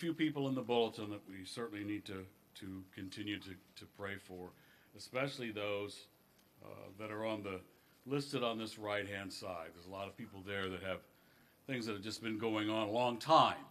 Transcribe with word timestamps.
few 0.00 0.14
people 0.14 0.48
in 0.48 0.54
the 0.54 0.62
bulletin 0.62 1.10
that 1.10 1.20
we 1.28 1.44
certainly 1.44 1.84
need 1.84 2.06
to, 2.06 2.24
to 2.54 2.82
continue 2.94 3.38
to, 3.38 3.50
to 3.76 3.84
pray 3.98 4.14
for, 4.16 4.48
especially 4.96 5.50
those 5.50 6.06
uh, 6.64 6.68
that 6.98 7.10
are 7.10 7.26
on 7.26 7.42
the, 7.42 7.60
listed 8.06 8.42
on 8.42 8.58
this 8.58 8.78
right-hand 8.78 9.30
side. 9.30 9.68
There's 9.74 9.84
a 9.84 9.90
lot 9.90 10.08
of 10.08 10.16
people 10.16 10.42
there 10.46 10.70
that 10.70 10.82
have 10.82 11.00
things 11.66 11.84
that 11.84 11.92
have 11.92 12.02
just 12.02 12.22
been 12.22 12.38
going 12.38 12.70
on 12.70 12.88
a 12.88 12.90
long 12.90 13.18
time. 13.18 13.62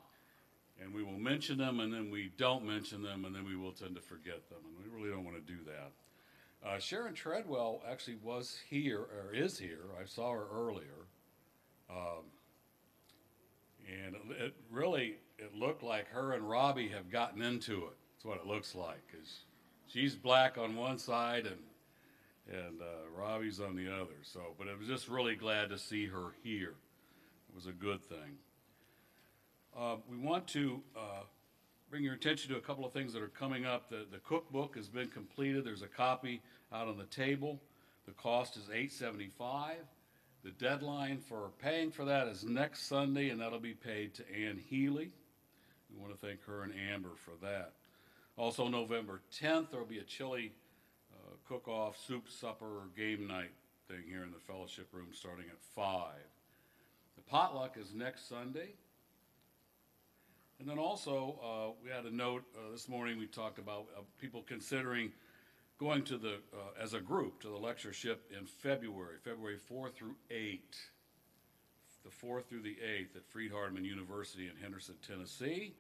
And 0.79 0.93
we 0.93 1.03
will 1.03 1.17
mention 1.17 1.57
them, 1.57 1.79
and 1.79 1.91
then 1.91 2.11
we 2.11 2.31
don't 2.37 2.63
mention 2.63 3.01
them, 3.01 3.25
and 3.25 3.35
then 3.35 3.43
we 3.43 3.55
will 3.55 3.71
tend 3.71 3.95
to 3.95 4.01
forget 4.01 4.47
them, 4.49 4.59
and 4.63 4.77
we 4.77 4.95
really 4.95 5.11
don't 5.11 5.25
want 5.25 5.35
to 5.35 5.51
do 5.51 5.59
that. 5.65 6.69
Uh, 6.69 6.77
Sharon 6.77 7.15
Treadwell 7.15 7.81
actually 7.89 8.17
was 8.21 8.59
here, 8.69 8.99
or 8.99 9.33
is 9.33 9.57
here. 9.57 9.85
I 9.99 10.05
saw 10.05 10.31
her 10.31 10.45
earlier. 10.53 11.07
Um, 11.89 12.25
and 13.89 14.15
it 14.39 14.53
really, 14.69 15.15
it 15.39 15.55
looked 15.55 15.83
like 15.83 16.07
her 16.09 16.33
and 16.33 16.49
Robbie 16.49 16.89
have 16.89 17.09
gotten 17.09 17.41
into 17.41 17.85
it. 17.85 17.97
That's 18.13 18.25
what 18.25 18.37
it 18.37 18.45
looks 18.45 18.75
like. 18.75 19.01
Cause 19.11 19.39
she's 19.87 20.15
black 20.15 20.57
on 20.57 20.75
one 20.75 20.97
side 20.97 21.45
and 21.45 21.59
and 22.51 22.81
uh, 22.81 23.09
Robbie's 23.15 23.59
on 23.59 23.75
the 23.75 23.87
other. 23.87 24.17
So, 24.23 24.41
but 24.57 24.67
I 24.67 24.75
was 24.75 24.87
just 24.87 25.07
really 25.07 25.35
glad 25.35 25.69
to 25.69 25.77
see 25.77 26.07
her 26.07 26.33
here. 26.43 26.73
It 27.49 27.55
was 27.55 27.67
a 27.67 27.71
good 27.71 28.03
thing. 28.03 28.37
Uh, 29.77 29.97
we 30.09 30.17
want 30.17 30.47
to 30.47 30.81
uh, 30.97 31.21
bring 31.91 32.03
your 32.03 32.15
attention 32.15 32.51
to 32.51 32.57
a 32.57 32.61
couple 32.61 32.83
of 32.85 32.91
things 32.91 33.13
that 33.13 33.21
are 33.21 33.27
coming 33.27 33.67
up. 33.67 33.89
The, 33.89 34.05
the 34.11 34.17
cookbook 34.17 34.75
has 34.77 34.87
been 34.89 35.09
completed. 35.09 35.63
There's 35.63 35.83
a 35.83 35.87
copy 35.87 36.41
out 36.73 36.87
on 36.87 36.97
the 36.97 37.05
table. 37.05 37.61
The 38.07 38.13
cost 38.13 38.57
is 38.57 38.63
eight 38.73 38.91
seventy-five. 38.91 39.85
The 40.43 40.51
deadline 40.51 41.19
for 41.19 41.51
paying 41.61 41.91
for 41.91 42.05
that 42.05 42.27
is 42.27 42.43
next 42.43 42.87
Sunday, 42.87 43.29
and 43.29 43.39
that'll 43.39 43.59
be 43.59 43.73
paid 43.73 44.15
to 44.15 44.23
Ann 44.33 44.57
Healy. 44.57 45.11
We 45.91 45.99
want 45.99 46.19
to 46.19 46.25
thank 46.25 46.43
her 46.45 46.63
and 46.63 46.73
Amber 46.93 47.15
for 47.15 47.33
that. 47.41 47.73
Also, 48.37 48.67
November 48.67 49.21
10th, 49.41 49.71
there'll 49.71 49.85
be 49.85 49.99
a 49.99 50.03
chili 50.03 50.53
uh, 51.13 51.35
cook-off, 51.47 51.97
soup, 51.97 52.29
supper, 52.29 52.87
game 52.95 53.27
night 53.27 53.51
thing 53.87 54.03
here 54.07 54.23
in 54.23 54.31
the 54.31 54.39
fellowship 54.39 54.87
room 54.93 55.07
starting 55.11 55.45
at 55.49 55.61
5. 55.75 56.13
The 57.15 57.21
potluck 57.23 57.75
is 57.77 57.93
next 57.93 58.29
Sunday. 58.29 58.69
And 60.59 60.67
then 60.67 60.77
also, 60.77 61.39
uh, 61.43 61.71
we 61.83 61.89
had 61.89 62.05
a 62.05 62.15
note 62.15 62.43
uh, 62.55 62.71
this 62.71 62.87
morning, 62.87 63.17
we 63.17 63.27
talked 63.27 63.59
about 63.59 63.87
uh, 63.97 64.01
people 64.19 64.43
considering 64.47 65.11
going 65.79 66.03
to 66.03 66.17
the, 66.17 66.35
uh, 66.53 66.81
as 66.81 66.93
a 66.93 66.99
group, 66.99 67.41
to 67.41 67.47
the 67.47 67.57
lectureship 67.57 68.29
in 68.37 68.45
February, 68.45 69.15
February 69.23 69.57
4 69.57 69.89
through 69.89 70.15
8. 70.29 70.75
The 72.03 72.09
4th 72.09 72.45
through 72.45 72.61
the 72.61 72.77
8th 72.83 73.15
at 73.17 73.27
Freed-Hardeman 73.27 73.85
University 73.85 74.47
in 74.47 74.61
Henderson, 74.61 74.95
Tennessee. 75.05 75.75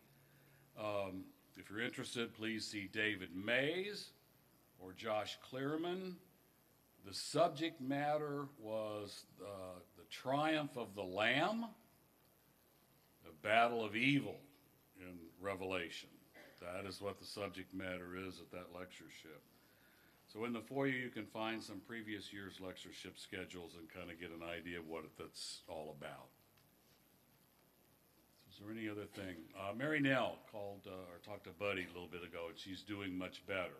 Um, 0.79 1.25
if 1.57 1.69
you're 1.69 1.81
interested, 1.81 2.33
please 2.33 2.65
see 2.65 2.89
David 2.93 3.35
Mays 3.35 4.11
or 4.79 4.93
Josh 4.93 5.37
Clearman. 5.49 6.15
The 7.05 7.13
subject 7.13 7.81
matter 7.81 8.45
was 8.61 9.25
uh, 9.41 9.79
the 9.97 10.05
triumph 10.09 10.77
of 10.77 10.95
the 10.95 11.03
Lamb, 11.03 11.65
the 13.25 13.47
battle 13.47 13.83
of 13.83 13.95
evil 13.95 14.37
in 15.01 15.17
Revelation. 15.41 16.09
That 16.61 16.87
is 16.87 17.01
what 17.01 17.19
the 17.19 17.25
subject 17.25 17.73
matter 17.73 18.15
is 18.27 18.39
at 18.39 18.51
that 18.51 18.77
lectureship. 18.77 19.41
So 20.31 20.45
in 20.45 20.53
the 20.53 20.61
foyer, 20.61 20.87
you 20.87 21.09
can 21.09 21.25
find 21.25 21.61
some 21.61 21.81
previous 21.87 22.31
year's 22.31 22.59
lectureship 22.61 23.17
schedules 23.17 23.73
and 23.77 23.89
kind 23.89 24.11
of 24.11 24.19
get 24.19 24.29
an 24.29 24.43
idea 24.47 24.79
of 24.79 24.87
what 24.87 25.03
that's 25.17 25.61
all 25.67 25.95
about. 25.99 26.27
Is 28.59 28.65
there 28.67 28.75
any 28.75 28.89
other 28.89 29.07
thing? 29.15 29.39
Uh, 29.55 29.71
Mary 29.73 30.01
Nell 30.01 30.35
called 30.51 30.83
uh, 30.85 30.91
or 30.91 31.23
talked 31.23 31.45
to 31.45 31.51
Buddy 31.51 31.87
a 31.87 31.93
little 31.93 32.11
bit 32.11 32.27
ago, 32.27 32.51
and 32.51 32.59
she's 32.59 32.81
doing 32.81 33.17
much 33.17 33.39
better. 33.47 33.79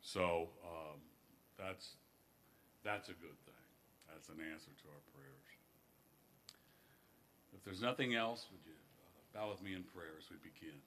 So 0.00 0.48
um, 0.64 0.96
that's 1.58 1.92
that's 2.84 3.10
a 3.10 3.16
good 3.20 3.36
thing. 3.44 3.66
That's 4.08 4.30
an 4.30 4.40
answer 4.40 4.72
to 4.72 4.86
our 4.88 5.02
prayers. 5.12 5.46
If 7.52 7.64
there's 7.64 7.82
nothing 7.82 8.14
else, 8.14 8.46
would 8.50 8.64
you 8.64 8.72
uh, 8.72 9.38
bow 9.38 9.50
with 9.50 9.62
me 9.62 9.74
in 9.74 9.82
prayer 9.82 10.16
as 10.16 10.24
we 10.30 10.36
begin? 10.38 10.80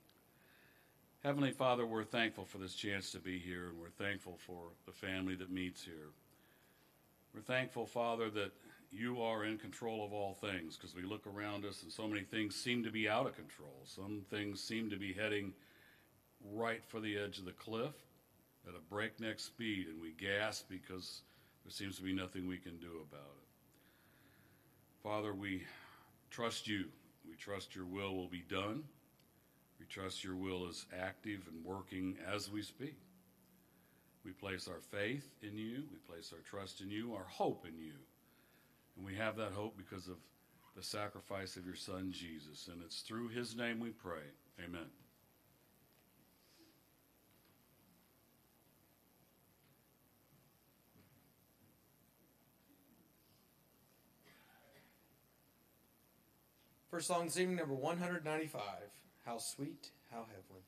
Heavenly 1.23 1.51
Father, 1.51 1.85
we're 1.85 2.05
thankful 2.05 2.45
for 2.45 2.57
this 2.57 2.73
chance 2.73 3.11
to 3.11 3.19
be 3.19 3.37
here, 3.37 3.67
and 3.67 3.77
we're 3.79 3.93
thankful 4.03 4.37
for 4.47 4.71
the 4.87 4.93
family 4.93 5.35
that 5.35 5.51
meets 5.51 5.83
here. 5.83 6.09
We're 7.35 7.41
thankful, 7.41 7.85
Father, 7.85 8.31
that 8.31 8.51
you 8.91 9.21
are 9.21 9.45
in 9.45 9.57
control 9.57 10.03
of 10.03 10.13
all 10.13 10.33
things 10.33 10.75
because 10.75 10.95
we 10.95 11.03
look 11.03 11.27
around 11.27 11.65
us 11.65 11.83
and 11.83 11.91
so 11.91 12.07
many 12.07 12.21
things 12.21 12.55
seem 12.55 12.83
to 12.83 12.91
be 12.91 13.07
out 13.07 13.27
of 13.27 13.35
control. 13.35 13.81
Some 13.85 14.25
things 14.29 14.61
seem 14.61 14.89
to 14.89 14.97
be 14.97 15.13
heading 15.13 15.53
right 16.53 16.83
for 16.87 16.99
the 16.99 17.17
edge 17.17 17.37
of 17.37 17.45
the 17.45 17.51
cliff 17.51 17.93
at 18.67 18.75
a 18.75 18.93
breakneck 18.93 19.39
speed, 19.39 19.87
and 19.87 20.01
we 20.01 20.11
gasp 20.11 20.65
because 20.69 21.21
there 21.63 21.71
seems 21.71 21.97
to 21.97 22.03
be 22.03 22.13
nothing 22.13 22.47
we 22.47 22.57
can 22.57 22.77
do 22.77 23.05
about 23.09 23.35
it. 23.37 23.47
Father, 25.03 25.33
we 25.33 25.63
trust 26.29 26.67
you. 26.67 26.85
We 27.27 27.35
trust 27.35 27.75
your 27.75 27.85
will 27.85 28.15
will 28.15 28.27
be 28.27 28.43
done. 28.49 28.83
We 29.79 29.85
trust 29.85 30.23
your 30.23 30.35
will 30.35 30.67
is 30.67 30.85
active 30.99 31.41
and 31.47 31.63
working 31.63 32.17
as 32.33 32.51
we 32.51 32.61
speak. 32.61 32.97
We 34.25 34.31
place 34.31 34.67
our 34.67 34.81
faith 34.81 35.29
in 35.41 35.57
you. 35.57 35.83
We 35.91 35.97
place 36.13 36.33
our 36.33 36.41
trust 36.41 36.81
in 36.81 36.89
you, 36.89 37.13
our 37.13 37.25
hope 37.29 37.65
in 37.65 37.77
you. 37.77 37.93
And 38.99 39.07
we 39.07 39.15
have 39.15 39.37
that 39.37 39.53
hope 39.53 39.77
because 39.77 40.07
of 40.07 40.17
the 40.75 40.83
sacrifice 40.83 41.55
of 41.55 41.65
your 41.65 41.75
Son, 41.75 42.11
Jesus. 42.11 42.67
And 42.69 42.81
it's 42.83 42.99
through 42.99 43.29
his 43.29 43.55
name 43.55 43.79
we 43.79 43.91
pray. 43.91 44.27
Amen. 44.63 44.87
First 56.91 57.07
song 57.07 57.25
this 57.25 57.37
evening, 57.37 57.55
number 57.55 57.75
195. 57.75 58.61
How 59.25 59.37
sweet, 59.37 59.91
how 60.11 60.25
heavenly. 60.27 60.63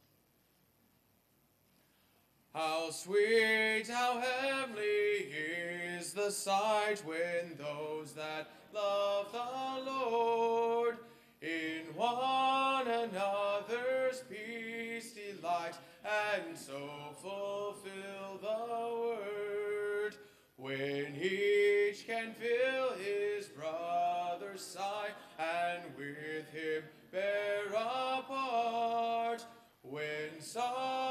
How 2.54 2.90
sweet, 2.90 3.86
how 3.88 4.20
heavenly 4.20 4.84
is 4.84 6.12
the 6.12 6.30
sight 6.30 7.02
when 7.06 7.58
those 7.58 8.12
that 8.12 8.50
love 8.74 9.32
the 9.32 9.90
Lord 9.90 10.98
in 11.42 11.96
one 11.96 12.88
another's 12.88 14.24
peace 14.30 15.14
delight 15.14 15.76
and 16.04 16.58
so 16.58 16.90
fulfill 17.22 18.38
the 18.42 18.96
word. 19.00 20.18
When 20.58 21.16
each 21.16 22.06
can 22.06 22.34
feel 22.34 22.92
his 23.00 23.48
brother's 23.48 24.62
sigh 24.62 25.12
and 25.40 25.84
with 25.98 26.50
him 26.52 26.84
bear 27.14 27.68
a 27.68 28.22
part, 28.28 29.46
when 29.84 30.42
sorrow 30.42 31.11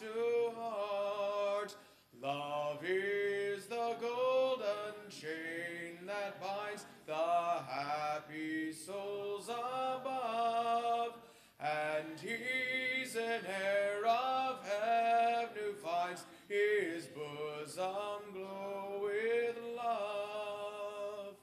to 0.00 0.52
heart, 0.56 1.74
love 2.22 2.78
is 2.84 3.66
the 3.66 3.96
golden 4.00 5.10
chain 5.10 6.06
that 6.06 6.40
binds 6.40 6.84
the 7.04 7.14
happy 7.14 8.72
souls 8.72 9.48
above, 9.48 11.14
and 11.58 12.20
he's 12.20 13.16
an 13.16 13.40
heir 13.44 14.06
of 14.06 14.64
heaven 14.64 15.48
who 15.56 15.72
finds 15.72 16.24
his 16.48 17.06
bosom 17.06 18.32
glow 18.32 19.00
with 19.02 19.56
love. 19.76 21.34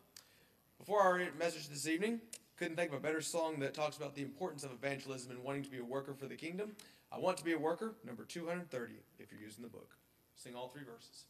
Before 0.78 1.02
our 1.02 1.22
message 1.38 1.68
this 1.68 1.90
evening, 1.90 2.22
couldn't 2.58 2.76
think 2.76 2.92
of 2.92 2.98
a 2.98 3.02
better 3.02 3.22
song 3.22 3.60
that 3.60 3.74
talks 3.74 3.98
about 3.98 4.16
the 4.16 4.22
importance 4.22 4.64
of 4.64 4.72
evangelism 4.72 5.32
and 5.32 5.44
wanting 5.44 5.64
to 5.64 5.70
be 5.70 5.80
a 5.80 5.84
worker 5.84 6.14
for 6.14 6.26
the 6.26 6.36
kingdom. 6.36 6.72
I 7.12 7.20
Want 7.20 7.38
to 7.38 7.44
Be 7.44 7.54
a 7.54 7.58
Worker, 7.58 7.96
number 8.06 8.24
230, 8.24 8.94
if 9.20 9.32
you're 9.32 9.42
using 9.42 9.64
the 9.64 9.70
book. 9.70 9.96
Sing 10.36 10.56
all 10.56 10.68
three 10.68 10.84
verses. 10.84 11.26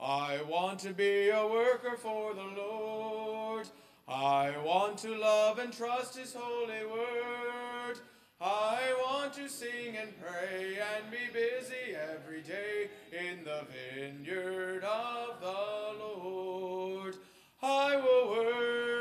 I 0.00 0.40
want 0.48 0.78
to 0.80 0.92
be 0.92 1.28
a 1.30 1.46
worker 1.46 1.96
for 1.96 2.34
the 2.34 2.42
Lord. 2.42 3.68
I 4.06 4.54
want 4.64 4.98
to 4.98 5.14
love 5.16 5.58
and 5.58 5.72
trust 5.72 6.16
His 6.16 6.34
holy 6.36 6.86
word. 6.86 7.98
I 8.40 8.94
want 9.04 9.34
to 9.34 9.48
sing 9.48 9.96
and 10.00 10.12
pray 10.20 10.78
and 10.78 11.10
be 11.10 11.26
busy 11.32 11.96
every 11.96 12.42
day 12.42 12.88
in 13.12 13.44
the 13.44 13.66
vineyard 13.96 14.84
of 14.84 15.40
the 15.40 16.04
Lord. 16.04 17.16
I 17.60 17.96
will 17.96 18.30
work, 18.30 18.97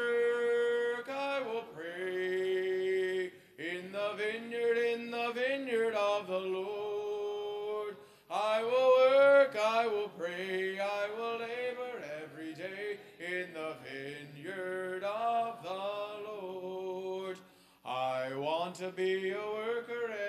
to 18.77 18.91
be 18.91 19.31
a 19.31 19.35
worker 19.35 20.26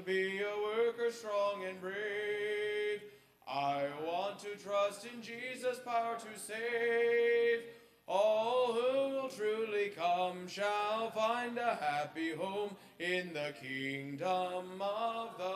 to 0.00 0.06
be 0.06 0.40
a 0.40 0.62
worker 0.62 1.10
strong 1.10 1.64
and 1.68 1.80
brave. 1.80 3.02
I 3.46 3.84
want 4.06 4.38
to 4.40 4.56
trust 4.56 5.04
in 5.04 5.20
Jesus' 5.20 5.80
power 5.84 6.16
to 6.16 6.40
save. 6.40 7.64
All 8.06 8.72
who 8.72 9.14
will 9.14 9.28
truly 9.28 9.90
come 9.90 10.48
shall 10.48 11.10
find 11.10 11.58
a 11.58 11.74
happy 11.74 12.32
home 12.34 12.70
in 12.98 13.32
the 13.34 13.52
kingdom 13.62 14.80
of 14.80 15.36
the 15.36 15.49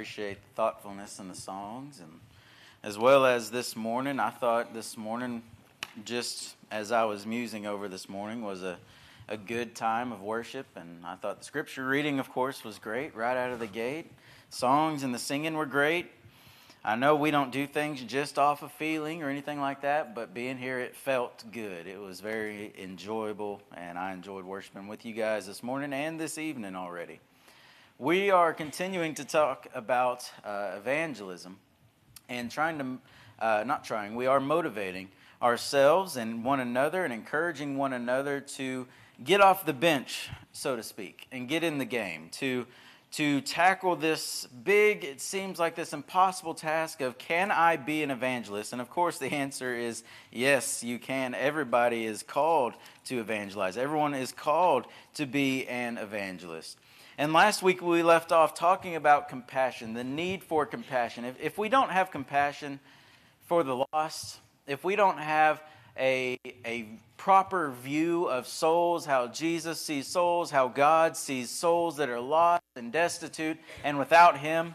Appreciate 0.00 0.38
the 0.42 0.54
thoughtfulness 0.54 1.18
in 1.18 1.28
the 1.28 1.34
songs, 1.34 2.00
and 2.00 2.10
as 2.82 2.96
well 2.96 3.26
as 3.26 3.50
this 3.50 3.76
morning, 3.76 4.18
I 4.18 4.30
thought 4.30 4.72
this 4.72 4.96
morning, 4.96 5.42
just 6.06 6.54
as 6.70 6.90
I 6.90 7.04
was 7.04 7.26
musing 7.26 7.66
over 7.66 7.86
this 7.86 8.08
morning, 8.08 8.40
was 8.40 8.62
a, 8.62 8.78
a 9.28 9.36
good 9.36 9.74
time 9.74 10.10
of 10.10 10.22
worship, 10.22 10.64
and 10.74 11.04
I 11.04 11.16
thought 11.16 11.40
the 11.40 11.44
scripture 11.44 11.86
reading, 11.86 12.18
of 12.18 12.30
course, 12.30 12.64
was 12.64 12.78
great 12.78 13.14
right 13.14 13.36
out 13.36 13.50
of 13.50 13.58
the 13.58 13.66
gate. 13.66 14.10
Songs 14.48 15.02
and 15.02 15.14
the 15.14 15.18
singing 15.18 15.52
were 15.52 15.66
great. 15.66 16.10
I 16.82 16.96
know 16.96 17.14
we 17.14 17.30
don't 17.30 17.52
do 17.52 17.66
things 17.66 18.02
just 18.02 18.38
off 18.38 18.62
of 18.62 18.72
feeling 18.72 19.22
or 19.22 19.28
anything 19.28 19.60
like 19.60 19.82
that, 19.82 20.14
but 20.14 20.32
being 20.32 20.56
here, 20.56 20.78
it 20.78 20.96
felt 20.96 21.44
good. 21.52 21.86
It 21.86 22.00
was 22.00 22.20
very 22.20 22.72
enjoyable, 22.78 23.60
and 23.76 23.98
I 23.98 24.14
enjoyed 24.14 24.46
worshiping 24.46 24.88
with 24.88 25.04
you 25.04 25.12
guys 25.12 25.46
this 25.46 25.62
morning 25.62 25.92
and 25.92 26.18
this 26.18 26.38
evening 26.38 26.74
already. 26.74 27.20
We 28.00 28.30
are 28.30 28.54
continuing 28.54 29.12
to 29.16 29.26
talk 29.26 29.66
about 29.74 30.24
uh, 30.42 30.70
evangelism 30.78 31.58
and 32.30 32.50
trying 32.50 32.78
to, 32.78 33.44
uh, 33.44 33.64
not 33.66 33.84
trying, 33.84 34.14
we 34.14 34.24
are 34.24 34.40
motivating 34.40 35.10
ourselves 35.42 36.16
and 36.16 36.42
one 36.42 36.60
another 36.60 37.04
and 37.04 37.12
encouraging 37.12 37.76
one 37.76 37.92
another 37.92 38.40
to 38.40 38.86
get 39.22 39.42
off 39.42 39.66
the 39.66 39.74
bench, 39.74 40.30
so 40.50 40.76
to 40.76 40.82
speak, 40.82 41.26
and 41.30 41.46
get 41.46 41.62
in 41.62 41.76
the 41.76 41.84
game, 41.84 42.30
to, 42.38 42.66
to 43.12 43.42
tackle 43.42 43.96
this 43.96 44.46
big, 44.46 45.04
it 45.04 45.20
seems 45.20 45.58
like 45.58 45.74
this 45.74 45.92
impossible 45.92 46.54
task 46.54 47.02
of 47.02 47.18
can 47.18 47.50
I 47.50 47.76
be 47.76 48.02
an 48.02 48.10
evangelist? 48.10 48.72
And 48.72 48.80
of 48.80 48.88
course, 48.88 49.18
the 49.18 49.30
answer 49.30 49.76
is 49.76 50.04
yes, 50.32 50.82
you 50.82 50.98
can. 50.98 51.34
Everybody 51.34 52.06
is 52.06 52.22
called 52.22 52.72
to 53.04 53.20
evangelize, 53.20 53.76
everyone 53.76 54.14
is 54.14 54.32
called 54.32 54.86
to 55.16 55.26
be 55.26 55.68
an 55.68 55.98
evangelist. 55.98 56.78
And 57.20 57.34
last 57.34 57.62
week 57.62 57.82
we 57.82 58.02
left 58.02 58.32
off 58.32 58.54
talking 58.54 58.96
about 58.96 59.28
compassion, 59.28 59.92
the 59.92 60.02
need 60.02 60.42
for 60.42 60.64
compassion. 60.64 61.26
If, 61.26 61.38
if 61.38 61.58
we 61.58 61.68
don't 61.68 61.90
have 61.90 62.10
compassion 62.10 62.80
for 63.44 63.62
the 63.62 63.84
lost, 63.92 64.38
if 64.66 64.84
we 64.84 64.96
don't 64.96 65.18
have 65.18 65.62
a, 65.98 66.38
a 66.64 66.88
proper 67.18 67.72
view 67.72 68.24
of 68.24 68.46
souls, 68.46 69.04
how 69.04 69.26
Jesus 69.26 69.82
sees 69.82 70.06
souls, 70.06 70.50
how 70.50 70.68
God 70.68 71.14
sees 71.14 71.50
souls 71.50 71.98
that 71.98 72.08
are 72.08 72.20
lost 72.20 72.62
and 72.74 72.90
destitute 72.90 73.58
and 73.84 73.98
without 73.98 74.38
Him, 74.38 74.74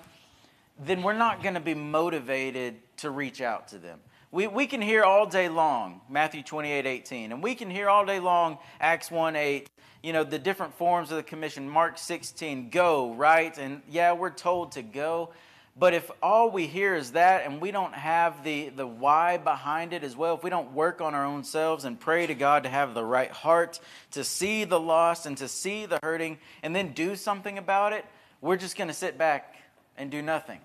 then 0.77 1.01
we're 1.01 1.13
not 1.13 1.41
going 1.41 1.55
to 1.55 1.59
be 1.59 1.73
motivated 1.73 2.75
to 2.97 3.09
reach 3.09 3.41
out 3.41 3.69
to 3.69 3.79
them. 3.79 3.99
We, 4.35 4.47
we 4.47 4.67
can 4.67 4.81
hear 4.81 5.05
all 5.05 5.25
day 5.25 5.47
long 5.47 6.01
Matthew 6.09 6.43
28 6.43 6.85
18, 6.85 7.31
and 7.31 7.41
we 7.41 7.55
can 7.55 7.69
hear 7.69 7.87
all 7.87 8.05
day 8.05 8.19
long 8.19 8.57
Acts 8.81 9.09
1 9.09 9.37
8, 9.37 9.69
you 10.03 10.11
know, 10.11 10.25
the 10.25 10.37
different 10.37 10.73
forms 10.73 11.09
of 11.09 11.15
the 11.15 11.23
commission. 11.23 11.69
Mark 11.69 11.97
16, 11.97 12.69
go, 12.69 13.13
right? 13.13 13.57
And 13.57 13.81
yeah, 13.89 14.11
we're 14.11 14.31
told 14.31 14.73
to 14.73 14.81
go. 14.81 15.29
But 15.77 15.93
if 15.93 16.11
all 16.21 16.51
we 16.51 16.67
hear 16.67 16.95
is 16.95 17.13
that 17.13 17.45
and 17.45 17.61
we 17.61 17.71
don't 17.71 17.93
have 17.93 18.43
the, 18.43 18.67
the 18.67 18.85
why 18.85 19.37
behind 19.37 19.93
it 19.93 20.03
as 20.03 20.17
well, 20.17 20.35
if 20.35 20.43
we 20.43 20.49
don't 20.49 20.73
work 20.73 20.99
on 20.99 21.15
our 21.15 21.23
own 21.23 21.45
selves 21.45 21.85
and 21.85 21.97
pray 21.97 22.27
to 22.27 22.35
God 22.35 22.63
to 22.63 22.69
have 22.69 22.93
the 22.93 23.05
right 23.05 23.31
heart, 23.31 23.79
to 24.11 24.25
see 24.25 24.65
the 24.65 24.77
lost 24.77 25.25
and 25.25 25.37
to 25.37 25.47
see 25.47 25.85
the 25.85 25.99
hurting, 26.03 26.39
and 26.61 26.75
then 26.75 26.91
do 26.91 27.15
something 27.15 27.57
about 27.57 27.93
it, 27.93 28.03
we're 28.41 28.57
just 28.57 28.77
going 28.77 28.89
to 28.89 28.93
sit 28.93 29.17
back 29.17 29.55
and 29.97 30.11
do 30.11 30.21
nothing. 30.21 30.59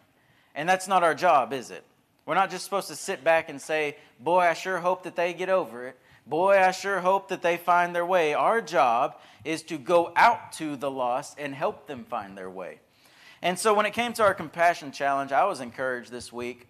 And 0.56 0.68
that's 0.68 0.88
not 0.88 1.04
our 1.04 1.14
job, 1.14 1.52
is 1.52 1.70
it? 1.70 1.84
We're 2.30 2.36
not 2.36 2.52
just 2.52 2.64
supposed 2.64 2.86
to 2.86 2.94
sit 2.94 3.24
back 3.24 3.48
and 3.48 3.60
say, 3.60 3.96
Boy, 4.20 4.42
I 4.42 4.54
sure 4.54 4.78
hope 4.78 5.02
that 5.02 5.16
they 5.16 5.34
get 5.34 5.48
over 5.48 5.88
it. 5.88 5.98
Boy, 6.28 6.60
I 6.60 6.70
sure 6.70 7.00
hope 7.00 7.26
that 7.30 7.42
they 7.42 7.56
find 7.56 7.92
their 7.92 8.06
way. 8.06 8.34
Our 8.34 8.60
job 8.60 9.18
is 9.44 9.64
to 9.64 9.76
go 9.76 10.12
out 10.14 10.52
to 10.52 10.76
the 10.76 10.88
lost 10.88 11.40
and 11.40 11.52
help 11.52 11.88
them 11.88 12.04
find 12.04 12.38
their 12.38 12.48
way. 12.48 12.78
And 13.42 13.58
so 13.58 13.74
when 13.74 13.84
it 13.84 13.94
came 13.94 14.12
to 14.12 14.22
our 14.22 14.32
compassion 14.32 14.92
challenge, 14.92 15.32
I 15.32 15.44
was 15.44 15.60
encouraged 15.60 16.12
this 16.12 16.32
week. 16.32 16.68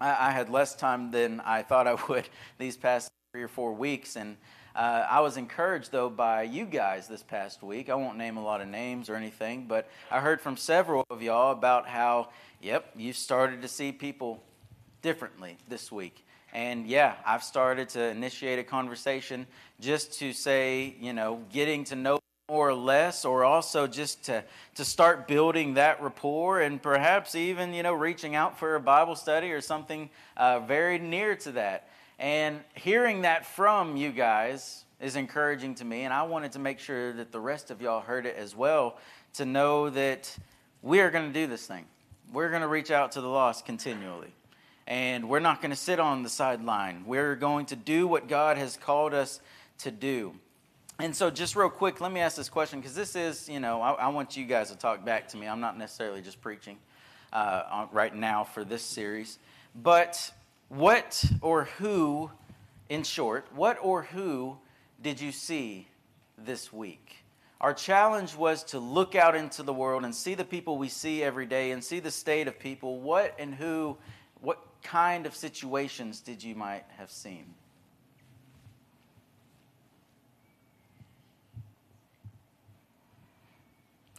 I, 0.00 0.28
I 0.28 0.30
had 0.30 0.48
less 0.48 0.76
time 0.76 1.10
than 1.10 1.40
I 1.40 1.62
thought 1.62 1.88
I 1.88 1.96
would 2.08 2.28
these 2.58 2.76
past 2.76 3.10
three 3.32 3.42
or 3.42 3.48
four 3.48 3.72
weeks. 3.72 4.14
And 4.14 4.36
uh, 4.76 5.04
I 5.10 5.22
was 5.22 5.36
encouraged, 5.36 5.90
though, 5.90 6.08
by 6.08 6.44
you 6.44 6.66
guys 6.66 7.08
this 7.08 7.24
past 7.24 7.64
week. 7.64 7.90
I 7.90 7.96
won't 7.96 8.16
name 8.16 8.36
a 8.36 8.44
lot 8.44 8.60
of 8.60 8.68
names 8.68 9.10
or 9.10 9.16
anything, 9.16 9.66
but 9.66 9.90
I 10.08 10.20
heard 10.20 10.40
from 10.40 10.56
several 10.56 11.04
of 11.10 11.20
y'all 11.20 11.50
about 11.50 11.88
how, 11.88 12.28
yep, 12.62 12.92
you 12.94 13.12
started 13.12 13.60
to 13.62 13.66
see 13.66 13.90
people 13.90 14.40
differently 15.04 15.58
this 15.68 15.92
week. 15.92 16.24
And 16.54 16.86
yeah, 16.86 17.16
I've 17.26 17.44
started 17.44 17.90
to 17.90 18.02
initiate 18.02 18.58
a 18.58 18.64
conversation 18.64 19.46
just 19.78 20.18
to 20.20 20.32
say, 20.32 20.96
you 20.98 21.12
know, 21.12 21.42
getting 21.52 21.84
to 21.84 21.94
know 21.94 22.20
more 22.48 22.70
or 22.70 22.74
less, 22.74 23.26
or 23.26 23.44
also 23.44 23.86
just 23.86 24.24
to, 24.24 24.42
to 24.76 24.84
start 24.84 25.28
building 25.28 25.74
that 25.74 26.02
rapport 26.02 26.62
and 26.62 26.82
perhaps 26.82 27.34
even, 27.34 27.74
you 27.74 27.82
know, 27.82 27.92
reaching 27.92 28.34
out 28.34 28.58
for 28.58 28.76
a 28.76 28.80
Bible 28.80 29.14
study 29.14 29.52
or 29.52 29.60
something 29.60 30.08
uh, 30.38 30.60
very 30.60 30.98
near 30.98 31.36
to 31.36 31.52
that. 31.52 31.90
And 32.18 32.60
hearing 32.74 33.22
that 33.22 33.44
from 33.44 33.98
you 33.98 34.10
guys 34.10 34.84
is 35.00 35.16
encouraging 35.16 35.74
to 35.76 35.84
me, 35.84 36.04
and 36.04 36.14
I 36.14 36.22
wanted 36.22 36.52
to 36.52 36.58
make 36.58 36.78
sure 36.78 37.12
that 37.12 37.30
the 37.30 37.40
rest 37.40 37.70
of 37.70 37.82
y'all 37.82 38.00
heard 38.00 38.24
it 38.24 38.36
as 38.36 38.56
well 38.56 38.96
to 39.34 39.44
know 39.44 39.90
that 39.90 40.34
we 40.80 41.00
are 41.00 41.10
going 41.10 41.30
to 41.30 41.40
do 41.40 41.46
this 41.46 41.66
thing. 41.66 41.84
We're 42.32 42.48
going 42.48 42.62
to 42.62 42.68
reach 42.68 42.90
out 42.90 43.12
to 43.12 43.20
the 43.20 43.28
lost 43.28 43.66
continually. 43.66 44.32
And 44.86 45.28
we're 45.28 45.40
not 45.40 45.62
going 45.62 45.70
to 45.70 45.76
sit 45.76 45.98
on 45.98 46.22
the 46.22 46.28
sideline. 46.28 47.04
We're 47.06 47.36
going 47.36 47.66
to 47.66 47.76
do 47.76 48.06
what 48.06 48.28
God 48.28 48.58
has 48.58 48.76
called 48.76 49.14
us 49.14 49.40
to 49.78 49.90
do. 49.90 50.34
And 50.98 51.14
so, 51.16 51.30
just 51.30 51.56
real 51.56 51.70
quick, 51.70 52.00
let 52.00 52.12
me 52.12 52.20
ask 52.20 52.36
this 52.36 52.48
question 52.48 52.80
because 52.80 52.94
this 52.94 53.16
is, 53.16 53.48
you 53.48 53.58
know, 53.58 53.80
I, 53.80 53.92
I, 53.92 54.08
want 54.08 54.36
you 54.36 54.44
guys 54.44 54.70
to 54.70 54.78
talk 54.78 55.04
back 55.04 55.26
to 55.28 55.36
me. 55.36 55.48
I'm 55.48 55.60
not 55.60 55.76
necessarily 55.76 56.22
just 56.22 56.40
preaching 56.40 56.78
uh, 57.32 57.86
right 57.90 58.14
now 58.14 58.44
for 58.44 58.62
this 58.62 58.82
series. 58.82 59.38
But 59.74 60.32
what 60.68 61.24
or 61.40 61.64
who, 61.64 62.30
in 62.88 63.02
short, 63.02 63.46
what 63.54 63.78
or 63.82 64.02
who 64.02 64.56
did 65.02 65.20
you 65.20 65.32
see 65.32 65.88
this 66.38 66.72
week? 66.72 67.16
Our 67.60 67.74
challenge 67.74 68.36
was 68.36 68.62
to 68.64 68.78
look 68.78 69.14
out 69.14 69.34
into 69.34 69.62
the 69.62 69.72
world 69.72 70.04
and 70.04 70.14
see 70.14 70.34
the 70.34 70.44
people 70.44 70.78
we 70.78 70.88
see 70.88 71.22
every 71.22 71.46
day 71.46 71.70
and 71.70 71.82
see 71.82 71.98
the 71.98 72.10
state 72.10 72.46
of 72.46 72.58
people. 72.58 73.00
What 73.00 73.34
and 73.38 73.54
who, 73.54 73.96
kind 74.84 75.26
of 75.26 75.34
situations 75.34 76.20
did 76.20 76.44
you 76.44 76.54
might 76.54 76.84
have 76.98 77.10
seen? 77.10 77.46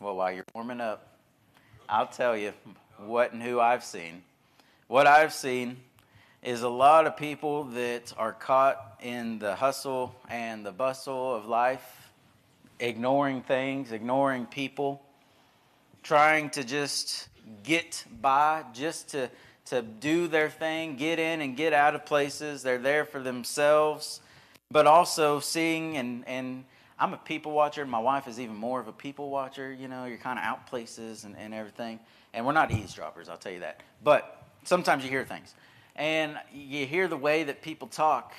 Well, 0.02 0.18
while 0.18 0.34
you're 0.34 0.44
warming 0.54 0.82
up, 0.82 1.18
I'll 1.88 2.08
tell 2.08 2.36
you 2.36 2.52
what 2.98 3.32
and 3.32 3.42
who 3.42 3.60
I've 3.62 3.84
seen. 3.84 4.24
What 4.88 5.08
I've 5.08 5.32
seen 5.32 5.78
is 6.44 6.62
a 6.62 6.70
lot 6.70 7.08
of 7.08 7.16
people 7.16 7.64
that 7.64 8.14
are 8.18 8.34
caught 8.34 9.00
in 9.02 9.40
the 9.40 9.56
hustle 9.56 10.14
and 10.30 10.66
the 10.66 10.72
bustle 10.72 11.34
of 11.34 11.46
life, 11.46 12.12
ignoring 12.80 13.42
things, 13.42 13.92
ignoring 13.92 14.46
people, 14.46 15.02
trying 16.04 16.50
to 16.52 16.64
just 16.64 17.30
get 17.64 18.04
by, 18.22 18.64
just 18.74 19.10
to, 19.10 19.30
to 19.66 19.82
do 19.82 20.28
their 20.28 20.50
thing, 20.50 20.96
get 20.96 21.20
in 21.20 21.42
and 21.42 21.58
get 21.58 21.74
out 21.74 21.96
of 21.96 22.06
places. 22.06 22.64
They're 22.64 22.78
there 22.78 23.06
for 23.06 23.22
themselves, 23.22 24.22
but 24.72 24.88
also 24.88 25.40
seeing 25.40 25.98
and, 25.98 26.28
and 26.28 26.66
I'm 26.98 27.14
a 27.14 27.18
people 27.18 27.52
watcher. 27.52 27.86
My 27.86 28.00
wife 28.00 28.28
is 28.28 28.40
even 28.40 28.56
more 28.56 28.80
of 28.80 28.88
a 28.88 28.94
people 28.94 29.30
watcher. 29.30 29.74
You 29.74 29.88
know, 29.88 30.06
you're 30.06 30.18
kind 30.18 30.40
of 30.40 30.46
out 30.46 30.68
places 30.68 31.26
and, 31.26 31.36
and 31.38 31.54
everything. 31.54 32.00
And 32.34 32.46
we're 32.46 32.54
not 32.54 32.72
eavesdroppers, 32.72 33.28
I'll 33.28 33.38
tell 33.38 33.52
you 33.52 33.60
that. 33.62 33.82
But 34.04 34.46
sometimes 34.64 35.04
you 35.04 35.10
hear 35.10 35.26
things. 35.26 35.54
And 35.96 36.38
you 36.54 36.86
hear 36.86 37.08
the 37.08 37.18
way 37.18 37.44
that 37.44 37.62
people 37.62 37.88
talk. 37.88 38.34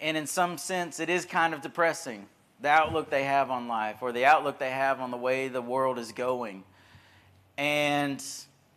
And 0.00 0.16
in 0.16 0.26
some 0.26 0.58
sense, 0.58 0.98
it 0.98 1.08
is 1.08 1.24
kind 1.24 1.54
of 1.54 1.62
depressing 1.62 2.26
the 2.60 2.68
outlook 2.68 3.10
they 3.10 3.24
have 3.24 3.50
on 3.50 3.68
life 3.68 3.96
or 4.00 4.12
the 4.12 4.24
outlook 4.24 4.58
they 4.58 4.70
have 4.70 5.00
on 5.00 5.10
the 5.10 5.16
way 5.16 5.48
the 5.48 5.62
world 5.62 5.98
is 5.98 6.12
going. 6.12 6.64
And 7.56 8.24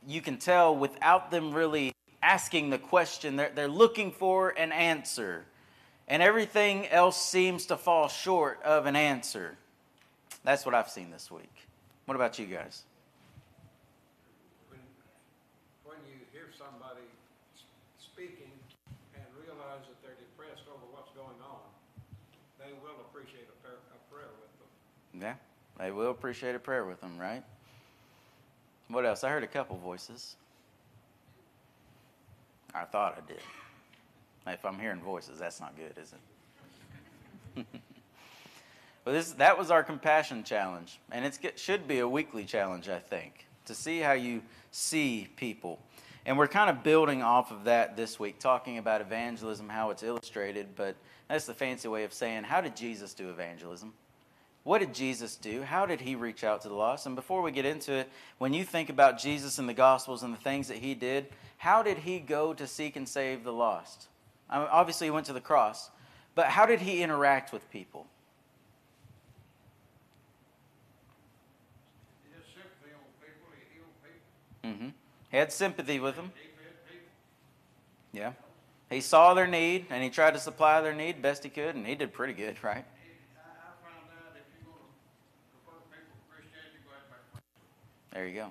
you 0.08 0.22
can 0.22 0.38
tell 0.38 0.76
without 0.76 1.30
them 1.30 1.54
really 1.54 1.94
asking 2.24 2.70
the 2.70 2.78
question, 2.78 3.36
they're, 3.36 3.52
they're 3.54 3.68
looking 3.68 4.12
for 4.12 4.50
an 4.52 4.72
answer 4.72 5.46
and 6.08 6.24
everything 6.24 6.88
else 6.88 7.22
seems 7.22 7.66
to 7.66 7.76
fall 7.76 8.08
short 8.08 8.62
of 8.64 8.86
an 8.86 8.96
answer. 8.96 9.58
That's 10.44 10.66
what 10.66 10.74
I've 10.74 10.90
seen 10.90 11.12
this 11.12 11.30
week. 11.30 11.68
What 12.06 12.16
about 12.16 12.40
you 12.40 12.46
guys? 12.46 12.84
When, 14.70 14.80
when 15.84 15.98
you 16.08 16.24
hear 16.32 16.48
somebody 16.58 17.04
speaking 18.00 18.52
and 19.14 19.24
realize 19.36 19.84
that 19.90 20.02
they're 20.02 20.16
depressed 20.16 20.64
over 20.72 20.88
what's 20.94 21.12
going 21.12 21.36
on, 21.44 21.68
they 22.58 22.72
will 22.82 22.96
appreciate 23.12 23.50
a, 23.52 23.58
prayer, 23.62 23.80
a 23.92 24.14
prayer 24.14 24.32
with 24.40 24.52
them. 24.56 25.22
Yeah, 25.22 25.84
they 25.84 25.92
will 25.92 26.12
appreciate 26.12 26.56
a 26.56 26.60
prayer 26.60 26.86
with 26.86 27.02
them, 27.02 27.18
right? 27.18 27.44
What 28.90 29.06
else? 29.06 29.24
I 29.24 29.30
heard 29.30 29.44
a 29.44 29.48
couple 29.48 29.78
voices. 29.78 30.36
I 32.74 32.84
thought 32.84 33.18
I 33.18 33.28
did. 33.28 33.42
If 34.48 34.66
I'm 34.66 34.80
hearing 34.80 35.02
voices, 35.02 35.40
that's 35.40 35.60
not 35.60 35.76
good, 35.76 36.02
is 36.02 36.14
it? 36.14 37.66
well, 39.06 39.14
this, 39.14 39.32
that 39.34 39.58
was 39.58 39.72
our 39.72 39.84
compassion 39.84 40.44
challenge. 40.44 41.00
And 41.12 41.26
it 41.26 41.60
should 41.60 41.88
be 41.88 42.00
a 42.00 42.08
weekly 42.08 42.46
challenge, 42.46 42.88
I 42.88 43.00
think, 43.00 43.46
to 43.66 43.76
see 43.76 44.00
how 44.00 44.14
you 44.14 44.42
see 44.72 45.28
people. 45.36 45.80
And 46.26 46.38
we're 46.38 46.48
kind 46.48 46.70
of 46.70 46.84
building 46.84 47.24
off 47.24 47.52
of 47.52 47.66
that 47.66 47.98
this 47.98 48.20
week, 48.20 48.40
talking 48.40 48.78
about 48.78 49.02
evangelism, 49.02 49.68
how 49.68 49.90
it's 49.90 50.04
illustrated. 50.04 50.68
But 50.76 50.96
that's 51.28 51.46
the 51.46 51.54
fancy 51.54 51.88
way 51.88 52.04
of 52.04 52.14
saying, 52.14 52.44
how 52.44 52.62
did 52.62 52.76
Jesus 52.76 53.14
do 53.14 53.30
evangelism? 53.30 53.94
What 54.68 54.80
did 54.80 54.94
Jesus 54.94 55.38
do? 55.38 55.62
How 55.62 55.86
did 55.86 56.02
he 56.02 56.16
reach 56.16 56.44
out 56.44 56.64
to 56.64 56.68
the 56.68 56.74
lost? 56.74 57.06
And 57.06 57.16
before 57.16 57.42
we 57.42 57.54
get 57.54 57.64
into 57.64 57.94
it, 57.94 58.10
when 58.38 58.54
you 58.54 58.66
think 58.66 58.90
about 58.90 59.18
Jesus 59.18 59.60
and 59.60 59.70
the 59.70 59.74
Gospels 59.74 60.24
and 60.24 60.34
the 60.34 60.38
things 60.38 60.68
that 60.68 60.80
he 60.80 60.94
did, 60.94 61.28
how 61.58 61.82
did 61.82 62.00
he 62.00 62.20
go 62.20 62.54
to 62.54 62.68
seek 62.68 62.98
and 62.98 63.08
save 63.08 63.46
the 63.46 63.54
lost? 63.54 64.10
I 64.50 64.60
mean, 64.60 64.68
obviously, 64.70 65.08
he 65.08 65.12
went 65.12 65.26
to 65.28 65.32
the 65.32 65.40
cross, 65.40 65.90
but 66.36 66.48
how 66.48 66.66
did 66.66 66.82
he 66.82 67.02
interact 67.02 67.54
with 67.54 67.72
people? 67.72 68.08
He 72.26 72.34
had 72.36 72.44
sympathy 72.54 72.92
on 72.94 73.06
people, 73.22 73.48
he 73.56 73.74
healed 73.74 73.94
people. 74.04 74.70
Mm-hmm. 74.70 74.90
He 75.32 75.38
had 75.38 75.54
sympathy 75.54 76.02
with 76.02 76.18
them. 76.18 76.34
Yeah. 78.12 78.34
He 78.90 79.00
saw 79.00 79.34
their 79.34 79.48
need 79.48 79.86
and 79.90 80.04
he 80.04 80.10
tried 80.10 80.34
to 80.34 80.40
supply 80.40 80.82
their 80.82 80.94
need 80.94 81.22
best 81.22 81.46
he 81.46 81.50
could, 81.50 81.76
and 81.76 81.88
he 81.88 81.96
did 81.96 82.12
pretty 82.12 82.34
good, 82.34 82.62
right? 82.62 82.84
There 88.18 88.26
you 88.26 88.34
go. 88.34 88.50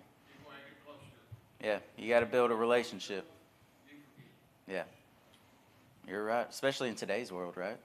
Yeah, 1.61 1.79
you 1.99 2.09
got 2.09 2.21
to 2.21 2.27
build 2.27 2.53
a 2.53 2.55
relationship. 2.55 3.27
Yeah. 4.71 4.85
You're 6.07 6.23
right, 6.23 6.47
especially 6.49 6.89
in 6.89 6.95
today's 6.95 7.33
world, 7.33 7.57
right? 7.57 7.77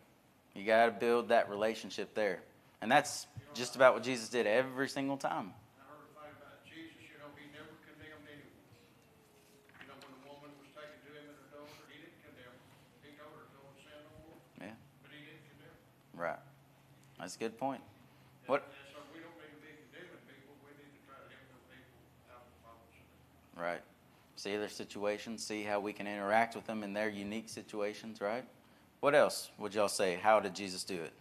You 0.53 0.63
got 0.63 0.85
to 0.85 0.91
build 0.91 1.29
that 1.29 1.49
relationship 1.49 2.13
there. 2.13 2.37
And 2.83 2.91
that's 2.91 3.25
just 3.55 3.75
about 3.75 3.95
what 3.95 4.03
Jesus 4.03 4.29
did 4.29 4.45
every 4.45 4.89
single 4.89 5.17
time. 5.17 5.57
I 5.81 5.89
heard 5.89 6.05
a 6.05 6.21
thing 6.21 6.29
about 6.37 6.61
Jesus, 6.69 7.01
you 7.01 7.17
know, 7.17 7.33
he 7.33 7.49
never 7.49 7.73
condemned 7.81 8.29
anyone. 8.29 8.61
You 9.81 9.89
know, 9.89 9.97
when 10.05 10.13
the 10.21 10.29
woman 10.29 10.53
was 10.61 10.69
taken 10.77 11.01
to 11.01 11.09
him 11.17 11.33
in 11.33 11.37
adultery, 11.49 11.97
he 11.97 12.05
didn't 12.05 12.21
condemn 12.21 12.53
her. 12.61 12.69
He 13.01 13.17
told 13.17 13.33
her, 13.41 13.49
don't 13.57 13.73
sin 13.81 13.97
no 14.05 14.29
more. 14.29 14.37
Yeah. 14.61 14.77
But 15.01 15.17
he 15.17 15.25
didn't 15.25 15.49
condemn 15.49 15.73
her. 15.73 16.29
Right. 16.29 16.41
That's 17.17 17.33
a 17.33 17.41
good 17.41 17.57
point. 17.57 17.81
What? 18.45 18.69
And 18.69 18.85
so 18.93 19.01
we 19.09 19.17
don't 19.17 19.33
need 19.41 19.49
to 19.49 19.61
be 19.65 19.73
condemning 19.89 20.21
people, 20.29 20.53
we 20.61 20.77
need 20.77 20.93
to 20.93 21.01
try 21.09 21.17
to 21.17 21.29
help 21.29 21.45
those 21.53 21.65
people 21.73 21.97
out 22.33 22.45
of 22.45 22.49
the 22.49 22.57
problems. 22.61 22.97
Right 23.57 23.81
see 24.41 24.57
their 24.57 24.69
situations, 24.69 25.45
see 25.45 25.63
how 25.63 25.79
we 25.79 25.93
can 25.93 26.07
interact 26.07 26.55
with 26.55 26.65
them 26.65 26.81
in 26.83 26.93
their 26.93 27.09
unique 27.09 27.47
situations, 27.47 28.19
right? 28.21 28.43
What 28.99 29.13
else 29.13 29.51
would 29.59 29.75
y'all 29.75 29.87
say? 29.87 30.15
How 30.15 30.39
did 30.39 30.55
Jesus 30.55 30.83
do 30.83 30.95
it? 30.95 31.13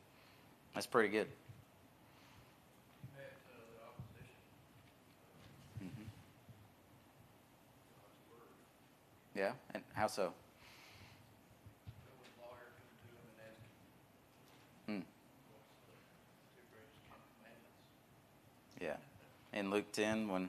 That's 0.75 0.87
pretty 0.87 1.11
good. 1.11 1.27
Mm-hmm. 5.83 6.03
Yeah, 9.35 9.53
and 9.75 9.83
how 9.93 10.07
so? 10.07 10.33
Hmm. 14.87 15.01
Yeah. 18.81 18.97
In 19.53 19.71
Luke 19.71 19.93
10, 19.93 20.29
when, 20.29 20.49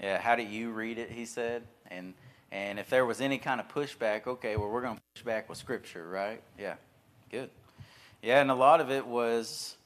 yeah, 0.00 0.20
how 0.20 0.36
do 0.36 0.42
you 0.42 0.70
read 0.70 0.98
it, 0.98 1.10
he 1.10 1.24
said? 1.24 1.62
And 1.90 2.14
and 2.50 2.78
if 2.78 2.88
there 2.88 3.04
was 3.04 3.20
any 3.20 3.38
kind 3.38 3.60
of 3.60 3.68
pushback, 3.68 4.26
okay, 4.26 4.56
well 4.56 4.68
we're 4.68 4.82
going 4.82 4.96
to 4.96 5.02
push 5.14 5.24
back 5.24 5.48
with 5.48 5.58
scripture, 5.58 6.08
right? 6.08 6.42
Yeah. 6.58 6.74
Good. 7.30 7.50
Yeah, 8.22 8.40
and 8.40 8.50
a 8.50 8.54
lot 8.54 8.80
of 8.80 8.90
it 8.90 9.06
was 9.06 9.76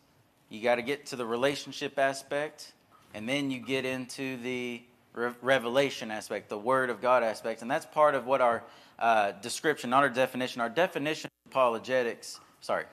you 0.48 0.62
got 0.62 0.76
to 0.76 0.82
get 0.82 1.06
to 1.06 1.16
the 1.16 1.26
relationship 1.26 1.98
aspect 1.98 2.72
and 3.14 3.28
then 3.28 3.50
you 3.50 3.58
get 3.58 3.84
into 3.84 4.36
the 4.38 4.82
re- 5.12 5.32
revelation 5.42 6.10
aspect, 6.10 6.48
the 6.48 6.58
word 6.58 6.90
of 6.90 7.00
God 7.00 7.22
aspect. 7.22 7.62
And 7.62 7.70
that's 7.70 7.86
part 7.86 8.14
of 8.14 8.26
what 8.26 8.40
our 8.40 8.62
uh, 8.98 9.32
description, 9.32 9.90
not 9.90 10.02
our 10.02 10.08
definition, 10.08 10.60
our 10.60 10.68
definition 10.68 11.30
apologetics, 11.46 12.40
sorry, 12.60 12.84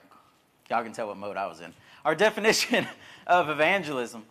y'all 0.68 0.82
can 0.82 0.92
tell 0.92 1.06
what 1.06 1.16
mode 1.16 1.36
I 1.36 1.46
was 1.46 1.60
in. 1.60 1.72
Our 2.04 2.14
definition 2.26 2.86
of 3.26 3.48
evangelism 3.48 4.24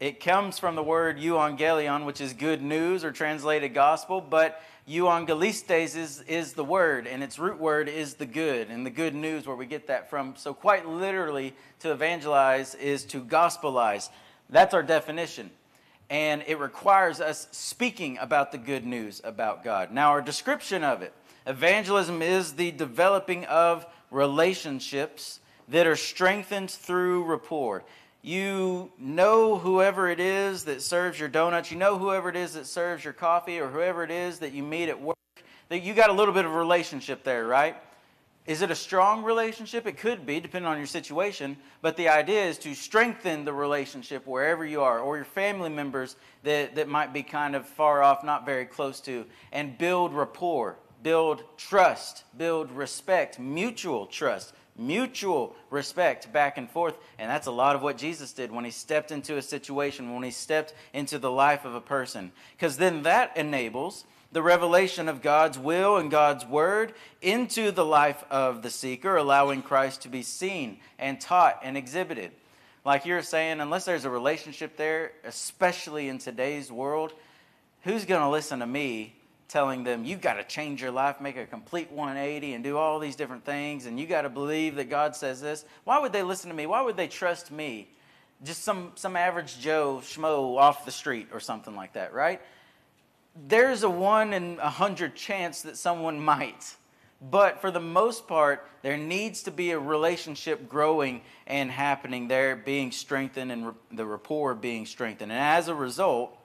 it 0.00 0.20
comes 0.20 0.58
from 0.58 0.76
the 0.76 0.82
word 0.82 1.18
euangelion, 1.18 2.04
which 2.04 2.20
is 2.20 2.32
good 2.32 2.62
news 2.62 3.04
or 3.04 3.10
translated 3.10 3.74
gospel, 3.74 4.20
but 4.20 4.62
euangelistes 4.86 5.96
is, 5.96 6.22
is 6.22 6.52
the 6.52 6.64
word, 6.64 7.06
and 7.06 7.22
its 7.22 7.38
root 7.38 7.58
word 7.58 7.88
is 7.88 8.14
the 8.14 8.26
good, 8.26 8.70
and 8.70 8.86
the 8.86 8.90
good 8.90 9.14
news 9.14 9.46
where 9.46 9.56
we 9.56 9.66
get 9.66 9.88
that 9.88 10.08
from. 10.08 10.34
So, 10.36 10.54
quite 10.54 10.88
literally, 10.88 11.52
to 11.80 11.90
evangelize 11.90 12.76
is 12.76 13.04
to 13.06 13.22
gospelize. 13.22 14.08
That's 14.48 14.72
our 14.72 14.84
definition. 14.84 15.50
And 16.10 16.42
it 16.46 16.58
requires 16.58 17.20
us 17.20 17.48
speaking 17.50 18.18
about 18.18 18.50
the 18.52 18.58
good 18.58 18.86
news 18.86 19.20
about 19.24 19.62
God. 19.62 19.92
Now, 19.92 20.10
our 20.10 20.22
description 20.22 20.84
of 20.84 21.02
it 21.02 21.12
evangelism 21.46 22.22
is 22.22 22.52
the 22.52 22.70
developing 22.70 23.44
of 23.46 23.84
relationships 24.10 25.40
that 25.68 25.86
are 25.86 25.96
strengthened 25.96 26.70
through 26.70 27.24
rapport. 27.24 27.84
You 28.22 28.90
know 28.98 29.58
whoever 29.58 30.08
it 30.08 30.20
is 30.20 30.64
that 30.64 30.82
serves 30.82 31.18
your 31.18 31.28
donuts. 31.28 31.70
You 31.70 31.78
know 31.78 31.98
whoever 31.98 32.28
it 32.28 32.36
is 32.36 32.54
that 32.54 32.66
serves 32.66 33.04
your 33.04 33.12
coffee 33.12 33.60
or 33.60 33.68
whoever 33.68 34.02
it 34.02 34.10
is 34.10 34.40
that 34.40 34.52
you 34.52 34.62
meet 34.62 34.88
at 34.88 35.00
work. 35.00 35.16
That 35.68 35.80
you 35.80 35.94
got 35.94 36.10
a 36.10 36.14
little 36.14 36.34
bit 36.34 36.44
of 36.44 36.52
a 36.52 36.56
relationship 36.56 37.24
there, 37.24 37.46
right? 37.46 37.76
Is 38.46 38.62
it 38.62 38.70
a 38.70 38.74
strong 38.74 39.24
relationship? 39.24 39.86
It 39.86 39.98
could 39.98 40.24
be, 40.24 40.40
depending 40.40 40.70
on 40.70 40.78
your 40.78 40.86
situation. 40.86 41.58
But 41.82 41.98
the 41.98 42.08
idea 42.08 42.46
is 42.46 42.56
to 42.60 42.74
strengthen 42.74 43.44
the 43.44 43.52
relationship 43.52 44.26
wherever 44.26 44.64
you 44.64 44.80
are, 44.80 44.98
or 44.98 45.16
your 45.16 45.26
family 45.26 45.68
members 45.68 46.16
that, 46.44 46.76
that 46.76 46.88
might 46.88 47.12
be 47.12 47.22
kind 47.22 47.54
of 47.54 47.68
far 47.68 48.02
off, 48.02 48.24
not 48.24 48.46
very 48.46 48.64
close 48.64 49.00
to, 49.02 49.26
and 49.52 49.76
build 49.76 50.14
rapport, 50.14 50.78
build 51.02 51.44
trust, 51.58 52.24
build 52.38 52.72
respect, 52.72 53.38
mutual 53.38 54.06
trust, 54.06 54.54
mutual 54.78 55.54
respect 55.70 56.32
back 56.32 56.56
and 56.56 56.70
forth. 56.70 56.96
And 57.18 57.28
that's 57.28 57.46
a 57.46 57.52
lot 57.52 57.76
of 57.76 57.82
what 57.82 57.98
Jesus 57.98 58.32
did 58.32 58.52
when 58.52 58.64
he 58.64 58.70
stepped 58.70 59.10
into 59.10 59.36
a 59.36 59.42
situation, 59.42 60.14
when 60.14 60.22
he 60.22 60.30
stepped 60.30 60.72
into 60.92 61.18
the 61.18 61.30
life 61.30 61.64
of 61.64 61.74
a 61.74 61.80
person. 61.80 62.32
Because 62.56 62.76
then 62.76 63.02
that 63.02 63.36
enables 63.36 64.04
the 64.30 64.42
revelation 64.42 65.08
of 65.08 65.22
God's 65.22 65.58
will 65.58 65.96
and 65.96 66.10
God's 66.10 66.44
word 66.44 66.92
into 67.22 67.70
the 67.70 67.84
life 67.84 68.22
of 68.30 68.62
the 68.62 68.70
seeker, 68.70 69.16
allowing 69.16 69.62
Christ 69.62 70.02
to 70.02 70.08
be 70.08 70.22
seen 70.22 70.78
and 70.98 71.20
taught 71.20 71.60
and 71.62 71.76
exhibited. 71.76 72.32
Like 72.84 73.06
you're 73.06 73.22
saying, 73.22 73.60
unless 73.60 73.84
there's 73.84 74.04
a 74.04 74.10
relationship 74.10 74.76
there, 74.76 75.12
especially 75.24 76.08
in 76.08 76.18
today's 76.18 76.70
world, 76.70 77.12
who's 77.82 78.04
going 78.04 78.20
to 78.20 78.28
listen 78.28 78.60
to 78.60 78.66
me 78.66 79.14
telling 79.48 79.82
them, 79.82 80.04
you've 80.04 80.20
got 80.20 80.34
to 80.34 80.44
change 80.44 80.82
your 80.82 80.90
life, 80.90 81.20
make 81.20 81.36
a 81.36 81.46
complete 81.46 81.90
180, 81.90 82.52
and 82.52 82.62
do 82.62 82.76
all 82.76 82.98
these 82.98 83.16
different 83.16 83.44
things, 83.44 83.86
and 83.86 83.98
you 83.98 84.06
got 84.06 84.22
to 84.22 84.28
believe 84.28 84.76
that 84.76 84.90
God 84.90 85.16
says 85.16 85.40
this. 85.40 85.64
Why 85.84 85.98
would 85.98 86.12
they 86.12 86.22
listen 86.22 86.50
to 86.50 86.56
me? 86.56 86.66
Why 86.66 86.82
would 86.82 86.96
they 86.96 87.08
trust 87.08 87.50
me? 87.50 87.88
Just 88.44 88.62
some, 88.62 88.92
some 88.94 89.16
average 89.16 89.58
Joe 89.58 90.00
schmo 90.04 90.58
off 90.58 90.84
the 90.84 90.90
street 90.90 91.28
or 91.32 91.40
something 91.40 91.74
like 91.74 91.94
that, 91.94 92.12
right? 92.12 92.42
There's 93.48 93.82
a 93.82 93.90
one 93.90 94.32
in 94.32 94.58
a 94.60 94.68
hundred 94.68 95.16
chance 95.16 95.62
that 95.62 95.76
someone 95.76 96.20
might. 96.20 96.76
But 97.20 97.60
for 97.60 97.70
the 97.70 97.80
most 97.80 98.28
part, 98.28 98.64
there 98.82 98.96
needs 98.96 99.42
to 99.44 99.50
be 99.50 99.72
a 99.72 99.78
relationship 99.78 100.68
growing 100.68 101.22
and 101.46 101.70
happening 101.70 102.28
there, 102.28 102.54
being 102.54 102.92
strengthened, 102.92 103.50
and 103.50 103.74
the 103.90 104.06
rapport 104.06 104.54
being 104.54 104.86
strengthened. 104.86 105.32
And 105.32 105.40
as 105.40 105.66
a 105.66 105.74
result, 105.74 106.38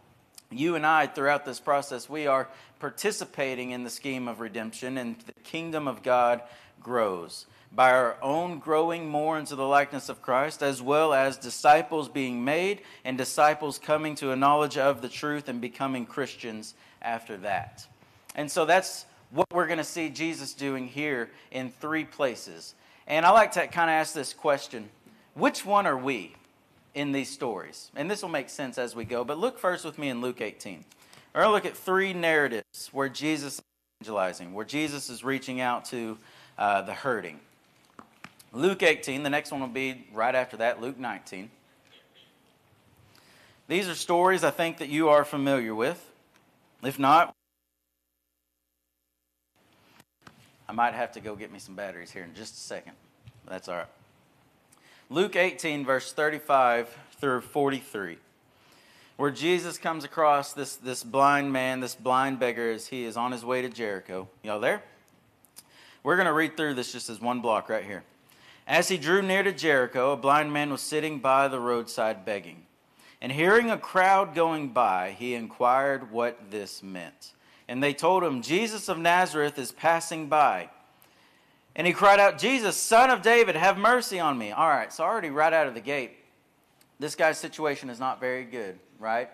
you 0.50 0.76
and 0.76 0.86
I, 0.86 1.08
throughout 1.08 1.46
this 1.46 1.60
process, 1.60 2.10
we 2.10 2.28
are 2.28 2.48
participating 2.84 3.72
in 3.72 3.86
the 3.86 3.90
scheme 3.90 4.28
of 4.28 4.42
redemption, 4.42 4.98
and 4.98 5.18
the 5.22 5.32
kingdom 5.46 5.88
of 5.88 6.04
God 6.04 6.42
grows 6.82 7.46
by 7.72 7.90
our 7.90 8.18
own 8.22 8.60
growing 8.60 9.08
more 9.08 9.40
into 9.40 9.56
the 9.56 9.66
likeness 9.66 10.10
of 10.10 10.22
Christ, 10.22 10.62
as 10.62 10.82
well 10.82 11.14
as 11.14 11.38
disciples 11.38 12.10
being 12.10 12.44
made 12.44 12.82
and 13.06 13.18
disciples 13.18 13.80
coming 13.80 14.16
to 14.16 14.32
a 14.32 14.36
knowledge 14.36 14.78
of 14.78 15.02
the 15.02 15.08
truth 15.08 15.48
and 15.48 15.62
becoming 15.62 16.06
Christians 16.06 16.74
after 17.02 17.38
that. 17.38 17.88
And 18.36 18.52
so 18.52 18.66
that's 18.66 19.06
what 19.32 19.48
we're 19.54 19.68
going 19.68 19.78
to 19.78 19.86
see 19.86 20.10
Jesus 20.10 20.54
doing 20.54 20.86
here 20.86 21.32
in 21.52 21.70
three 21.70 22.04
places. 22.04 22.76
And 23.08 23.26
I 23.26 23.30
like 23.30 23.54
to 23.54 23.66
kind 23.68 23.90
of 23.90 23.94
ask 23.94 24.14
this 24.14 24.34
question 24.34 24.90
which 25.36 25.66
one 25.66 25.88
are 25.88 25.98
we 25.98 26.36
in 26.94 27.14
these 27.14 27.30
stories? 27.30 27.92
And 27.96 28.12
this 28.12 28.22
will 28.22 28.28
make 28.28 28.50
sense 28.50 28.78
as 28.78 28.94
we 28.94 29.06
go, 29.06 29.24
but 29.24 29.38
look 29.38 29.58
first 29.58 29.86
with 29.86 29.98
me 29.98 30.10
in 30.10 30.20
Luke 30.20 30.42
18. 30.42 30.84
We're 31.34 31.42
going 31.42 31.50
to 31.50 31.54
look 31.54 31.66
at 31.66 31.76
three 31.76 32.14
narratives 32.14 32.90
where 32.92 33.10
Jesus 33.10 33.56
is 33.56 33.62
evangelizing, 34.02 34.54
where 34.54 34.66
Jesus 34.66 35.10
is 35.10 35.24
reaching 35.24 35.62
out 35.62 35.86
to 35.86 36.18
uh, 36.60 36.84
the 36.84 36.94
hurting. 36.94 37.40
Luke 38.52 38.84
18, 38.84 39.24
the 39.24 39.32
next 39.32 39.52
one 39.52 39.60
will 39.60 39.68
be 39.68 40.06
right 40.14 40.36
after 40.36 40.58
that, 40.58 40.80
Luke 40.80 41.00
19. 41.00 41.50
These 43.68 43.90
are 43.90 43.96
stories 43.96 44.44
I 44.44 44.52
think 44.52 44.78
that 44.78 44.90
you 44.90 45.10
are 45.10 45.26
familiar 45.26 45.74
with. 45.74 46.12
If 46.84 47.00
not, 47.00 47.34
I 50.70 50.72
might 50.72 50.94
have 50.94 51.14
to 51.14 51.20
go 51.20 51.36
get 51.36 51.52
me 51.52 51.58
some 51.58 51.74
batteries 51.74 52.12
here 52.12 52.24
in 52.24 52.36
just 52.36 52.54
a 52.54 52.60
second. 52.60 52.94
That's 53.48 53.68
all 53.68 53.78
right. 53.78 53.88
Luke 55.10 55.36
18, 55.36 55.84
verse 55.84 56.14
35 56.14 56.96
through 57.20 57.42
43, 57.42 58.18
where 59.18 59.32
Jesus 59.32 59.78
comes 59.78 60.04
across 60.04 60.54
this, 60.54 60.76
this 60.76 61.04
blind 61.04 61.52
man, 61.54 61.80
this 61.80 61.96
blind 61.96 62.40
beggar, 62.40 62.72
as 62.72 62.88
he 62.88 63.04
is 63.04 63.16
on 63.16 63.32
his 63.32 63.46
way 63.46 63.62
to 63.62 63.70
Jericho. 63.70 64.28
Y'all 64.42 64.60
there? 64.60 64.84
We're 66.04 66.16
going 66.16 66.28
to 66.28 66.34
read 66.34 66.58
through 66.58 66.74
this 66.74 66.92
just 66.92 67.10
as 67.10 67.22
one 67.22 67.40
block 67.40 67.70
right 67.70 67.84
here. 67.84 68.04
As 68.68 68.90
he 68.90 68.98
drew 68.98 69.22
near 69.22 69.44
to 69.44 69.52
Jericho, 69.52 70.14
a 70.14 70.18
blind 70.18 70.52
man 70.52 70.72
was 70.72 70.82
sitting 70.82 71.20
by 71.20 71.48
the 71.48 71.60
roadside 71.60 72.26
begging. 72.26 72.64
And 73.22 73.32
hearing 73.32 73.70
a 73.70 73.78
crowd 73.78 74.36
going 74.36 74.70
by, 74.70 75.16
he 75.18 75.34
inquired 75.34 76.12
what 76.12 76.52
this 76.52 76.84
meant. 76.84 77.34
And 77.68 77.82
they 77.82 77.94
told 77.94 78.24
him, 78.24 78.42
Jesus 78.42 78.90
of 78.90 78.98
Nazareth 78.98 79.58
is 79.58 79.72
passing 79.72 80.28
by. 80.28 80.70
And 81.76 81.88
he 81.88 81.94
cried 81.94 82.20
out, 82.20 82.38
Jesus, 82.38 82.76
son 82.76 83.10
of 83.10 83.22
David, 83.22 83.56
have 83.56 83.78
mercy 83.78 84.20
on 84.20 84.38
me. 84.38 84.52
All 84.52 84.68
right, 84.68 84.92
so 84.92 85.04
already 85.04 85.30
right 85.30 85.54
out 85.54 85.68
of 85.68 85.74
the 85.74 85.82
gate, 85.82 86.18
this 87.04 87.16
guy's 87.16 87.38
situation 87.38 87.90
is 87.90 88.00
not 88.00 88.22
very 88.22 88.46
good, 88.46 88.80
right? 88.98 89.30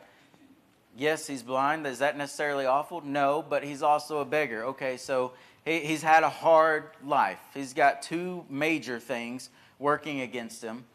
Yes, 0.97 1.27
he's 1.27 1.43
blind. 1.43 1.85
Is 1.85 1.99
that 1.99 2.17
necessarily 2.17 2.65
awful? 2.65 3.01
No, 3.01 3.45
but 3.47 3.63
he's 3.63 3.83
also 3.83 4.21
a 4.21 4.25
beggar. 4.25 4.65
Okay, 4.65 4.97
so 4.97 5.33
he, 5.63 5.81
he's 5.81 6.01
had 6.01 6.23
a 6.23 6.29
hard 6.29 6.85
life. 7.05 7.38
He's 7.53 7.75
got 7.75 8.01
two 8.01 8.43
major 8.49 8.99
things 8.99 9.51
working 9.77 10.21
against 10.21 10.63
him. 10.63 10.86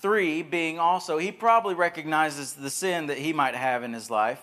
Three 0.00 0.42
being 0.42 0.78
also, 0.78 1.18
he 1.18 1.32
probably 1.32 1.74
recognizes 1.74 2.52
the 2.52 2.70
sin 2.70 3.08
that 3.08 3.18
he 3.18 3.32
might 3.32 3.56
have 3.56 3.82
in 3.82 3.92
his 3.92 4.08
life. 4.08 4.38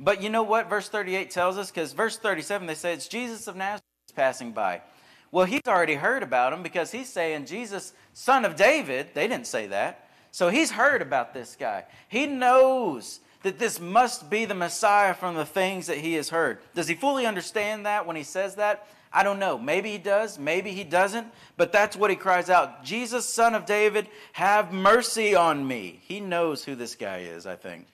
But 0.00 0.24
you 0.24 0.30
know 0.30 0.42
what 0.42 0.68
verse 0.68 0.88
38 0.88 1.30
tells 1.30 1.56
us? 1.56 1.70
Because 1.70 1.92
verse 1.92 2.18
37, 2.18 2.66
they 2.66 2.74
say 2.74 2.92
it's 2.92 3.06
Jesus 3.06 3.46
of 3.46 3.54
Nazareth 3.54 3.84
passing 4.16 4.50
by. 4.50 4.82
Well, 5.30 5.46
he's 5.46 5.62
already 5.68 5.94
heard 5.94 6.24
about 6.24 6.52
him 6.52 6.64
because 6.64 6.90
he's 6.90 7.08
saying, 7.08 7.46
Jesus, 7.46 7.92
son 8.14 8.44
of 8.44 8.56
David. 8.56 9.10
They 9.14 9.28
didn't 9.28 9.46
say 9.46 9.68
that. 9.68 10.09
So 10.32 10.48
he's 10.48 10.70
heard 10.70 11.02
about 11.02 11.34
this 11.34 11.56
guy. 11.58 11.84
He 12.08 12.26
knows 12.26 13.20
that 13.42 13.58
this 13.58 13.80
must 13.80 14.30
be 14.30 14.44
the 14.44 14.54
Messiah 14.54 15.14
from 15.14 15.34
the 15.34 15.46
things 15.46 15.86
that 15.86 15.98
he 15.98 16.14
has 16.14 16.28
heard. 16.28 16.58
Does 16.74 16.88
he 16.88 16.94
fully 16.94 17.26
understand 17.26 17.86
that 17.86 18.06
when 18.06 18.16
he 18.16 18.22
says 18.22 18.56
that? 18.56 18.86
I 19.12 19.24
don't 19.24 19.40
know. 19.40 19.58
Maybe 19.58 19.90
he 19.90 19.98
does, 19.98 20.38
maybe 20.38 20.70
he 20.70 20.84
doesn't, 20.84 21.26
but 21.56 21.72
that's 21.72 21.96
what 21.96 22.10
he 22.10 22.16
cries 22.16 22.48
out 22.48 22.84
Jesus, 22.84 23.26
son 23.26 23.54
of 23.54 23.66
David, 23.66 24.08
have 24.34 24.72
mercy 24.72 25.34
on 25.34 25.66
me. 25.66 26.00
He 26.04 26.20
knows 26.20 26.64
who 26.64 26.76
this 26.76 26.94
guy 26.94 27.18
is, 27.20 27.44
I 27.46 27.56
think. 27.56 27.86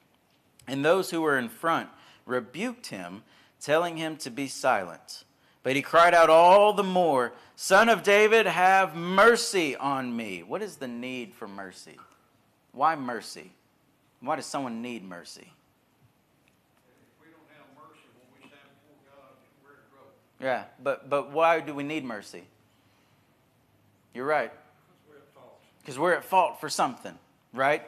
And 0.66 0.84
those 0.84 1.10
who 1.10 1.22
were 1.22 1.38
in 1.38 1.48
front 1.48 1.88
rebuked 2.26 2.88
him, 2.88 3.22
telling 3.60 3.96
him 3.96 4.16
to 4.18 4.30
be 4.30 4.46
silent. 4.46 5.24
But 5.62 5.74
he 5.74 5.82
cried 5.82 6.12
out 6.12 6.28
all 6.28 6.74
the 6.74 6.82
more, 6.82 7.32
Son 7.54 7.88
of 7.88 8.02
David, 8.02 8.46
have 8.46 8.94
mercy 8.94 9.74
on 9.74 10.14
me. 10.14 10.42
What 10.42 10.60
is 10.60 10.76
the 10.76 10.88
need 10.88 11.34
for 11.34 11.48
mercy? 11.48 11.98
Why 12.76 12.94
mercy? 12.94 13.52
Why 14.20 14.36
does 14.36 14.44
someone 14.44 14.82
need 14.82 15.02
mercy? 15.02 15.50
Yeah, 20.38 20.64
but 20.82 21.08
but 21.08 21.32
why 21.32 21.60
do 21.60 21.72
we 21.72 21.82
need 21.82 22.04
mercy? 22.04 22.42
You're 24.12 24.26
right. 24.26 24.52
Because 25.80 25.98
we're 25.98 26.12
at 26.12 26.24
fault 26.24 26.60
for 26.60 26.68
something, 26.68 27.18
right? 27.54 27.82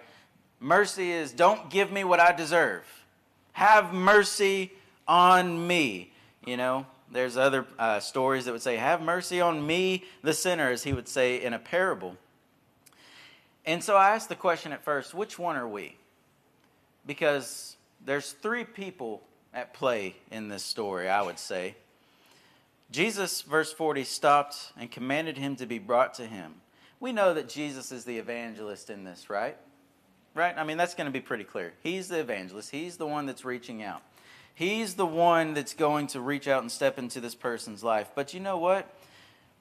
Mercy 0.59 1.13
is 1.13 1.33
don't 1.33 1.69
give 1.69 1.93
me 1.93 2.03
what 2.03 2.19
I 2.19 2.33
deserve. 2.33 2.85
Have 3.53 3.93
mercy 3.93 4.73
on 5.07 5.67
me. 5.67 6.13
You 6.47 6.57
know, 6.57 6.87
there's 7.13 7.37
other 7.37 7.67
uh, 7.79 8.01
stories 8.01 8.47
that 8.47 8.53
would 8.53 8.63
say, 8.63 8.77
Have 8.77 9.03
mercy 9.03 9.43
on 9.43 9.67
me, 9.67 10.05
the 10.23 10.33
sinner, 10.33 10.71
as 10.71 10.85
he 10.85 10.95
would 10.95 11.09
say 11.09 11.43
in 11.43 11.53
a 11.53 11.59
parable. 11.59 12.17
And 13.69 13.85
so 13.85 13.97
I 13.97 14.15
asked 14.15 14.31
the 14.31 14.35
question 14.35 14.73
at 14.73 14.83
first 14.83 15.13
which 15.13 15.39
one 15.39 15.55
are 15.57 15.69
we? 15.69 15.95
Because 17.07 17.77
there's 18.03 18.33
three 18.33 18.65
people 18.65 19.23
at 19.53 19.75
play 19.75 20.17
in 20.31 20.49
this 20.49 20.63
story, 20.63 21.07
I 21.07 21.21
would 21.21 21.39
say. 21.39 21.77
Jesus, 22.91 23.43
verse 23.43 23.71
40, 23.71 24.05
stopped 24.05 24.73
and 24.79 24.91
commanded 24.91 25.37
him 25.37 25.55
to 25.57 25.67
be 25.67 25.79
brought 25.79 26.15
to 26.15 26.25
him. 26.25 26.55
We 26.99 27.13
know 27.13 27.35
that 27.35 27.51
Jesus 27.51 27.93
is 27.93 28.07
the 28.07 28.17
evangelist 28.17 28.89
in 28.89 29.05
this, 29.05 29.29
right? 29.29 29.59
Right? 30.35 30.57
I 30.57 30.65
mean, 30.65 30.79
that's 30.79 30.95
going 30.95 31.05
to 31.05 31.13
be 31.13 31.21
pretty 31.21 31.45
clear. 31.45 31.75
He's 31.83 32.09
the 32.09 32.21
evangelist, 32.21 32.71
he's 32.71 32.97
the 32.97 33.07
one 33.07 33.27
that's 33.27 33.45
reaching 33.45 33.83
out. 33.83 34.01
He's 34.55 34.95
the 34.95 35.07
one 35.07 35.53
that's 35.53 35.75
going 35.75 36.07
to 36.09 36.23
reach 36.23 36.49
out 36.49 36.63
and 36.63 36.73
step 36.73 36.99
into 36.99 37.21
this 37.21 37.35
person's 37.35 37.85
life. 37.85 38.13
But 38.15 38.33
you 38.33 38.41
know 38.41 38.57
what? 38.57 38.91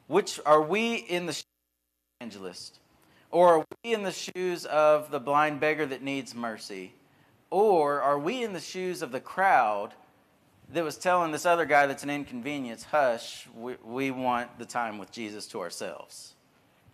Which 0.07 0.39
are 0.45 0.61
we 0.61 0.95
in 0.95 1.25
the 1.25 1.43
evangelist? 2.21 2.79
Or 3.31 3.59
are 3.59 3.65
we 3.83 3.93
in 3.93 4.03
the 4.03 4.11
shoes 4.11 4.65
of 4.65 5.11
the 5.11 5.19
blind 5.19 5.59
beggar 5.59 5.85
that 5.85 6.01
needs 6.01 6.33
mercy? 6.33 6.93
Or 7.49 8.01
are 8.01 8.19
we 8.19 8.43
in 8.43 8.53
the 8.53 8.59
shoes 8.59 9.01
of 9.01 9.11
the 9.11 9.19
crowd 9.19 9.93
that 10.73 10.83
was 10.83 10.97
telling 10.97 11.31
this 11.31 11.45
other 11.45 11.65
guy 11.65 11.87
that's 11.87 12.03
an 12.03 12.09
inconvenience, 12.09 12.83
hush, 12.83 13.47
we, 13.55 13.75
we 13.83 14.11
want 14.11 14.59
the 14.59 14.65
time 14.65 14.97
with 14.97 15.11
Jesus 15.11 15.47
to 15.47 15.61
ourselves. 15.61 16.33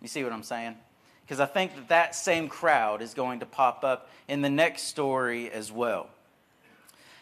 You 0.00 0.08
see 0.08 0.22
what 0.22 0.32
I'm 0.32 0.42
saying? 0.42 0.76
Because 1.24 1.40
I 1.40 1.46
think 1.46 1.74
that 1.74 1.88
that 1.88 2.14
same 2.14 2.48
crowd 2.48 3.02
is 3.02 3.14
going 3.14 3.40
to 3.40 3.46
pop 3.46 3.82
up 3.82 4.10
in 4.28 4.42
the 4.42 4.50
next 4.50 4.82
story 4.82 5.50
as 5.50 5.72
well. 5.72 6.08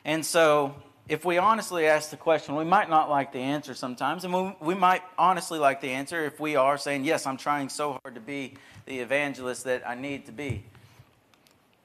And 0.04 0.26
so, 0.26 0.74
if 1.08 1.24
we 1.24 1.38
honestly 1.38 1.86
ask 1.86 2.10
the 2.10 2.16
question, 2.16 2.54
we 2.54 2.64
might 2.64 2.88
not 2.88 3.10
like 3.10 3.32
the 3.32 3.40
answer 3.40 3.74
sometimes, 3.74 4.24
and 4.24 4.32
we, 4.32 4.56
we 4.60 4.74
might 4.74 5.02
honestly 5.18 5.58
like 5.58 5.80
the 5.80 5.90
answer 5.90 6.24
if 6.24 6.38
we 6.38 6.56
are 6.56 6.78
saying, 6.78 7.04
Yes, 7.04 7.26
I'm 7.26 7.36
trying 7.36 7.68
so 7.68 7.98
hard 8.02 8.14
to 8.14 8.20
be 8.20 8.54
the 8.86 9.00
evangelist 9.00 9.64
that 9.64 9.86
I 9.86 9.94
need 9.94 10.26
to 10.26 10.32
be. 10.32 10.64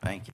Thank 0.01 0.27
you. 0.27 0.33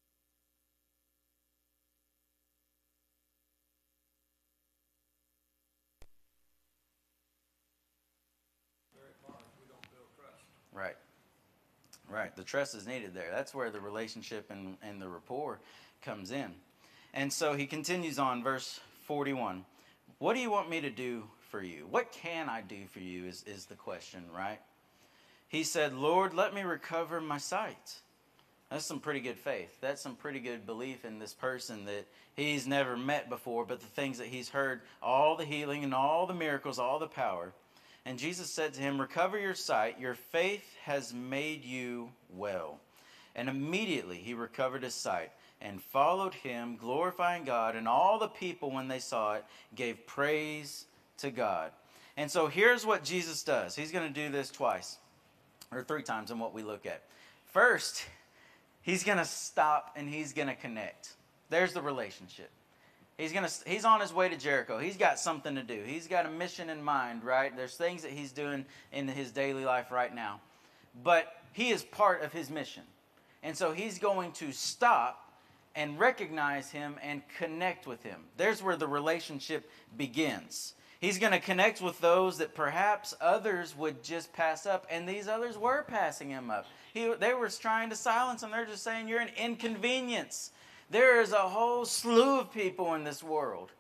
Right. 10.74 10.96
Right. 12.10 12.36
The 12.36 12.44
trust 12.44 12.76
is 12.76 12.86
needed 12.86 13.14
there. 13.14 13.30
That's 13.32 13.54
where 13.54 13.70
the 13.70 13.80
relationship 13.80 14.50
and, 14.50 14.78
and 14.82 15.02
the 15.02 15.08
rapport 15.08 15.60
comes 16.02 16.32
in. 16.32 16.54
And 17.14 17.32
so 17.32 17.54
he 17.54 17.68
continues 17.68 18.18
on, 18.18 18.44
verse 18.44 18.80
41. 19.06 19.66
What 20.18 20.34
do 20.34 20.40
you 20.40 20.50
want 20.50 20.70
me 20.70 20.82
to 20.82 20.90
do 20.90 21.24
for 21.52 21.62
you? 21.62 21.86
What 21.90 22.12
can 22.12 22.50
I 22.50 22.62
do 22.62 22.88
for 22.92 23.00
you 23.00 23.26
is, 23.26 23.44
is 23.46 23.66
the 23.66 23.76
question, 23.76 24.24
right? 24.36 24.60
He 25.48 25.64
said, 25.64 25.94
Lord, 25.94 26.34
let 26.34 26.56
me 26.56 26.64
recover 26.64 27.22
my 27.22 27.38
sight. 27.38 28.00
That's 28.72 28.86
some 28.86 29.00
pretty 29.00 29.20
good 29.20 29.38
faith. 29.38 29.70
That's 29.82 30.02
some 30.02 30.16
pretty 30.16 30.40
good 30.40 30.66
belief 30.66 31.06
in 31.06 31.20
this 31.20 31.34
person 31.34 31.86
that 31.86 32.08
he's 32.36 32.66
never 32.66 32.98
met 32.98 33.30
before, 33.30 33.66
but 33.66 33.80
the 33.80 33.86
things 33.86 34.18
that 34.18 34.28
he's 34.28 34.50
heard, 34.50 34.82
all 35.00 35.38
the 35.38 35.46
healing 35.46 35.84
and 35.84 35.94
all 35.94 36.26
the 36.26 36.34
miracles, 36.34 36.80
all 36.80 36.98
the 36.98 37.06
power. 37.06 37.54
And 38.04 38.18
Jesus 38.18 38.50
said 38.50 38.74
to 38.74 38.82
him, 38.82 39.00
Recover 39.00 39.38
your 39.38 39.54
sight. 39.54 40.00
Your 40.00 40.16
faith 40.16 40.76
has 40.86 41.14
made 41.14 41.64
you 41.64 42.10
well. 42.36 42.80
And 43.36 43.48
immediately 43.48 44.18
he 44.18 44.34
recovered 44.34 44.82
his 44.82 44.96
sight 44.96 45.32
and 45.64 45.82
followed 45.82 46.34
him, 46.34 46.76
glorifying 46.76 47.46
God. 47.46 47.76
And 47.76 47.88
all 47.88 48.20
the 48.20 48.28
people, 48.28 48.70
when 48.70 48.90
they 48.90 49.00
saw 49.00 49.36
it, 49.36 49.46
gave 49.74 50.06
praise 50.06 50.86
to 51.20 51.32
God. 51.32 51.72
And 52.18 52.30
so 52.30 52.48
here's 52.48 52.86
what 52.86 53.04
Jesus 53.04 53.42
does 53.42 53.76
He's 53.76 53.92
going 53.92 54.14
to 54.14 54.14
do 54.14 54.32
this 54.32 54.52
twice 54.52 54.98
or 55.72 55.82
three 55.82 56.04
times 56.04 56.30
in 56.30 56.38
what 56.38 56.54
we 56.54 56.62
look 56.62 56.86
at. 56.86 57.02
First, 57.46 58.06
he's 58.82 59.04
going 59.04 59.18
to 59.18 59.26
stop 59.26 59.94
and 59.96 60.08
he's 60.08 60.34
going 60.34 60.50
to 60.50 60.56
connect. 60.56 61.14
There's 61.50 61.74
the 61.74 61.82
relationship. 61.82 62.52
He's 63.18 63.32
gonna 63.32 63.50
he's 63.68 63.86
on 63.86 64.02
his 64.02 64.12
way 64.12 64.28
to 64.28 64.36
Jericho. 64.36 64.80
He's 64.80 64.98
got 64.98 65.20
something 65.20 65.54
to 65.54 65.62
do. 65.62 65.84
He's 65.86 66.08
got 66.08 66.26
a 66.26 66.32
mission 66.32 66.72
in 66.72 66.82
mind, 66.82 67.24
right? 67.24 67.56
There's 67.56 67.76
things 67.76 68.02
that 68.02 68.10
he's 68.10 68.32
doing 68.32 68.66
in 68.92 69.08
his 69.08 69.32
daily 69.32 69.66
life 69.66 69.92
right 69.92 70.14
now. 70.14 70.42
But 71.04 71.32
he 71.52 71.70
is 71.70 71.84
part 71.84 72.24
of 72.24 72.34
his 72.34 72.50
mission. 72.50 72.82
And 73.44 73.56
so 73.56 73.72
he's 73.72 74.00
going 74.00 74.32
to 74.34 74.52
stop 74.52 75.23
and 75.76 76.00
recognize 76.00 76.72
him 76.72 76.96
and 77.02 77.22
connect 77.38 77.88
with 77.88 78.04
him. 78.04 78.22
There's 78.38 78.62
where 78.62 78.76
the 78.76 78.88
relationship 78.88 79.70
begins. 79.98 80.74
He's 81.00 81.20
going 81.20 81.34
to 81.34 81.40
connect 81.40 81.82
with 81.82 82.00
those 82.00 82.38
that 82.38 82.56
perhaps 82.56 83.14
others 83.20 83.76
would 83.78 84.04
just 84.04 84.32
pass 84.32 84.66
up, 84.66 84.88
and 84.90 85.08
these 85.08 85.28
others 85.28 85.58
were 85.58 85.84
passing 85.84 86.30
him 86.30 86.50
up. 86.50 86.66
He, 86.94 87.14
they 87.20 87.34
were 87.34 87.50
trying 87.50 87.90
to 87.90 87.96
silence 87.96 88.42
him. 88.42 88.52
They're 88.52 88.66
just 88.66 88.84
saying, 88.84 89.08
You're 89.08 89.20
an 89.20 89.32
inconvenience. 89.38 90.52
There 90.90 91.20
is 91.22 91.32
a 91.32 91.50
whole 91.50 91.86
slew 91.86 92.40
of 92.40 92.54
people 92.54 92.94
in 92.94 93.04
this 93.04 93.24
world 93.24 93.72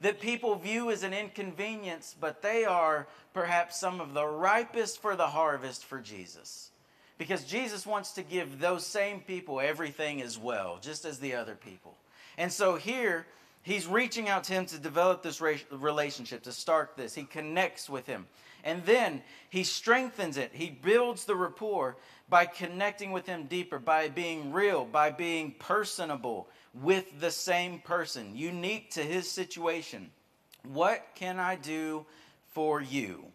that 0.00 0.20
people 0.20 0.56
view 0.56 0.90
as 0.90 1.02
an 1.02 1.12
inconvenience, 1.12 2.16
but 2.18 2.42
they 2.42 2.64
are 2.64 3.06
perhaps 3.32 3.78
some 3.78 4.00
of 4.00 4.12
the 4.12 4.26
ripest 4.26 5.00
for 5.00 5.16
the 5.16 5.28
harvest 5.28 5.84
for 5.84 6.00
Jesus. 6.00 6.70
Because 7.16 7.44
Jesus 7.44 7.86
wants 7.86 8.12
to 8.12 8.22
give 8.22 8.58
those 8.58 8.86
same 8.86 9.20
people 9.20 9.60
everything 9.60 10.20
as 10.20 10.36
well, 10.36 10.78
just 10.80 11.04
as 11.04 11.18
the 11.18 11.34
other 11.34 11.54
people. 11.54 11.96
And 12.36 12.52
so 12.52 12.74
here, 12.74 13.26
he's 13.62 13.86
reaching 13.86 14.28
out 14.28 14.44
to 14.44 14.52
him 14.52 14.66
to 14.66 14.78
develop 14.78 15.22
this 15.22 15.40
relationship, 15.40 16.42
to 16.42 16.52
start 16.52 16.96
this. 16.96 17.14
He 17.14 17.24
connects 17.24 17.88
with 17.88 18.06
him. 18.06 18.26
And 18.64 18.84
then 18.84 19.22
he 19.50 19.62
strengthens 19.62 20.36
it. 20.36 20.50
He 20.52 20.70
builds 20.70 21.24
the 21.24 21.36
rapport 21.36 21.96
by 22.28 22.46
connecting 22.46 23.12
with 23.12 23.26
him 23.26 23.44
deeper, 23.44 23.78
by 23.78 24.08
being 24.08 24.52
real, 24.52 24.84
by 24.84 25.10
being 25.10 25.54
personable 25.58 26.48
with 26.72 27.20
the 27.20 27.30
same 27.30 27.78
person, 27.78 28.34
unique 28.34 28.90
to 28.92 29.02
his 29.02 29.30
situation. 29.30 30.10
What 30.64 31.06
can 31.14 31.38
I 31.38 31.56
do 31.56 32.06
for 32.48 32.80
you? 32.80 33.26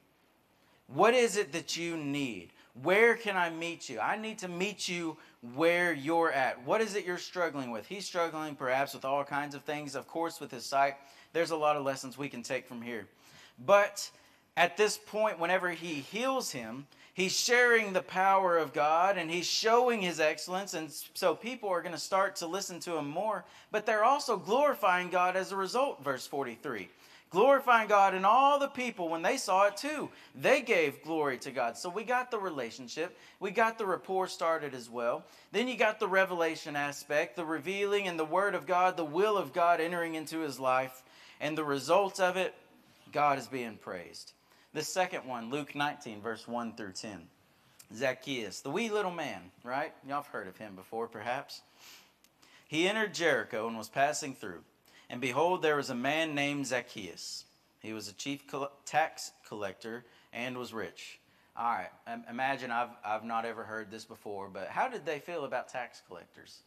What 0.87 1.13
is 1.13 1.37
it 1.37 1.53
that 1.53 1.77
you 1.77 1.95
need? 1.95 2.49
Where 2.83 3.15
can 3.15 3.35
I 3.35 3.49
meet 3.49 3.89
you? 3.89 3.99
I 3.99 4.15
need 4.15 4.39
to 4.39 4.47
meet 4.47 4.87
you 4.87 5.17
where 5.55 5.91
you're 5.91 6.31
at. 6.31 6.63
What 6.65 6.81
is 6.81 6.95
it 6.95 7.05
you're 7.05 7.17
struggling 7.17 7.71
with? 7.71 7.87
He's 7.87 8.05
struggling 8.05 8.55
perhaps 8.55 8.93
with 8.93 9.05
all 9.05 9.23
kinds 9.23 9.55
of 9.55 9.63
things, 9.63 9.95
of 9.95 10.07
course, 10.07 10.39
with 10.39 10.51
his 10.51 10.65
sight. 10.65 10.95
There's 11.33 11.51
a 11.51 11.57
lot 11.57 11.75
of 11.75 11.83
lessons 11.83 12.17
we 12.17 12.29
can 12.29 12.43
take 12.43 12.67
from 12.67 12.81
here. 12.81 13.07
But 13.65 14.09
at 14.55 14.77
this 14.77 14.97
point, 14.97 15.39
whenever 15.39 15.69
he 15.69 15.95
heals 15.95 16.51
him, 16.51 16.87
he's 17.13 17.37
sharing 17.37 17.91
the 17.91 18.01
power 18.01 18.57
of 18.57 18.73
God 18.73 19.17
and 19.17 19.29
he's 19.29 19.47
showing 19.47 20.01
his 20.01 20.19
excellence. 20.19 20.73
And 20.73 20.91
so 21.13 21.35
people 21.35 21.69
are 21.69 21.81
going 21.81 21.93
to 21.93 21.99
start 21.99 22.35
to 22.37 22.47
listen 22.47 22.79
to 22.81 22.97
him 22.97 23.09
more, 23.09 23.45
but 23.71 23.85
they're 23.85 24.05
also 24.05 24.37
glorifying 24.37 25.09
God 25.09 25.35
as 25.35 25.51
a 25.51 25.55
result, 25.55 26.03
verse 26.03 26.25
43 26.27 26.89
glorifying 27.29 27.87
God, 27.87 28.13
and 28.13 28.25
all 28.25 28.59
the 28.59 28.67
people, 28.67 29.09
when 29.09 29.21
they 29.21 29.37
saw 29.37 29.67
it 29.67 29.77
too, 29.77 30.09
they 30.35 30.61
gave 30.61 31.03
glory 31.03 31.37
to 31.39 31.51
God. 31.51 31.77
So 31.77 31.89
we 31.89 32.03
got 32.03 32.31
the 32.31 32.39
relationship, 32.39 33.17
we 33.39 33.51
got 33.51 33.77
the 33.77 33.85
rapport 33.85 34.27
started 34.27 34.73
as 34.73 34.89
well. 34.89 35.23
Then 35.51 35.67
you 35.67 35.77
got 35.77 35.99
the 35.99 36.07
revelation 36.07 36.75
aspect, 36.75 37.35
the 37.35 37.45
revealing 37.45 38.07
and 38.07 38.19
the 38.19 38.25
Word 38.25 38.55
of 38.55 38.65
God, 38.65 38.97
the 38.97 39.05
will 39.05 39.37
of 39.37 39.53
God 39.53 39.79
entering 39.79 40.15
into 40.15 40.39
his 40.39 40.59
life, 40.59 41.03
and 41.39 41.57
the 41.57 41.63
results 41.63 42.19
of 42.19 42.37
it, 42.37 42.53
God 43.11 43.37
is 43.37 43.47
being 43.47 43.77
praised. 43.77 44.33
The 44.73 44.83
second 44.83 45.25
one, 45.25 45.49
Luke 45.49 45.75
19, 45.75 46.21
verse 46.21 46.47
1 46.47 46.75
through 46.75 46.93
10. 46.93 47.27
Zacchaeus, 47.95 48.61
the 48.61 48.69
wee 48.69 48.89
little 48.89 49.11
man, 49.11 49.41
right? 49.63 49.93
Y'all 50.05 50.17
have 50.17 50.27
heard 50.27 50.47
of 50.47 50.57
him 50.57 50.75
before, 50.75 51.07
perhaps. 51.07 51.61
He 52.67 52.87
entered 52.87 53.15
Jericho 53.15 53.67
and 53.67 53.75
was 53.75 53.89
passing 53.89 54.35
through. 54.35 54.61
And 55.09 55.19
behold, 55.19 55.61
there 55.61 55.75
was 55.75 55.89
a 55.89 55.95
man 55.95 56.35
named 56.35 56.67
Zacchaeus. 56.67 57.45
He 57.79 57.93
was 57.93 58.07
a 58.07 58.13
chief 58.13 58.43
tax 58.85 59.31
collector 59.47 60.05
and 60.33 60.57
was 60.57 60.73
rich. 60.73 61.19
All 61.57 61.65
right, 61.65 61.89
imagine 62.29 62.71
I've, 62.71 62.89
I've 63.03 63.25
not 63.25 63.43
ever 63.45 63.63
heard 63.63 63.91
this 63.91 64.05
before, 64.05 64.49
but 64.49 64.67
how 64.67 64.87
did 64.87 65.05
they 65.05 65.19
feel 65.19 65.43
about 65.43 65.67
tax 65.67 66.01
collectors? 66.07 66.59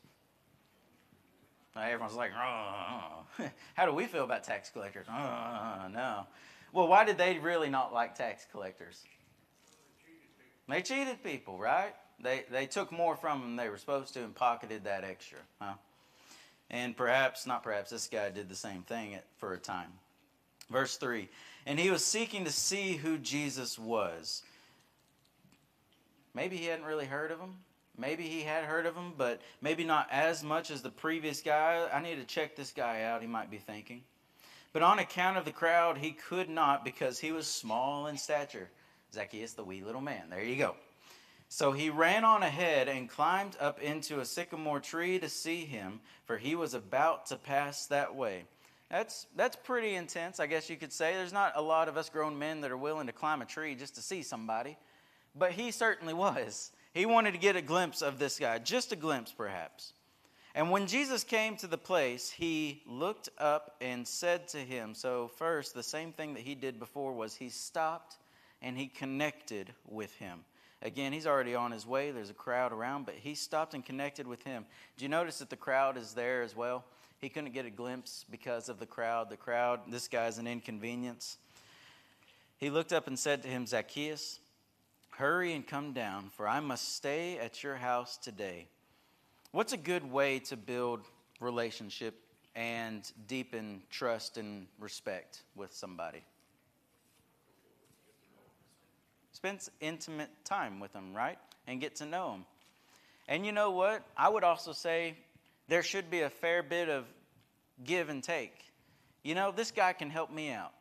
Everyone's 1.74 2.14
like, 2.14 2.32
oh, 2.36 3.24
how 3.74 3.86
do 3.86 3.94
we 3.94 4.04
feel 4.04 4.24
about 4.24 4.44
tax 4.44 4.68
collectors? 4.68 5.06
Oh, 5.08 5.88
no. 5.90 6.26
Well, 6.72 6.88
why 6.88 7.04
did 7.04 7.16
they 7.16 7.38
really 7.38 7.70
not 7.70 7.94
like 7.94 8.14
tax 8.14 8.46
collectors? 8.50 9.02
They 10.68 10.82
cheated 10.82 11.22
people, 11.22 11.58
right? 11.58 11.94
They, 12.20 12.44
they 12.50 12.66
took 12.66 12.92
more 12.92 13.16
from 13.16 13.40
them 13.40 13.48
than 13.50 13.64
they 13.64 13.70
were 13.70 13.78
supposed 13.78 14.14
to 14.14 14.24
and 14.24 14.34
pocketed 14.34 14.84
that 14.84 15.04
extra, 15.04 15.38
huh? 15.60 15.74
And 16.72 16.96
perhaps, 16.96 17.46
not 17.46 17.62
perhaps, 17.62 17.90
this 17.90 18.08
guy 18.08 18.30
did 18.30 18.48
the 18.48 18.56
same 18.56 18.82
thing 18.82 19.18
for 19.36 19.52
a 19.52 19.58
time. 19.58 19.92
Verse 20.70 20.96
3 20.96 21.28
And 21.66 21.78
he 21.78 21.90
was 21.90 22.04
seeking 22.04 22.44
to 22.46 22.50
see 22.50 22.94
who 22.94 23.18
Jesus 23.18 23.78
was. 23.78 24.42
Maybe 26.34 26.56
he 26.56 26.64
hadn't 26.64 26.86
really 26.86 27.04
heard 27.04 27.30
of 27.30 27.38
him. 27.38 27.56
Maybe 27.98 28.22
he 28.22 28.40
had 28.40 28.64
heard 28.64 28.86
of 28.86 28.96
him, 28.96 29.12
but 29.18 29.42
maybe 29.60 29.84
not 29.84 30.08
as 30.10 30.42
much 30.42 30.70
as 30.70 30.80
the 30.80 30.90
previous 30.90 31.42
guy. 31.42 31.86
I 31.92 32.00
need 32.00 32.16
to 32.16 32.24
check 32.24 32.56
this 32.56 32.72
guy 32.72 33.02
out, 33.02 33.20
he 33.20 33.28
might 33.28 33.50
be 33.50 33.58
thinking. 33.58 34.02
But 34.72 34.82
on 34.82 34.98
account 34.98 35.36
of 35.36 35.44
the 35.44 35.52
crowd, 35.52 35.98
he 35.98 36.12
could 36.12 36.48
not 36.48 36.86
because 36.86 37.18
he 37.18 37.32
was 37.32 37.46
small 37.46 38.06
in 38.06 38.16
stature. 38.16 38.70
Zacchaeus, 39.12 39.52
the 39.52 39.64
wee 39.64 39.82
little 39.82 40.00
man. 40.00 40.30
There 40.30 40.42
you 40.42 40.56
go. 40.56 40.74
So 41.52 41.72
he 41.72 41.90
ran 41.90 42.24
on 42.24 42.42
ahead 42.42 42.88
and 42.88 43.10
climbed 43.10 43.58
up 43.60 43.78
into 43.82 44.20
a 44.20 44.24
sycamore 44.24 44.80
tree 44.80 45.18
to 45.18 45.28
see 45.28 45.66
him, 45.66 46.00
for 46.24 46.38
he 46.38 46.54
was 46.54 46.72
about 46.72 47.26
to 47.26 47.36
pass 47.36 47.84
that 47.88 48.14
way. 48.14 48.44
That's, 48.90 49.26
that's 49.36 49.54
pretty 49.56 49.94
intense, 49.94 50.40
I 50.40 50.46
guess 50.46 50.70
you 50.70 50.78
could 50.78 50.94
say. 50.94 51.12
There's 51.12 51.30
not 51.30 51.52
a 51.54 51.60
lot 51.60 51.88
of 51.88 51.98
us 51.98 52.08
grown 52.08 52.38
men 52.38 52.62
that 52.62 52.70
are 52.70 52.78
willing 52.78 53.06
to 53.06 53.12
climb 53.12 53.42
a 53.42 53.44
tree 53.44 53.74
just 53.74 53.96
to 53.96 54.00
see 54.00 54.22
somebody, 54.22 54.78
but 55.36 55.52
he 55.52 55.72
certainly 55.72 56.14
was. 56.14 56.72
He 56.94 57.04
wanted 57.04 57.32
to 57.32 57.38
get 57.38 57.54
a 57.54 57.60
glimpse 57.60 58.00
of 58.00 58.18
this 58.18 58.38
guy, 58.38 58.58
just 58.58 58.90
a 58.92 58.96
glimpse 58.96 59.30
perhaps. 59.30 59.92
And 60.54 60.70
when 60.70 60.86
Jesus 60.86 61.22
came 61.22 61.58
to 61.58 61.66
the 61.66 61.76
place, 61.76 62.30
he 62.30 62.82
looked 62.86 63.28
up 63.36 63.76
and 63.82 64.08
said 64.08 64.48
to 64.48 64.58
him, 64.58 64.94
So, 64.94 65.30
first, 65.36 65.74
the 65.74 65.82
same 65.82 66.12
thing 66.12 66.32
that 66.32 66.44
he 66.44 66.54
did 66.54 66.78
before 66.78 67.12
was 67.12 67.34
he 67.34 67.50
stopped 67.50 68.16
and 68.62 68.78
he 68.78 68.86
connected 68.86 69.74
with 69.86 70.14
him. 70.14 70.44
Again, 70.82 71.12
he's 71.12 71.26
already 71.26 71.54
on 71.54 71.70
his 71.70 71.86
way. 71.86 72.10
There's 72.10 72.30
a 72.30 72.34
crowd 72.34 72.72
around, 72.72 73.06
but 73.06 73.14
he 73.14 73.34
stopped 73.34 73.72
and 73.74 73.84
connected 73.84 74.26
with 74.26 74.42
him. 74.42 74.64
Do 74.96 75.04
you 75.04 75.08
notice 75.08 75.38
that 75.38 75.48
the 75.48 75.56
crowd 75.56 75.96
is 75.96 76.14
there 76.14 76.42
as 76.42 76.56
well? 76.56 76.84
He 77.20 77.28
couldn't 77.28 77.52
get 77.52 77.66
a 77.66 77.70
glimpse 77.70 78.24
because 78.28 78.68
of 78.68 78.80
the 78.80 78.86
crowd. 78.86 79.30
The 79.30 79.36
crowd, 79.36 79.80
this 79.88 80.08
guy's 80.08 80.38
an 80.38 80.48
inconvenience. 80.48 81.38
He 82.58 82.68
looked 82.68 82.92
up 82.92 83.06
and 83.06 83.16
said 83.16 83.42
to 83.42 83.48
him, 83.48 83.64
Zacchaeus, 83.64 84.40
hurry 85.10 85.52
and 85.52 85.64
come 85.64 85.92
down, 85.92 86.30
for 86.36 86.48
I 86.48 86.58
must 86.58 86.96
stay 86.96 87.38
at 87.38 87.62
your 87.62 87.76
house 87.76 88.16
today. 88.16 88.66
What's 89.52 89.72
a 89.72 89.76
good 89.76 90.10
way 90.10 90.40
to 90.40 90.56
build 90.56 91.00
relationship 91.38 92.14
and 92.56 93.08
deepen 93.28 93.82
trust 93.90 94.36
and 94.36 94.66
respect 94.80 95.42
with 95.54 95.72
somebody? 95.72 96.24
Spends 99.32 99.70
intimate 99.80 100.30
time 100.44 100.80
with 100.80 100.92
them, 100.92 101.14
right? 101.14 101.38
And 101.66 101.80
get 101.80 101.96
to 101.96 102.06
know 102.06 102.32
them. 102.32 102.44
And 103.28 103.46
you 103.46 103.52
know 103.52 103.70
what? 103.70 104.04
I 104.16 104.28
would 104.28 104.44
also 104.44 104.72
say 104.72 105.16
there 105.68 105.82
should 105.82 106.10
be 106.10 106.20
a 106.20 106.30
fair 106.30 106.62
bit 106.62 106.88
of 106.88 107.04
give 107.84 108.08
and 108.08 108.22
take. 108.22 108.52
You 109.22 109.34
know, 109.34 109.52
this 109.52 109.70
guy 109.70 109.92
can 109.92 110.10
help 110.10 110.30
me 110.30 110.50
out, 110.50 110.72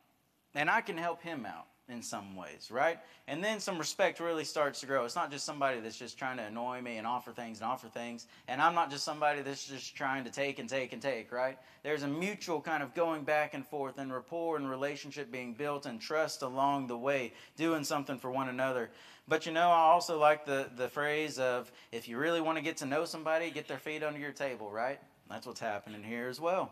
and 0.56 0.70
I 0.70 0.82
can 0.82 0.98
help 0.98 1.22
him 1.22 1.46
out. 1.46 1.68
In 1.92 2.02
some 2.02 2.36
ways, 2.36 2.70
right? 2.72 3.00
And 3.28 3.44
then 3.44 3.60
some 3.60 3.78
respect 3.78 4.20
really 4.20 4.44
starts 4.44 4.80
to 4.82 4.86
grow. 4.86 5.06
It's 5.06 5.16
not 5.16 5.32
just 5.32 5.46
somebody 5.46 5.80
that's 5.80 5.98
just 5.98 6.18
trying 6.18 6.38
to 6.38 6.44
annoy 6.44 6.82
me 6.82 6.98
and 6.98 7.06
offer 7.06 7.32
things 7.32 7.60
and 7.60 7.70
offer 7.70 7.88
things. 7.88 8.28
And 8.48 8.62
I'm 8.62 8.74
not 8.74 8.90
just 8.90 9.04
somebody 9.04 9.42
that's 9.42 9.66
just 9.66 9.96
trying 9.96 10.24
to 10.24 10.32
take 10.32 10.60
and 10.60 10.68
take 10.68 10.94
and 10.94 11.02
take, 11.02 11.32
right? 11.32 11.58
There's 11.84 12.04
a 12.04 12.08
mutual 12.08 12.62
kind 12.62 12.82
of 12.82 12.94
going 12.94 13.24
back 13.24 13.54
and 13.54 13.66
forth 13.66 13.98
and 13.98 14.12
rapport 14.12 14.58
and 14.58 14.70
relationship 14.70 15.32
being 15.32 15.54
built 15.54 15.86
and 15.86 16.00
trust 16.00 16.42
along 16.42 16.88
the 16.88 16.98
way, 16.98 17.34
doing 17.58 17.84
something 17.84 18.18
for 18.18 18.32
one 18.32 18.50
another. 18.50 18.90
But 19.28 19.46
you 19.46 19.52
know, 19.52 19.70
I 19.70 19.80
also 19.92 20.20
like 20.20 20.46
the, 20.46 20.70
the 20.76 20.90
phrase 20.90 21.40
of 21.40 21.72
if 21.92 22.08
you 22.08 22.18
really 22.18 22.42
want 22.42 22.58
to 22.58 22.64
get 22.64 22.78
to 22.78 22.86
know 22.86 23.06
somebody, 23.06 23.52
get 23.52 23.68
their 23.68 23.78
feet 23.78 24.04
under 24.04 24.20
your 24.20 24.32
table, 24.32 24.70
right? 24.70 25.00
That's 25.30 25.48
what's 25.48 25.60
happening 25.60 26.04
here 26.04 26.28
as 26.28 26.40
well. 26.40 26.72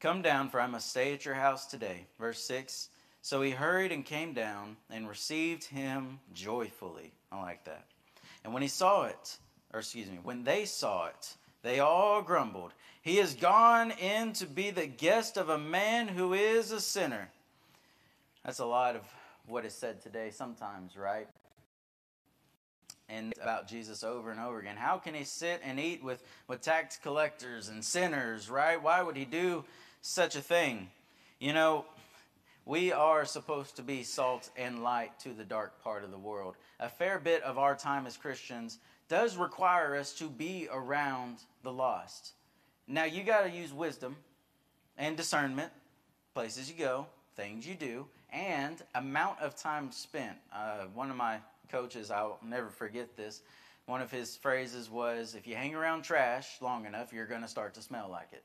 Come 0.00 0.22
down, 0.22 0.48
for 0.48 0.60
I 0.60 0.66
must 0.66 0.90
stay 0.90 1.12
at 1.12 1.26
your 1.26 1.34
house 1.34 1.66
today. 1.66 2.06
Verse 2.18 2.42
6 2.44 2.88
So 3.22 3.42
he 3.42 3.50
hurried 3.50 3.92
and 3.92 4.04
came 4.04 4.32
down 4.32 4.76
and 4.88 5.08
received 5.08 5.64
him 5.64 6.20
joyfully. 6.32 7.12
I 7.30 7.40
like 7.40 7.64
that. 7.64 7.84
And 8.44 8.52
when 8.54 8.62
he 8.62 8.68
saw 8.68 9.04
it, 9.04 9.38
or 9.72 9.80
excuse 9.80 10.08
me, 10.08 10.18
when 10.22 10.44
they 10.44 10.64
saw 10.64 11.06
it, 11.06 11.34
they 11.62 11.80
all 11.80 12.22
grumbled. 12.22 12.72
He 13.02 13.16
has 13.16 13.34
gone 13.34 13.90
in 13.92 14.32
to 14.34 14.46
be 14.46 14.70
the 14.70 14.86
guest 14.86 15.36
of 15.36 15.48
a 15.48 15.58
man 15.58 16.08
who 16.08 16.32
is 16.32 16.70
a 16.70 16.80
sinner. 16.80 17.28
That's 18.44 18.58
a 18.58 18.66
lot 18.66 18.96
of 18.96 19.02
what 19.46 19.64
is 19.64 19.74
said 19.74 20.00
today 20.00 20.30
sometimes, 20.30 20.96
right? 20.96 21.28
And 23.08 23.34
about 23.42 23.68
Jesus 23.68 24.02
over 24.04 24.30
and 24.30 24.40
over 24.40 24.58
again. 24.58 24.76
How 24.76 24.96
can 24.96 25.14
he 25.14 25.24
sit 25.24 25.60
and 25.64 25.78
eat 25.78 26.02
with, 26.02 26.22
with 26.46 26.62
tax 26.62 26.96
collectors 26.96 27.68
and 27.68 27.84
sinners, 27.84 28.48
right? 28.48 28.80
Why 28.82 29.02
would 29.02 29.16
he 29.16 29.24
do 29.24 29.64
such 30.00 30.36
a 30.36 30.40
thing? 30.40 30.88
You 31.38 31.52
know, 31.52 31.84
we 32.64 32.92
are 32.92 33.24
supposed 33.24 33.76
to 33.76 33.82
be 33.82 34.02
salt 34.02 34.50
and 34.56 34.82
light 34.82 35.18
to 35.20 35.32
the 35.32 35.44
dark 35.44 35.82
part 35.82 36.04
of 36.04 36.10
the 36.10 36.18
world. 36.18 36.56
A 36.78 36.88
fair 36.88 37.18
bit 37.18 37.42
of 37.42 37.58
our 37.58 37.74
time 37.74 38.06
as 38.06 38.16
Christians 38.16 38.78
does 39.08 39.36
require 39.36 39.96
us 39.96 40.12
to 40.14 40.28
be 40.28 40.68
around 40.70 41.38
the 41.62 41.72
lost. 41.72 42.32
Now, 42.86 43.04
you 43.04 43.22
got 43.24 43.42
to 43.42 43.50
use 43.50 43.72
wisdom 43.72 44.16
and 44.96 45.16
discernment, 45.16 45.72
places 46.34 46.70
you 46.70 46.76
go, 46.76 47.06
things 47.36 47.66
you 47.66 47.74
do, 47.74 48.06
and 48.32 48.82
amount 48.94 49.40
of 49.40 49.56
time 49.56 49.90
spent. 49.90 50.36
Uh, 50.52 50.84
one 50.94 51.10
of 51.10 51.16
my 51.16 51.38
coaches, 51.68 52.10
I'll 52.10 52.38
never 52.44 52.68
forget 52.68 53.16
this. 53.16 53.42
One 53.86 54.00
of 54.00 54.10
his 54.10 54.36
phrases 54.36 54.88
was, 54.88 55.34
"If 55.34 55.46
you 55.46 55.56
hang 55.56 55.74
around 55.74 56.02
trash 56.02 56.60
long 56.60 56.86
enough, 56.86 57.12
you're 57.12 57.26
going 57.26 57.42
to 57.42 57.48
start 57.48 57.74
to 57.74 57.82
smell 57.82 58.08
like 58.08 58.32
it." 58.32 58.44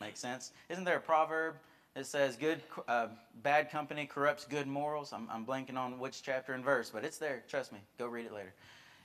Make 0.00 0.16
sense? 0.16 0.52
Isn't 0.68 0.84
there 0.84 0.98
a 0.98 1.00
proverb 1.00 1.56
that 1.96 2.06
says, 2.06 2.36
"Good, 2.36 2.62
uh, 2.86 3.08
bad 3.42 3.70
company 3.70 4.06
corrupts 4.06 4.44
good 4.44 4.66
morals"? 4.66 5.12
I'm, 5.12 5.28
I'm 5.30 5.44
blanking 5.44 5.76
on 5.76 5.98
which 5.98 6.22
chapter 6.22 6.52
and 6.52 6.62
verse, 6.64 6.90
but 6.90 7.04
it's 7.04 7.18
there. 7.18 7.42
Trust 7.48 7.72
me. 7.72 7.80
Go 7.98 8.06
read 8.06 8.26
it 8.26 8.32
later. 8.32 8.54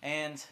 And 0.03 0.43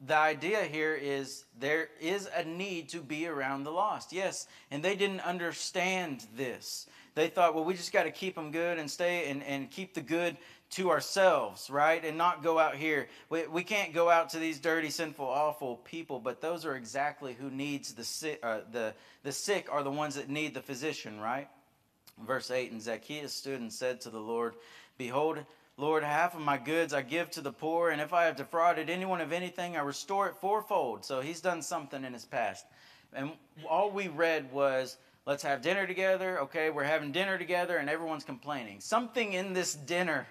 the 0.00 0.16
idea 0.16 0.62
here 0.64 0.94
is 0.94 1.44
there 1.58 1.88
is 2.00 2.28
a 2.36 2.44
need 2.44 2.90
to 2.90 3.00
be 3.00 3.26
around 3.26 3.64
the 3.64 3.70
lost. 3.70 4.12
Yes, 4.12 4.46
and 4.70 4.82
they 4.82 4.94
didn't 4.94 5.20
understand 5.20 6.24
this. 6.36 6.86
They 7.14 7.28
thought, 7.28 7.54
well, 7.54 7.64
we 7.64 7.74
just 7.74 7.92
got 7.92 8.04
to 8.04 8.12
keep 8.12 8.36
them 8.36 8.52
good 8.52 8.78
and 8.78 8.88
stay 8.88 9.28
and, 9.28 9.42
and 9.42 9.68
keep 9.68 9.94
the 9.94 10.00
good 10.00 10.36
to 10.70 10.90
ourselves, 10.90 11.68
right? 11.68 12.04
And 12.04 12.16
not 12.16 12.44
go 12.44 12.58
out 12.58 12.76
here. 12.76 13.08
We, 13.28 13.46
we 13.48 13.64
can't 13.64 13.92
go 13.92 14.08
out 14.08 14.30
to 14.30 14.38
these 14.38 14.60
dirty, 14.60 14.90
sinful, 14.90 15.26
awful 15.26 15.78
people, 15.78 16.20
but 16.20 16.40
those 16.40 16.64
are 16.64 16.76
exactly 16.76 17.34
who 17.34 17.50
needs 17.50 17.94
the 17.94 18.04
sick. 18.04 18.38
Uh, 18.42 18.60
the, 18.70 18.94
the 19.24 19.32
sick 19.32 19.66
are 19.72 19.82
the 19.82 19.90
ones 19.90 20.14
that 20.14 20.28
need 20.28 20.54
the 20.54 20.60
physician, 20.60 21.18
right? 21.18 21.48
Verse 22.26 22.50
8 22.50 22.72
And 22.72 22.82
Zacchaeus 22.82 23.32
stood 23.32 23.60
and 23.60 23.72
said 23.72 24.00
to 24.02 24.10
the 24.10 24.18
Lord, 24.18 24.54
Behold, 24.96 25.38
Lord, 25.76 26.02
half 26.02 26.34
of 26.34 26.40
my 26.40 26.58
goods 26.58 26.92
I 26.92 27.02
give 27.02 27.30
to 27.32 27.40
the 27.40 27.52
poor, 27.52 27.90
and 27.90 28.00
if 28.00 28.12
I 28.12 28.24
have 28.24 28.36
defrauded 28.36 28.90
anyone 28.90 29.20
of 29.20 29.32
anything, 29.32 29.76
I 29.76 29.80
restore 29.80 30.28
it 30.28 30.34
fourfold. 30.36 31.04
So 31.04 31.20
he's 31.20 31.40
done 31.40 31.62
something 31.62 32.04
in 32.04 32.12
his 32.12 32.24
past. 32.24 32.66
And 33.12 33.30
all 33.68 33.90
we 33.90 34.08
read 34.08 34.50
was, 34.52 34.96
let's 35.24 35.44
have 35.44 35.62
dinner 35.62 35.86
together. 35.86 36.40
Okay, 36.40 36.70
we're 36.70 36.82
having 36.82 37.12
dinner 37.12 37.38
together, 37.38 37.76
and 37.76 37.88
everyone's 37.88 38.24
complaining. 38.24 38.80
Something 38.80 39.34
in 39.34 39.52
this 39.52 39.74
dinner 39.74 40.26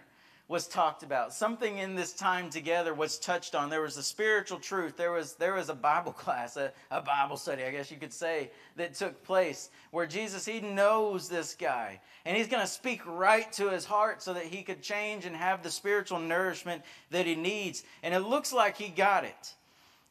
was 0.50 0.66
talked 0.68 1.04
about. 1.04 1.34
Something 1.34 1.80
in 1.80 1.96
this 1.96 2.14
time 2.14 2.50
together 2.50 2.94
was 2.94 3.20
touched 3.20 3.54
on. 3.54 3.70
There 3.70 3.82
was 3.82 3.98
a 3.98 4.04
spiritual 4.04 4.60
truth. 4.60 4.96
There 4.96 5.12
was, 5.12 5.34
there 5.34 5.54
was 5.54 5.70
a 5.70 5.76
Bible 5.76 6.12
class, 6.14 6.56
a, 6.56 6.72
a 6.90 7.02
Bible 7.02 7.38
study, 7.38 7.64
I 7.64 7.72
guess 7.72 7.92
you 7.92 7.98
could 7.98 8.14
say, 8.14 8.52
that 8.78 8.96
took 8.96 9.24
place 9.24 9.70
where 9.92 10.06
Jesus, 10.06 10.46
he 10.46 10.62
knows 10.62 11.28
this 11.28 11.54
guy. 11.54 12.00
And 12.26 12.38
he's 12.38 12.48
going 12.48 12.62
to 12.64 12.68
speak 12.68 13.02
right 13.06 13.52
to 13.54 13.70
his 13.70 13.86
heart 13.86 14.24
so 14.24 14.34
that 14.34 14.46
he 14.46 14.64
could 14.64 14.82
change 14.82 15.26
and 15.26 15.36
have 15.36 15.64
the 15.64 15.72
spiritual 15.72 16.20
nourishment 16.20 16.82
that 17.12 17.26
he 17.26 17.36
needs. 17.36 17.84
And 18.02 18.14
it 18.14 18.22
looks 18.22 18.54
like 18.54 18.78
he 18.78 18.88
got 18.88 19.26
it. 19.26 19.54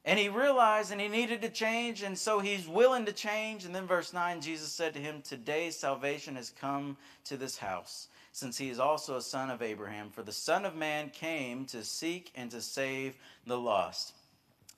And 0.05 0.19
he 0.19 0.29
realized 0.29 0.93
and 0.93 1.01
he 1.01 1.09
needed 1.09 1.43
to 1.43 1.49
change, 1.49 2.03
and 2.03 2.17
so 2.17 2.39
he's 2.39 2.69
willing 2.69 3.07
to 3.07 3.13
change. 3.13 3.65
And 3.65 3.75
then, 3.75 3.89
verse 3.89 4.13
9, 4.13 4.41
Jesus 4.41 4.71
said 4.71 4.95
to 4.95 5.01
him, 5.01 5.21
Today 5.21 5.71
salvation 5.71 6.37
has 6.37 6.51
come 6.51 6.97
to 7.25 7.37
this 7.37 7.59
house 7.59 8.07
since 8.37 8.59
he 8.59 8.69
is 8.69 8.79
also 8.79 9.17
a 9.17 9.23
son 9.23 9.49
of 9.49 9.63
Abraham. 9.63 10.11
For 10.11 10.23
the 10.23 10.31
Son 10.31 10.67
of 10.67 10.77
Man 10.77 11.09
came 11.09 11.65
to 11.67 11.83
seek 11.83 12.31
and 12.37 12.51
to 12.51 12.61
save 12.61 13.15
the 13.47 13.59
lost. 13.59 14.13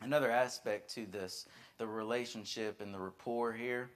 Another 0.00 0.30
aspect 0.30 0.94
to 0.94 1.04
this, 1.06 1.44
the 1.76 1.86
relationship 1.88 2.80
and 2.80 2.94
the 2.94 3.00
rapport 3.00 3.52
here, 3.52 3.90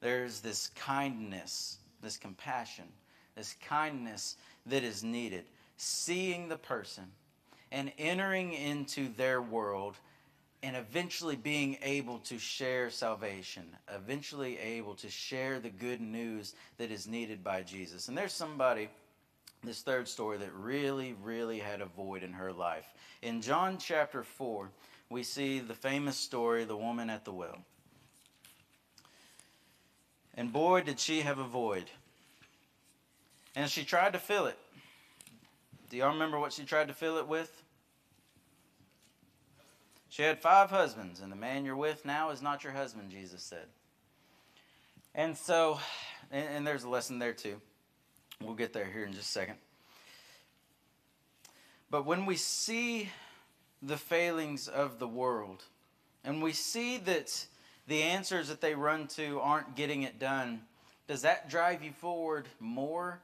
there's 0.00 0.38
this 0.38 0.68
kindness, 0.76 1.78
this 2.00 2.16
compassion, 2.16 2.84
this 3.34 3.56
kindness 3.66 4.36
that 4.66 4.84
is 4.84 5.02
needed. 5.02 5.46
Seeing 5.78 6.48
the 6.48 6.56
person 6.56 7.06
and 7.72 7.90
entering 7.98 8.52
into 8.52 9.08
their 9.16 9.42
world 9.42 9.96
and 10.62 10.76
eventually 10.76 11.34
being 11.34 11.76
able 11.82 12.18
to 12.20 12.38
share 12.38 12.88
salvation, 12.88 13.64
eventually 13.92 14.58
able 14.58 14.94
to 14.94 15.10
share 15.10 15.58
the 15.58 15.70
good 15.70 16.00
news 16.00 16.54
that 16.76 16.92
is 16.92 17.08
needed 17.08 17.42
by 17.42 17.62
Jesus. 17.62 18.06
And 18.06 18.16
there's 18.16 18.32
somebody 18.32 18.88
this 19.62 19.82
third 19.82 20.08
story 20.08 20.38
that 20.38 20.52
really, 20.54 21.14
really 21.22 21.58
had 21.58 21.80
a 21.80 21.86
void 21.86 22.22
in 22.22 22.32
her 22.32 22.52
life. 22.52 22.86
In 23.22 23.42
John 23.42 23.78
chapter 23.78 24.22
4, 24.22 24.70
we 25.10 25.22
see 25.22 25.58
the 25.58 25.74
famous 25.74 26.16
story, 26.16 26.64
the 26.64 26.76
woman 26.76 27.10
at 27.10 27.24
the 27.24 27.32
well. 27.32 27.58
And 30.34 30.52
boy, 30.52 30.82
did 30.82 31.00
she 31.00 31.22
have 31.22 31.38
a 31.38 31.44
void. 31.44 31.86
And 33.56 33.68
she 33.68 33.84
tried 33.84 34.12
to 34.12 34.18
fill 34.18 34.46
it. 34.46 34.58
Do 35.90 35.96
y'all 35.96 36.12
remember 36.12 36.38
what 36.38 36.52
she 36.52 36.64
tried 36.64 36.88
to 36.88 36.94
fill 36.94 37.18
it 37.18 37.26
with? 37.26 37.62
She 40.10 40.22
had 40.22 40.38
five 40.38 40.70
husbands, 40.70 41.20
and 41.20 41.30
the 41.30 41.36
man 41.36 41.64
you're 41.64 41.76
with 41.76 42.04
now 42.04 42.30
is 42.30 42.42
not 42.42 42.62
your 42.62 42.72
husband, 42.72 43.10
Jesus 43.10 43.42
said. 43.42 43.66
And 45.14 45.36
so, 45.36 45.78
and, 46.30 46.48
and 46.48 46.66
there's 46.66 46.84
a 46.84 46.88
lesson 46.88 47.18
there 47.18 47.32
too. 47.32 47.60
We'll 48.42 48.54
get 48.54 48.72
there 48.72 48.84
here 48.84 49.04
in 49.04 49.12
just 49.12 49.28
a 49.28 49.32
second. 49.32 49.56
But 51.90 52.06
when 52.06 52.26
we 52.26 52.36
see 52.36 53.08
the 53.82 53.96
failings 53.96 54.68
of 54.68 54.98
the 54.98 55.08
world, 55.08 55.64
and 56.24 56.42
we 56.42 56.52
see 56.52 56.98
that 56.98 57.46
the 57.86 58.02
answers 58.02 58.48
that 58.48 58.60
they 58.60 58.74
run 58.74 59.06
to 59.08 59.40
aren't 59.40 59.74
getting 59.74 60.02
it 60.02 60.18
done, 60.18 60.62
does 61.06 61.22
that 61.22 61.48
drive 61.48 61.82
you 61.82 61.92
forward 61.92 62.46
more? 62.60 63.20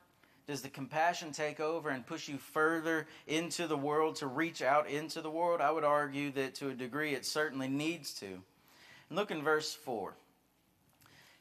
Does 0.46 0.62
the 0.62 0.68
compassion 0.68 1.33
take 1.33 1.61
over 1.61 1.90
and 1.90 2.07
push 2.07 2.29
you 2.29 2.37
further 2.37 3.07
into 3.27 3.66
the 3.66 3.77
world 3.77 4.16
to 4.16 4.27
reach 4.27 4.62
out 4.62 4.88
into 4.88 5.20
the 5.20 5.31
world? 5.31 5.61
I 5.61 5.70
would 5.70 5.85
argue 5.85 6.33
that 6.33 6.55
to 6.57 6.70
a 6.70 6.74
degree 6.74 7.14
it 7.14 7.24
certainly 7.24 7.68
needs 7.68 8.12
to. 8.14 8.27
And 8.27 9.16
look 9.16 9.31
in 9.31 9.42
verse 9.42 9.74
4. 9.74 10.14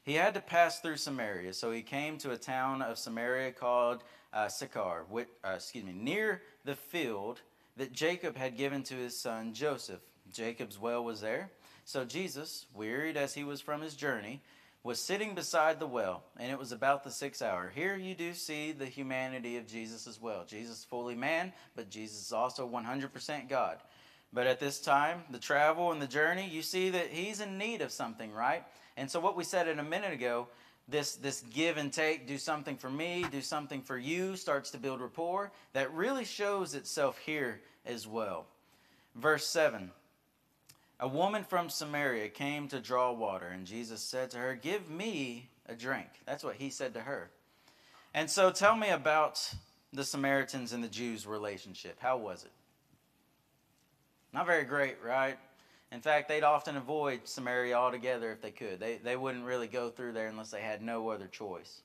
He 0.04 0.14
had 0.14 0.34
to 0.34 0.40
pass 0.40 0.80
through 0.80 0.98
Samaria, 0.98 1.54
so 1.54 1.72
he 1.72 1.80
came 1.80 2.18
to 2.18 2.32
a 2.32 2.36
town 2.36 2.82
of 2.82 2.98
Samaria 2.98 3.52
called 3.52 4.04
uh, 4.34 4.48
Sychar, 4.48 5.06
which, 5.08 5.28
uh, 5.42 5.52
excuse 5.56 5.84
me, 5.84 5.92
near 5.92 6.42
the 6.64 6.74
field 6.74 7.40
that 7.76 7.92
Jacob 7.92 8.36
had 8.36 8.56
given 8.56 8.82
to 8.84 8.94
his 8.94 9.18
son 9.18 9.54
Joseph. 9.54 10.00
Jacob's 10.30 10.78
well 10.78 11.02
was 11.02 11.22
there. 11.22 11.50
So 11.86 12.04
Jesus, 12.04 12.66
wearied 12.74 13.16
as 13.16 13.34
he 13.34 13.44
was 13.44 13.62
from 13.62 13.80
his 13.80 13.94
journey, 13.94 14.42
was 14.82 15.00
sitting 15.00 15.34
beside 15.34 15.80
the 15.80 15.86
well, 15.86 16.22
and 16.38 16.52
it 16.52 16.58
was 16.58 16.70
about 16.70 17.02
the 17.02 17.10
sixth 17.10 17.40
hour. 17.40 17.72
Here 17.74 17.96
you 17.96 18.14
do 18.14 18.34
see 18.34 18.72
the 18.72 18.84
humanity 18.84 19.56
of 19.56 19.66
Jesus 19.66 20.06
as 20.06 20.20
well. 20.20 20.44
Jesus 20.46 20.84
fully 20.84 21.14
man, 21.14 21.54
but 21.74 21.88
Jesus 21.88 22.26
is 22.26 22.32
also 22.32 22.68
100% 22.68 23.48
God. 23.48 23.78
But 24.34 24.46
at 24.46 24.60
this 24.60 24.80
time, 24.80 25.22
the 25.30 25.38
travel 25.38 25.92
and 25.92 26.02
the 26.02 26.06
journey, 26.06 26.46
you 26.46 26.60
see 26.60 26.90
that 26.90 27.08
he's 27.08 27.40
in 27.40 27.56
need 27.56 27.80
of 27.80 27.92
something, 27.92 28.30
right? 28.30 28.64
And 28.96 29.10
so, 29.10 29.20
what 29.20 29.36
we 29.36 29.44
said 29.44 29.68
in 29.68 29.78
a 29.78 29.84
minute 29.84 30.12
ago, 30.12 30.48
this, 30.88 31.16
this 31.16 31.40
give 31.50 31.76
and 31.76 31.92
take, 31.92 32.26
do 32.26 32.38
something 32.38 32.76
for 32.76 32.90
me, 32.90 33.24
do 33.30 33.40
something 33.40 33.80
for 33.80 33.96
you, 33.96 34.36
starts 34.36 34.70
to 34.72 34.78
build 34.78 35.00
rapport. 35.00 35.50
That 35.72 35.92
really 35.92 36.24
shows 36.24 36.74
itself 36.74 37.18
here 37.18 37.60
as 37.86 38.06
well. 38.06 38.46
Verse 39.14 39.46
7 39.46 39.90
A 41.00 41.08
woman 41.08 41.44
from 41.44 41.68
Samaria 41.68 42.28
came 42.28 42.68
to 42.68 42.80
draw 42.80 43.12
water, 43.12 43.48
and 43.48 43.66
Jesus 43.66 44.02
said 44.02 44.30
to 44.30 44.38
her, 44.38 44.54
Give 44.54 44.90
me 44.90 45.48
a 45.66 45.74
drink. 45.74 46.08
That's 46.26 46.44
what 46.44 46.56
he 46.56 46.70
said 46.70 46.94
to 46.94 47.00
her. 47.00 47.30
And 48.12 48.30
so, 48.30 48.50
tell 48.50 48.76
me 48.76 48.90
about 48.90 49.54
the 49.92 50.04
Samaritans 50.04 50.72
and 50.72 50.84
the 50.84 50.88
Jews' 50.88 51.26
relationship? 51.26 51.98
How 52.00 52.16
was 52.16 52.44
it? 52.44 52.50
Not 54.32 54.46
very 54.46 54.64
great, 54.64 54.96
right? 55.04 55.38
In 55.94 56.00
fact, 56.00 56.28
they'd 56.28 56.42
often 56.42 56.76
avoid 56.76 57.20
Samaria 57.22 57.74
altogether 57.76 58.32
if 58.32 58.42
they 58.42 58.50
could. 58.50 58.80
They, 58.80 58.96
they 58.96 59.16
wouldn't 59.16 59.44
really 59.44 59.68
go 59.68 59.90
through 59.90 60.12
there 60.12 60.26
unless 60.26 60.50
they 60.50 60.60
had 60.60 60.82
no 60.82 61.08
other 61.10 61.28
choice. 61.28 61.82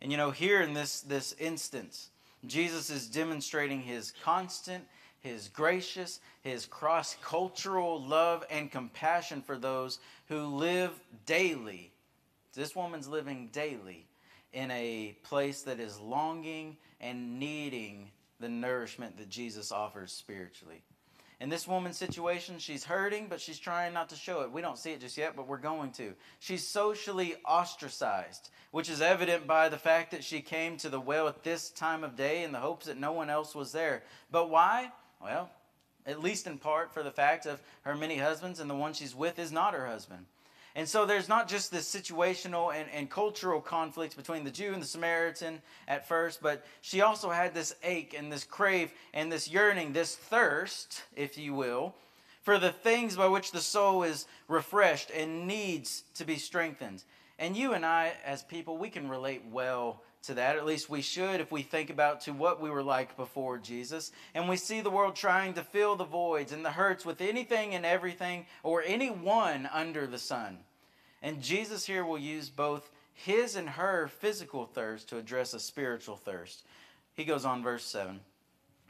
And 0.00 0.12
you 0.12 0.16
know, 0.16 0.30
here 0.30 0.62
in 0.62 0.72
this, 0.72 1.00
this 1.00 1.34
instance, 1.40 2.10
Jesus 2.46 2.90
is 2.90 3.08
demonstrating 3.08 3.82
his 3.82 4.12
constant, 4.22 4.84
his 5.18 5.48
gracious, 5.48 6.20
his 6.42 6.64
cross 6.64 7.16
cultural 7.24 8.00
love 8.00 8.44
and 8.50 8.70
compassion 8.70 9.42
for 9.42 9.58
those 9.58 9.98
who 10.28 10.46
live 10.46 10.92
daily. 11.26 11.90
This 12.54 12.76
woman's 12.76 13.08
living 13.08 13.48
daily 13.52 14.06
in 14.52 14.70
a 14.70 15.16
place 15.24 15.62
that 15.62 15.80
is 15.80 15.98
longing 15.98 16.76
and 17.00 17.40
needing 17.40 18.12
the 18.38 18.48
nourishment 18.48 19.16
that 19.18 19.28
Jesus 19.28 19.72
offers 19.72 20.12
spiritually. 20.12 20.82
In 21.40 21.48
this 21.48 21.66
woman's 21.66 21.96
situation, 21.96 22.58
she's 22.58 22.84
hurting, 22.84 23.26
but 23.28 23.40
she's 23.40 23.58
trying 23.58 23.92
not 23.92 24.08
to 24.10 24.16
show 24.16 24.42
it. 24.42 24.52
We 24.52 24.60
don't 24.60 24.78
see 24.78 24.92
it 24.92 25.00
just 25.00 25.18
yet, 25.18 25.34
but 25.36 25.48
we're 25.48 25.58
going 25.58 25.90
to. 25.92 26.14
She's 26.38 26.66
socially 26.66 27.34
ostracized, 27.44 28.50
which 28.70 28.88
is 28.88 29.00
evident 29.00 29.46
by 29.46 29.68
the 29.68 29.78
fact 29.78 30.12
that 30.12 30.22
she 30.22 30.40
came 30.40 30.76
to 30.78 30.88
the 30.88 31.00
well 31.00 31.26
at 31.26 31.42
this 31.42 31.70
time 31.70 32.04
of 32.04 32.16
day 32.16 32.44
in 32.44 32.52
the 32.52 32.60
hopes 32.60 32.86
that 32.86 32.98
no 32.98 33.12
one 33.12 33.30
else 33.30 33.54
was 33.54 33.72
there. 33.72 34.04
But 34.30 34.48
why? 34.48 34.92
Well, 35.22 35.50
at 36.06 36.22
least 36.22 36.46
in 36.46 36.58
part 36.58 36.92
for 36.92 37.02
the 37.02 37.10
fact 37.10 37.46
of 37.46 37.60
her 37.82 37.94
many 37.94 38.18
husbands, 38.18 38.60
and 38.60 38.70
the 38.70 38.74
one 38.74 38.92
she's 38.92 39.14
with 39.14 39.38
is 39.38 39.50
not 39.50 39.74
her 39.74 39.86
husband. 39.86 40.26
And 40.76 40.88
so 40.88 41.06
there's 41.06 41.28
not 41.28 41.46
just 41.46 41.70
this 41.70 41.92
situational 41.92 42.74
and, 42.74 42.88
and 42.92 43.08
cultural 43.08 43.60
conflict 43.60 44.16
between 44.16 44.42
the 44.42 44.50
Jew 44.50 44.72
and 44.72 44.82
the 44.82 44.86
Samaritan 44.86 45.62
at 45.86 46.08
first, 46.08 46.42
but 46.42 46.66
she 46.80 47.00
also 47.00 47.30
had 47.30 47.54
this 47.54 47.76
ache 47.84 48.14
and 48.16 48.32
this 48.32 48.42
crave 48.42 48.92
and 49.12 49.30
this 49.30 49.48
yearning, 49.48 49.92
this 49.92 50.16
thirst, 50.16 51.02
if 51.14 51.38
you 51.38 51.54
will, 51.54 51.94
for 52.42 52.58
the 52.58 52.72
things 52.72 53.16
by 53.16 53.28
which 53.28 53.52
the 53.52 53.60
soul 53.60 54.02
is 54.02 54.26
refreshed 54.48 55.10
and 55.12 55.46
needs 55.46 56.02
to 56.14 56.24
be 56.24 56.36
strengthened. 56.36 57.04
And 57.38 57.56
you 57.56 57.72
and 57.72 57.86
I, 57.86 58.12
as 58.24 58.42
people, 58.42 58.76
we 58.76 58.90
can 58.90 59.08
relate 59.08 59.42
well 59.50 60.02
to 60.26 60.34
that. 60.34 60.56
At 60.56 60.66
least 60.66 60.90
we 60.90 61.02
should 61.02 61.40
if 61.40 61.52
we 61.52 61.62
think 61.62 61.90
about 61.90 62.22
to 62.22 62.32
what 62.32 62.60
we 62.60 62.70
were 62.70 62.82
like 62.82 63.16
before 63.16 63.58
Jesus. 63.58 64.12
And 64.34 64.48
we 64.48 64.56
see 64.56 64.80
the 64.80 64.90
world 64.90 65.16
trying 65.16 65.54
to 65.54 65.62
fill 65.62 65.96
the 65.96 66.04
voids 66.04 66.52
and 66.52 66.64
the 66.64 66.70
hurts 66.70 67.04
with 67.04 67.20
anything 67.20 67.74
and 67.74 67.84
everything 67.84 68.46
or 68.62 68.82
anyone 68.82 69.68
under 69.72 70.06
the 70.06 70.18
sun. 70.18 70.58
And 71.22 71.42
Jesus 71.42 71.86
here 71.86 72.04
will 72.04 72.18
use 72.18 72.50
both 72.50 72.90
his 73.14 73.56
and 73.56 73.68
her 73.68 74.08
physical 74.08 74.66
thirst 74.66 75.08
to 75.08 75.18
address 75.18 75.54
a 75.54 75.60
spiritual 75.60 76.16
thirst. 76.16 76.64
He 77.14 77.24
goes 77.24 77.44
on, 77.44 77.62
verse 77.62 77.84
7 77.84 78.20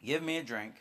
Give 0.05 0.23
me 0.23 0.39
a 0.39 0.43
drink. 0.43 0.75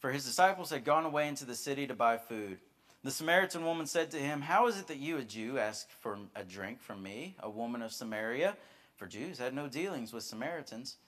For 0.00 0.10
his 0.10 0.24
disciples 0.24 0.70
had 0.70 0.84
gone 0.84 1.04
away 1.04 1.28
into 1.28 1.44
the 1.44 1.54
city 1.54 1.86
to 1.86 1.94
buy 1.94 2.16
food. 2.16 2.58
The 3.02 3.10
Samaritan 3.10 3.64
woman 3.64 3.86
said 3.86 4.10
to 4.10 4.18
him, 4.18 4.42
How 4.42 4.66
is 4.66 4.78
it 4.78 4.86
that 4.88 4.98
you, 4.98 5.18
a 5.18 5.22
Jew, 5.22 5.58
ask 5.58 5.88
for 6.00 6.18
a 6.34 6.44
drink 6.44 6.80
from 6.80 7.02
me, 7.02 7.36
a 7.40 7.48
woman 7.48 7.82
of 7.82 7.92
Samaria? 7.92 8.56
For 9.00 9.06
Jews 9.06 9.38
had 9.38 9.54
no 9.54 9.66
dealings 9.66 10.12
with 10.12 10.24
Samaritans. 10.24 10.98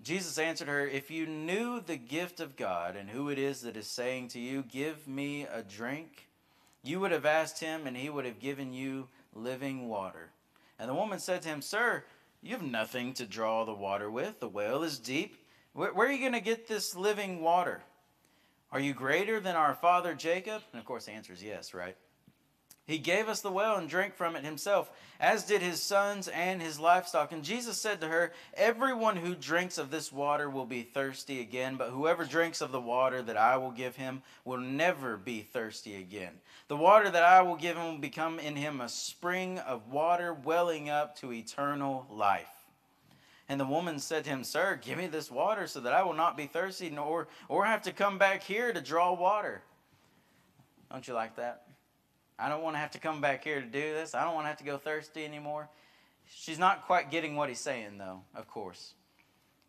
Jesus 0.00 0.38
answered 0.38 0.68
her, 0.68 0.86
If 0.86 1.10
you 1.10 1.26
knew 1.26 1.80
the 1.80 1.96
gift 1.96 2.38
of 2.38 2.54
God 2.54 2.94
and 2.94 3.10
who 3.10 3.30
it 3.30 3.38
is 3.38 3.62
that 3.62 3.76
is 3.76 3.88
saying 3.88 4.28
to 4.28 4.38
you, 4.38 4.62
Give 4.62 5.08
me 5.08 5.42
a 5.42 5.64
drink, 5.64 6.28
you 6.84 7.00
would 7.00 7.10
have 7.10 7.26
asked 7.26 7.58
him, 7.58 7.88
and 7.88 7.96
he 7.96 8.08
would 8.08 8.26
have 8.26 8.38
given 8.38 8.72
you 8.72 9.08
living 9.34 9.88
water. 9.88 10.30
And 10.78 10.88
the 10.88 10.94
woman 10.94 11.18
said 11.18 11.42
to 11.42 11.48
him, 11.48 11.62
Sir, 11.62 12.04
you 12.42 12.52
have 12.52 12.62
nothing 12.62 13.12
to 13.14 13.26
draw 13.26 13.64
the 13.64 13.74
water 13.74 14.08
with. 14.08 14.38
The 14.38 14.48
well 14.48 14.84
is 14.84 15.00
deep. 15.00 15.36
Where, 15.72 15.92
where 15.92 16.06
are 16.06 16.12
you 16.12 16.20
going 16.20 16.32
to 16.32 16.40
get 16.40 16.68
this 16.68 16.94
living 16.94 17.42
water? 17.42 17.82
Are 18.70 18.78
you 18.78 18.94
greater 18.94 19.40
than 19.40 19.56
our 19.56 19.74
father 19.74 20.14
Jacob? 20.14 20.62
And 20.72 20.78
of 20.78 20.86
course, 20.86 21.06
the 21.06 21.12
answer 21.12 21.32
is 21.32 21.42
yes, 21.42 21.74
right? 21.74 21.96
He 22.86 22.98
gave 22.98 23.28
us 23.28 23.40
the 23.40 23.50
well 23.50 23.76
and 23.76 23.88
drank 23.88 24.14
from 24.14 24.36
it 24.36 24.44
himself, 24.44 24.92
as 25.18 25.44
did 25.44 25.60
his 25.60 25.82
sons 25.82 26.28
and 26.28 26.62
his 26.62 26.78
livestock. 26.78 27.32
And 27.32 27.42
Jesus 27.42 27.76
said 27.76 28.00
to 28.00 28.08
her, 28.08 28.32
Everyone 28.54 29.16
who 29.16 29.34
drinks 29.34 29.76
of 29.76 29.90
this 29.90 30.12
water 30.12 30.48
will 30.48 30.66
be 30.66 30.82
thirsty 30.82 31.40
again, 31.40 31.76
but 31.76 31.90
whoever 31.90 32.24
drinks 32.24 32.60
of 32.60 32.70
the 32.70 32.80
water 32.80 33.22
that 33.22 33.36
I 33.36 33.56
will 33.56 33.72
give 33.72 33.96
him 33.96 34.22
will 34.44 34.58
never 34.58 35.16
be 35.16 35.40
thirsty 35.40 35.96
again. 35.96 36.34
The 36.68 36.76
water 36.76 37.10
that 37.10 37.24
I 37.24 37.42
will 37.42 37.56
give 37.56 37.76
him 37.76 37.86
will 37.86 37.98
become 37.98 38.38
in 38.38 38.54
him 38.54 38.80
a 38.80 38.88
spring 38.88 39.58
of 39.58 39.90
water 39.90 40.32
welling 40.32 40.88
up 40.88 41.16
to 41.18 41.32
eternal 41.32 42.06
life. 42.08 42.46
And 43.48 43.58
the 43.58 43.66
woman 43.66 43.98
said 43.98 44.22
to 44.24 44.30
him, 44.30 44.44
Sir, 44.44 44.78
give 44.80 44.96
me 44.96 45.08
this 45.08 45.28
water 45.28 45.66
so 45.66 45.80
that 45.80 45.92
I 45.92 46.04
will 46.04 46.14
not 46.14 46.36
be 46.36 46.46
thirsty 46.46 46.90
nor 46.90 47.26
or 47.48 47.64
have 47.64 47.82
to 47.82 47.92
come 47.92 48.16
back 48.16 48.44
here 48.44 48.72
to 48.72 48.80
draw 48.80 49.12
water. 49.12 49.62
Don't 50.90 51.06
you 51.08 51.14
like 51.14 51.34
that? 51.34 51.65
I 52.38 52.48
don't 52.48 52.62
want 52.62 52.74
to 52.74 52.80
have 52.80 52.90
to 52.92 52.98
come 52.98 53.20
back 53.20 53.44
here 53.44 53.60
to 53.60 53.66
do 53.66 53.94
this. 53.94 54.14
I 54.14 54.24
don't 54.24 54.34
want 54.34 54.44
to 54.44 54.48
have 54.48 54.58
to 54.58 54.64
go 54.64 54.76
thirsty 54.76 55.24
anymore. 55.24 55.68
She's 56.28 56.58
not 56.58 56.86
quite 56.86 57.10
getting 57.10 57.36
what 57.36 57.48
he's 57.48 57.60
saying, 57.60 57.98
though, 57.98 58.20
of 58.34 58.48
course. 58.48 58.94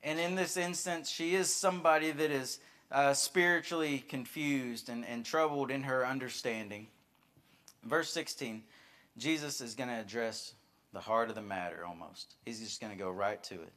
And 0.04 0.20
in 0.20 0.36
this 0.36 0.58
instance, 0.58 1.10
she 1.10 1.36
is 1.36 1.54
somebody 1.54 2.12
that 2.12 2.32
is 2.32 2.60
uh, 2.92 3.14
spiritually 3.14 4.00
confused 4.08 4.90
and, 4.90 5.06
and 5.06 5.26
troubled 5.26 5.72
in 5.72 5.84
her 5.84 6.06
understanding. 6.06 6.88
Verse 7.84 8.10
16, 8.12 8.64
Jesus 9.18 9.62
is 9.62 9.76
going 9.76 9.90
to 9.90 10.00
address 10.00 10.54
the 10.94 11.00
heart 11.00 11.30
of 11.30 11.36
the 11.36 11.42
matter 11.42 11.86
almost. 11.86 12.36
He's 12.46 12.60
just 12.60 12.82
going 12.82 12.92
to 12.92 13.00
go 13.00 13.10
right 13.10 13.42
to 13.46 13.56
it. 13.56 13.74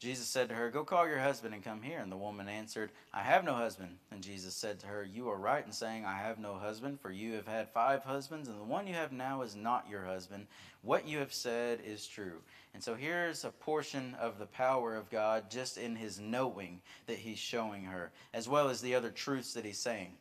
Jesus 0.00 0.26
said 0.26 0.48
to 0.48 0.54
her, 0.54 0.70
Go 0.70 0.82
call 0.82 1.06
your 1.06 1.18
husband 1.18 1.52
and 1.52 1.62
come 1.62 1.82
here. 1.82 2.00
And 2.00 2.10
the 2.10 2.16
woman 2.16 2.48
answered, 2.48 2.90
I 3.12 3.20
have 3.20 3.44
no 3.44 3.54
husband. 3.54 3.98
And 4.10 4.22
Jesus 4.22 4.54
said 4.54 4.80
to 4.80 4.86
her, 4.86 5.04
You 5.04 5.28
are 5.28 5.36
right 5.36 5.64
in 5.64 5.72
saying, 5.72 6.06
I 6.06 6.16
have 6.16 6.38
no 6.38 6.54
husband, 6.54 6.98
for 7.00 7.10
you 7.10 7.34
have 7.34 7.46
had 7.46 7.68
five 7.68 8.02
husbands, 8.02 8.48
and 8.48 8.58
the 8.58 8.64
one 8.64 8.86
you 8.86 8.94
have 8.94 9.12
now 9.12 9.42
is 9.42 9.54
not 9.54 9.90
your 9.90 10.06
husband. 10.06 10.46
What 10.80 11.06
you 11.06 11.18
have 11.18 11.34
said 11.34 11.80
is 11.86 12.06
true. 12.06 12.40
And 12.72 12.82
so 12.82 12.94
here's 12.94 13.44
a 13.44 13.50
portion 13.50 14.16
of 14.18 14.38
the 14.38 14.46
power 14.46 14.96
of 14.96 15.10
God 15.10 15.50
just 15.50 15.76
in 15.76 15.96
his 15.96 16.18
knowing 16.18 16.80
that 17.06 17.18
he's 17.18 17.38
showing 17.38 17.84
her, 17.84 18.10
as 18.32 18.48
well 18.48 18.70
as 18.70 18.80
the 18.80 18.94
other 18.94 19.10
truths 19.10 19.52
that 19.52 19.66
he's 19.66 19.78
saying. 19.78 20.12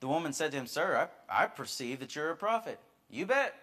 The 0.00 0.08
woman 0.08 0.32
said 0.32 0.50
to 0.52 0.56
him, 0.56 0.66
Sir, 0.66 1.08
I, 1.28 1.42
I 1.44 1.46
perceive 1.46 2.00
that 2.00 2.16
you're 2.16 2.30
a 2.30 2.36
prophet. 2.36 2.78
You 3.10 3.26
bet. 3.26 3.54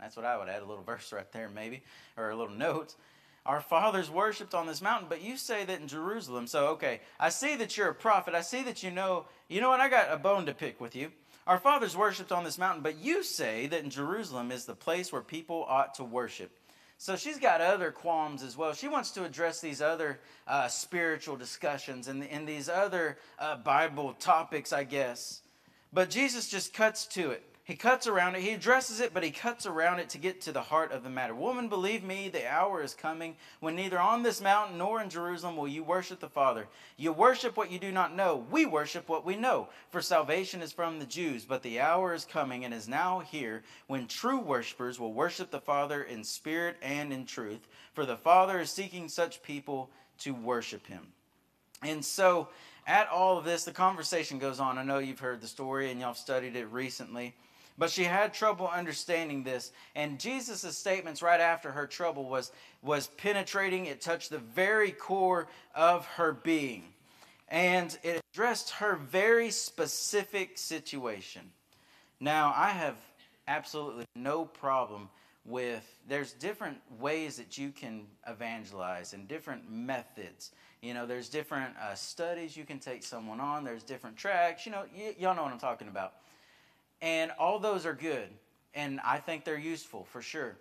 That's 0.00 0.16
what 0.16 0.26
I 0.26 0.36
would 0.36 0.48
add 0.48 0.62
a 0.62 0.66
little 0.66 0.82
verse 0.82 1.12
right 1.12 1.30
there, 1.30 1.48
maybe, 1.48 1.84
or 2.16 2.30
a 2.30 2.36
little 2.36 2.54
note. 2.54 2.96
Our 3.46 3.60
fathers 3.60 4.10
worshipped 4.10 4.54
on 4.54 4.66
this 4.66 4.80
mountain, 4.80 5.08
but 5.08 5.22
you 5.22 5.36
say 5.36 5.64
that 5.64 5.80
in 5.80 5.88
Jerusalem. 5.88 6.46
So, 6.46 6.68
okay, 6.68 7.00
I 7.20 7.28
see 7.28 7.56
that 7.56 7.76
you're 7.76 7.90
a 7.90 7.94
prophet. 7.94 8.34
I 8.34 8.40
see 8.40 8.62
that 8.62 8.82
you 8.82 8.90
know, 8.90 9.26
you 9.48 9.60
know 9.60 9.68
what? 9.68 9.80
I 9.80 9.90
got 9.90 10.10
a 10.10 10.16
bone 10.16 10.46
to 10.46 10.54
pick 10.54 10.80
with 10.80 10.96
you. 10.96 11.12
Our 11.46 11.58
fathers 11.58 11.94
worshipped 11.94 12.32
on 12.32 12.44
this 12.44 12.56
mountain, 12.56 12.82
but 12.82 12.98
you 12.98 13.22
say 13.22 13.66
that 13.66 13.84
in 13.84 13.90
Jerusalem 13.90 14.50
is 14.50 14.64
the 14.64 14.74
place 14.74 15.12
where 15.12 15.20
people 15.20 15.66
ought 15.68 15.94
to 15.96 16.04
worship. 16.04 16.50
So 16.96 17.16
she's 17.16 17.38
got 17.38 17.60
other 17.60 17.90
qualms 17.90 18.42
as 18.42 18.56
well. 18.56 18.72
She 18.72 18.88
wants 18.88 19.10
to 19.10 19.24
address 19.24 19.60
these 19.60 19.82
other 19.82 20.20
uh, 20.48 20.68
spiritual 20.68 21.36
discussions 21.36 22.08
and, 22.08 22.24
and 22.24 22.48
these 22.48 22.70
other 22.70 23.18
uh, 23.38 23.56
Bible 23.56 24.14
topics, 24.14 24.72
I 24.72 24.84
guess. 24.84 25.42
But 25.92 26.08
Jesus 26.08 26.48
just 26.48 26.72
cuts 26.72 27.04
to 27.08 27.32
it. 27.32 27.42
He 27.66 27.76
cuts 27.76 28.06
around 28.06 28.34
it. 28.34 28.42
He 28.42 28.50
addresses 28.50 29.00
it, 29.00 29.14
but 29.14 29.22
he 29.22 29.30
cuts 29.30 29.64
around 29.64 29.98
it 29.98 30.10
to 30.10 30.18
get 30.18 30.42
to 30.42 30.52
the 30.52 30.60
heart 30.60 30.92
of 30.92 31.02
the 31.02 31.08
matter. 31.08 31.34
Woman, 31.34 31.70
believe 31.70 32.04
me, 32.04 32.28
the 32.28 32.46
hour 32.46 32.82
is 32.82 32.92
coming 32.92 33.36
when 33.60 33.74
neither 33.74 33.98
on 33.98 34.22
this 34.22 34.42
mountain 34.42 34.76
nor 34.76 35.00
in 35.00 35.08
Jerusalem 35.08 35.56
will 35.56 35.66
you 35.66 35.82
worship 35.82 36.20
the 36.20 36.28
Father. 36.28 36.66
You 36.98 37.10
worship 37.10 37.56
what 37.56 37.70
you 37.70 37.78
do 37.78 37.90
not 37.90 38.14
know. 38.14 38.44
We 38.50 38.66
worship 38.66 39.08
what 39.08 39.24
we 39.24 39.36
know. 39.36 39.68
For 39.88 40.02
salvation 40.02 40.60
is 40.60 40.74
from 40.74 40.98
the 40.98 41.06
Jews, 41.06 41.46
but 41.46 41.62
the 41.62 41.80
hour 41.80 42.12
is 42.12 42.26
coming 42.26 42.66
and 42.66 42.74
is 42.74 42.86
now 42.86 43.20
here 43.20 43.62
when 43.86 44.08
true 44.08 44.40
worshipers 44.40 45.00
will 45.00 45.14
worship 45.14 45.50
the 45.50 45.58
Father 45.58 46.02
in 46.02 46.22
spirit 46.22 46.76
and 46.82 47.14
in 47.14 47.24
truth. 47.24 47.66
For 47.94 48.04
the 48.04 48.18
Father 48.18 48.60
is 48.60 48.70
seeking 48.70 49.08
such 49.08 49.42
people 49.42 49.88
to 50.18 50.34
worship 50.34 50.86
him. 50.86 51.06
And 51.82 52.04
so, 52.04 52.48
at 52.86 53.08
all 53.08 53.38
of 53.38 53.46
this, 53.46 53.64
the 53.64 53.72
conversation 53.72 54.38
goes 54.38 54.60
on. 54.60 54.76
I 54.76 54.82
know 54.82 54.98
you've 54.98 55.20
heard 55.20 55.40
the 55.40 55.46
story 55.46 55.90
and 55.90 55.98
y'all 55.98 56.12
studied 56.12 56.56
it 56.56 56.66
recently. 56.66 57.34
But 57.76 57.90
she 57.90 58.04
had 58.04 58.32
trouble 58.32 58.68
understanding 58.68 59.42
this. 59.42 59.72
And 59.96 60.20
Jesus' 60.20 60.78
statements 60.78 61.22
right 61.22 61.40
after 61.40 61.72
her 61.72 61.86
trouble 61.86 62.24
was, 62.24 62.52
was 62.82 63.08
penetrating. 63.16 63.86
It 63.86 64.00
touched 64.00 64.30
the 64.30 64.38
very 64.38 64.92
core 64.92 65.48
of 65.74 66.06
her 66.06 66.32
being. 66.32 66.84
And 67.48 67.96
it 68.02 68.20
addressed 68.32 68.70
her 68.70 68.96
very 68.96 69.50
specific 69.50 70.56
situation. 70.56 71.50
Now, 72.20 72.54
I 72.56 72.70
have 72.70 72.96
absolutely 73.48 74.04
no 74.14 74.44
problem 74.44 75.08
with 75.44 75.98
there's 76.08 76.32
different 76.32 76.78
ways 76.98 77.36
that 77.36 77.58
you 77.58 77.70
can 77.70 78.06
evangelize 78.26 79.12
and 79.12 79.28
different 79.28 79.70
methods 79.70 80.52
you 80.80 80.94
know 80.94 81.04
there's 81.04 81.28
different 81.28 81.74
uh, 81.76 81.94
studies 81.94 82.56
you 82.56 82.64
can 82.64 82.78
take 82.78 83.02
someone 83.02 83.40
on 83.40 83.62
there's 83.62 83.82
different 83.82 84.16
tracks 84.16 84.64
you 84.64 84.72
know 84.72 84.84
y- 84.96 85.14
y'all 85.18 85.34
know 85.34 85.42
what 85.42 85.52
i'm 85.52 85.58
talking 85.58 85.88
about 85.88 86.14
and 87.04 87.30
all 87.38 87.58
those 87.58 87.84
are 87.84 87.92
good. 87.92 88.28
And 88.74 88.98
I 89.04 89.18
think 89.18 89.44
they're 89.44 89.58
useful 89.58 90.04
for 90.04 90.22
sure. 90.22 90.56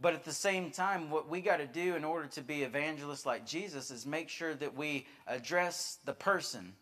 But 0.00 0.14
at 0.14 0.24
the 0.24 0.32
same 0.32 0.70
time, 0.70 1.10
what 1.10 1.28
we 1.28 1.42
got 1.42 1.58
to 1.58 1.66
do 1.66 1.94
in 1.94 2.02
order 2.02 2.26
to 2.28 2.40
be 2.40 2.62
evangelists 2.62 3.26
like 3.26 3.46
Jesus 3.46 3.90
is 3.90 4.06
make 4.06 4.30
sure 4.30 4.54
that 4.54 4.74
we 4.74 5.06
address 5.28 5.98
the 6.06 6.14
person 6.14 6.72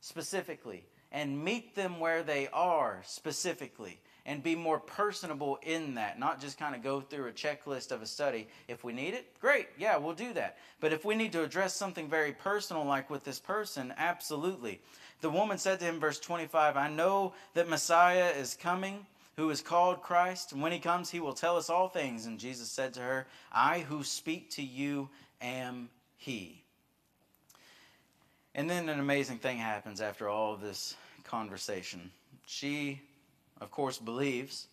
specifically 0.00 0.86
and 1.12 1.44
meet 1.44 1.76
them 1.76 2.00
where 2.00 2.22
they 2.22 2.48
are 2.52 3.02
specifically 3.04 4.00
and 4.26 4.42
be 4.42 4.56
more 4.56 4.80
personable 4.80 5.58
in 5.62 5.94
that, 5.96 6.18
not 6.18 6.40
just 6.40 6.58
kind 6.58 6.74
of 6.74 6.82
go 6.82 7.00
through 7.02 7.28
a 7.28 7.32
checklist 7.32 7.92
of 7.92 8.00
a 8.00 8.06
study. 8.06 8.48
If 8.68 8.82
we 8.82 8.94
need 8.94 9.12
it, 9.12 9.38
great, 9.40 9.68
yeah, 9.78 9.98
we'll 9.98 10.14
do 10.14 10.32
that. 10.32 10.56
But 10.80 10.94
if 10.94 11.04
we 11.04 11.14
need 11.14 11.32
to 11.32 11.42
address 11.42 11.76
something 11.76 12.08
very 12.08 12.32
personal, 12.32 12.84
like 12.86 13.10
with 13.10 13.24
this 13.24 13.38
person, 13.38 13.92
absolutely. 13.98 14.80
The 15.24 15.30
woman 15.30 15.56
said 15.56 15.80
to 15.80 15.86
him, 15.86 16.00
verse 16.00 16.20
25, 16.20 16.76
I 16.76 16.90
know 16.90 17.32
that 17.54 17.66
Messiah 17.66 18.28
is 18.36 18.54
coming, 18.60 19.06
who 19.38 19.48
is 19.48 19.62
called 19.62 20.02
Christ, 20.02 20.52
and 20.52 20.60
when 20.60 20.70
he 20.70 20.78
comes, 20.78 21.08
he 21.08 21.18
will 21.18 21.32
tell 21.32 21.56
us 21.56 21.70
all 21.70 21.88
things. 21.88 22.26
And 22.26 22.38
Jesus 22.38 22.68
said 22.68 22.92
to 22.92 23.00
her, 23.00 23.26
I 23.50 23.78
who 23.80 24.04
speak 24.04 24.50
to 24.50 24.62
you 24.62 25.08
am 25.40 25.88
he. 26.18 26.62
And 28.54 28.68
then 28.68 28.90
an 28.90 29.00
amazing 29.00 29.38
thing 29.38 29.56
happens 29.56 30.02
after 30.02 30.28
all 30.28 30.52
of 30.52 30.60
this 30.60 30.94
conversation. 31.24 32.10
She 32.44 33.00
of 33.62 33.70
course, 33.70 33.96
believes, 33.96 34.66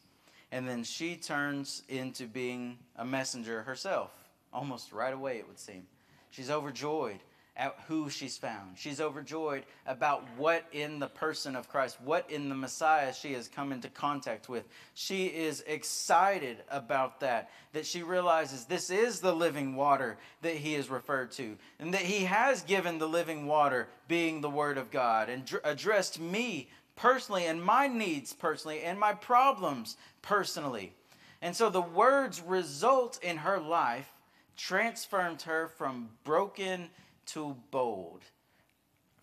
and 0.52 0.68
then 0.68 0.84
she 0.84 1.16
turns 1.16 1.84
into 1.88 2.26
being 2.26 2.78
a 2.98 3.06
messenger 3.06 3.64
herself, 3.64 4.12
almost 4.52 4.92
right 4.92 5.14
away, 5.14 5.38
it 5.38 5.48
would 5.48 5.60
seem. 5.60 5.88
She's 6.30 6.52
overjoyed 6.52 7.20
at 7.58 7.76
who 7.88 8.10
she's 8.10 8.38
found. 8.38 8.78
She's 8.78 9.02
overjoyed 9.02 9.64
about 9.86 10.24
what 10.38 10.64
in 10.72 11.00
the 11.00 11.08
person 11.08 11.56
of 11.56 11.68
Christ, 11.68 11.98
what 12.02 12.30
in 12.32 12.48
the 12.48 12.56
Messiah 12.56 13.14
she 13.14 13.34
has 13.34 13.48
come 13.48 13.72
into 13.72 13.90
contact 13.90 14.48
with. 14.48 14.68
She 14.94 15.26
is 15.26 15.62
excited 15.68 16.64
about 16.70 17.20
that, 17.20 17.50
that 17.74 17.86
she 17.86 18.04
realizes 18.04 18.66
this 18.66 18.90
is 18.90 19.20
the 19.20 19.36
living 19.36 19.76
water 19.76 20.18
that 20.42 20.56
he 20.56 20.76
is 20.76 20.90
referred 20.90 21.32
to, 21.34 21.58
and 21.80 21.94
that 21.94 22.02
he 22.02 22.24
has 22.24 22.64
given 22.64 22.98
the 22.98 23.08
living 23.08 23.46
water, 23.48 23.90
being 24.08 24.40
the 24.40 24.50
Word 24.50 24.78
of 24.78 24.90
God, 24.90 25.30
and 25.30 25.46
dr- 25.46 25.62
addressed 25.66 26.20
me 26.20 26.70
personally 26.96 27.46
and 27.48 27.62
my 27.62 27.88
needs 27.88 28.32
personally 28.34 28.82
and 28.82 29.00
my 29.00 29.14
problems 29.14 29.98
personally. 30.22 30.94
And 31.42 31.56
so 31.56 31.70
the 31.70 31.82
words 31.82 32.42
result 32.42 33.20
in 33.24 33.38
her 33.38 33.60
life 33.60 34.12
transformed 34.56 35.42
her 35.42 35.68
from 35.68 36.10
broken 36.24 36.90
to 37.34 37.56
bold, 37.72 38.24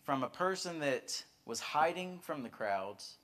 from 0.04 0.22
a 0.22 0.28
person 0.28 0.80
that 0.80 1.22
was 1.44 1.60
hiding 1.60 2.18
from 2.20 2.42
the 2.42 2.48
crowds 2.48 3.16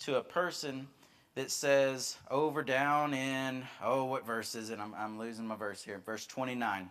to 0.00 0.16
a 0.16 0.22
person 0.22 0.88
that 1.34 1.50
says 1.50 2.16
oh, 2.30 2.42
over 2.42 2.62
down 2.62 3.14
in, 3.14 3.64
oh, 3.82 4.04
what 4.04 4.26
verse 4.26 4.54
is 4.54 4.70
it? 4.70 4.78
I'm, 4.78 4.94
I'm 4.94 5.18
losing 5.18 5.46
my 5.46 5.56
verse 5.56 5.82
here. 5.82 6.00
Verse 6.04 6.26
29. 6.26 6.90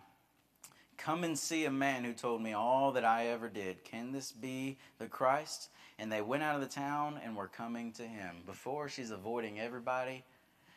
Come 0.96 1.24
and 1.24 1.38
see 1.38 1.64
a 1.64 1.70
man 1.70 2.04
who 2.04 2.12
told 2.12 2.42
me 2.42 2.52
all 2.52 2.92
that 2.92 3.04
I 3.04 3.28
ever 3.28 3.48
did. 3.48 3.84
Can 3.84 4.12
this 4.12 4.32
be 4.32 4.78
the 4.98 5.06
Christ? 5.06 5.70
And 5.98 6.10
they 6.10 6.22
went 6.22 6.42
out 6.42 6.54
of 6.54 6.60
the 6.60 6.66
town 6.66 7.20
and 7.24 7.36
were 7.36 7.48
coming 7.48 7.92
to 7.92 8.02
him. 8.02 8.36
Before, 8.46 8.88
she's 8.88 9.10
avoiding 9.10 9.60
everybody. 9.60 10.24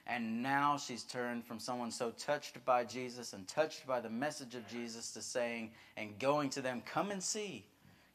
And 0.06 0.43
now 0.43 0.78
she's 0.78 1.04
turned 1.04 1.45
from 1.45 1.60
someone 1.60 1.91
so 1.91 2.12
touched 2.12 2.64
by 2.66 2.84
Jesus 2.84 3.34
and 3.34 3.47
touched 3.47 3.88
by 3.88 4.01
the 4.01 4.10
message 4.10 4.54
of 4.54 4.68
Jesus 4.68 5.12
to 5.12 5.22
saying 5.22 5.72
and 5.95 6.20
going 6.20 6.49
to 6.51 6.62
them, 6.62 6.82
Come 6.86 7.12
and 7.12 7.24
see. 7.24 7.66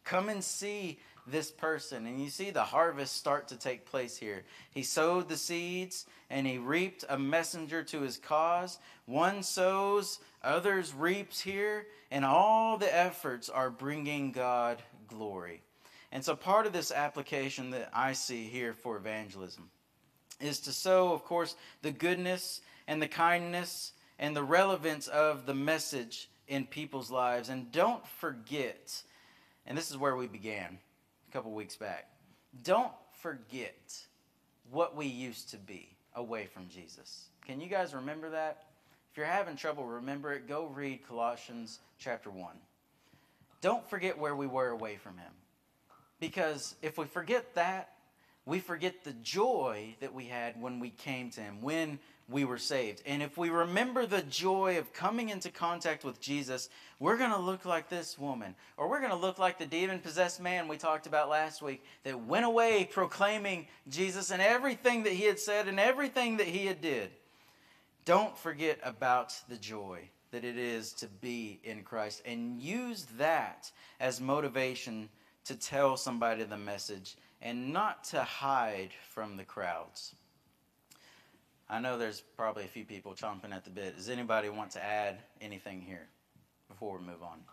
Come 0.04 0.28
and 0.28 0.44
see 0.44 0.98
this 1.26 1.50
person. 1.50 2.06
And 2.06 2.20
you 2.22 2.30
see 2.30 2.50
the 2.50 2.62
harvest 2.62 3.16
start 3.16 3.48
to 3.48 3.56
take 3.56 3.86
place 3.86 4.16
here. 4.16 4.44
He 4.70 4.82
sowed 4.82 5.28
the 5.28 5.36
seeds 5.36 6.06
and 6.30 6.46
he 6.46 6.58
reaped 6.58 7.04
a 7.08 7.18
messenger 7.18 7.82
to 7.84 8.02
his 8.02 8.18
cause. 8.18 8.78
One 9.06 9.42
sows, 9.42 10.18
others 10.42 10.94
reaps 10.94 11.40
here, 11.40 11.86
and 12.10 12.24
all 12.24 12.76
the 12.76 12.94
efforts 12.94 13.48
are 13.48 13.70
bringing 13.70 14.32
God 14.32 14.82
glory. 15.08 15.62
And 16.12 16.24
so, 16.24 16.34
part 16.34 16.66
of 16.66 16.72
this 16.72 16.90
application 16.90 17.70
that 17.70 17.90
I 17.92 18.12
see 18.12 18.44
here 18.44 18.72
for 18.72 18.96
evangelism 18.96 19.70
is 20.40 20.60
to 20.60 20.72
sow, 20.72 21.12
of 21.12 21.24
course, 21.24 21.56
the 21.82 21.90
goodness 21.90 22.60
and 22.86 23.00
the 23.02 23.08
kindness 23.08 23.92
and 24.18 24.34
the 24.34 24.42
relevance 24.42 25.08
of 25.08 25.46
the 25.46 25.54
message 25.54 26.28
in 26.46 26.66
people's 26.66 27.10
lives. 27.10 27.48
And 27.48 27.70
don't 27.70 28.06
forget, 28.06 29.02
and 29.66 29.76
this 29.76 29.90
is 29.90 29.96
where 29.96 30.16
we 30.16 30.26
began 30.26 30.78
a 31.28 31.32
couple 31.32 31.52
weeks 31.52 31.76
back, 31.76 32.08
don't 32.62 32.92
forget 33.20 33.96
what 34.70 34.96
we 34.96 35.06
used 35.06 35.50
to 35.50 35.56
be 35.56 35.88
away 36.14 36.46
from 36.46 36.68
Jesus. 36.68 37.28
Can 37.46 37.60
you 37.60 37.68
guys 37.68 37.94
remember 37.94 38.30
that? 38.30 38.64
If 39.10 39.16
you're 39.16 39.26
having 39.26 39.56
trouble 39.56 39.84
remember 39.84 40.32
it, 40.32 40.48
go 40.48 40.66
read 40.66 41.06
Colossians 41.06 41.80
chapter 41.98 42.30
1. 42.30 42.46
Don't 43.60 43.88
forget 43.88 44.18
where 44.18 44.36
we 44.36 44.46
were 44.46 44.68
away 44.68 44.96
from 44.96 45.16
him. 45.16 45.32
Because 46.20 46.74
if 46.82 46.98
we 46.98 47.06
forget 47.06 47.54
that, 47.54 47.90
we 48.48 48.60
forget 48.60 49.04
the 49.04 49.12
joy 49.12 49.94
that 50.00 50.14
we 50.14 50.24
had 50.24 50.60
when 50.60 50.80
we 50.80 50.88
came 50.88 51.28
to 51.32 51.40
Him, 51.40 51.60
when 51.60 51.98
we 52.30 52.46
were 52.46 52.56
saved. 52.56 53.02
And 53.04 53.22
if 53.22 53.36
we 53.36 53.50
remember 53.50 54.06
the 54.06 54.22
joy 54.22 54.78
of 54.78 54.92
coming 54.94 55.28
into 55.28 55.50
contact 55.50 56.02
with 56.02 56.18
Jesus, 56.18 56.70
we're 56.98 57.18
going 57.18 57.30
to 57.30 57.38
look 57.38 57.66
like 57.66 57.90
this 57.90 58.18
woman, 58.18 58.54
or 58.78 58.88
we're 58.88 59.00
going 59.00 59.10
to 59.10 59.16
look 59.16 59.38
like 59.38 59.58
the 59.58 59.66
demon 59.66 59.98
possessed 59.98 60.40
man 60.40 60.66
we 60.66 60.78
talked 60.78 61.06
about 61.06 61.28
last 61.28 61.60
week 61.60 61.84
that 62.04 62.24
went 62.24 62.46
away 62.46 62.88
proclaiming 62.90 63.66
Jesus 63.90 64.30
and 64.30 64.40
everything 64.40 65.02
that 65.02 65.12
he 65.12 65.24
had 65.24 65.38
said 65.38 65.68
and 65.68 65.78
everything 65.78 66.38
that 66.38 66.46
he 66.46 66.64
had 66.64 66.80
did. 66.80 67.10
Don't 68.06 68.36
forget 68.36 68.78
about 68.82 69.34
the 69.50 69.56
joy 69.56 70.00
that 70.30 70.44
it 70.44 70.56
is 70.56 70.94
to 70.94 71.06
be 71.06 71.60
in 71.64 71.82
Christ 71.82 72.22
and 72.24 72.62
use 72.62 73.06
that 73.18 73.70
as 74.00 74.22
motivation 74.22 75.10
to 75.44 75.54
tell 75.54 75.98
somebody 75.98 76.44
the 76.44 76.56
message 76.56 77.16
and 77.40 77.72
not 77.72 78.04
to 78.04 78.22
hide 78.22 78.90
from 79.10 79.36
the 79.36 79.44
crowds. 79.44 80.14
I 81.70 81.80
know 81.80 81.98
there's 81.98 82.22
probably 82.34 82.64
a 82.64 82.68
few 82.68 82.84
people 82.84 83.12
chomping 83.12 83.52
at 83.52 83.64
the 83.64 83.70
bit. 83.70 83.96
Does 83.96 84.08
anybody 84.08 84.48
want 84.48 84.70
to 84.72 84.82
add 84.82 85.18
anything 85.40 85.82
here 85.82 86.08
before 86.66 86.96
we 86.96 87.04
move 87.04 87.22
on? 87.22 87.44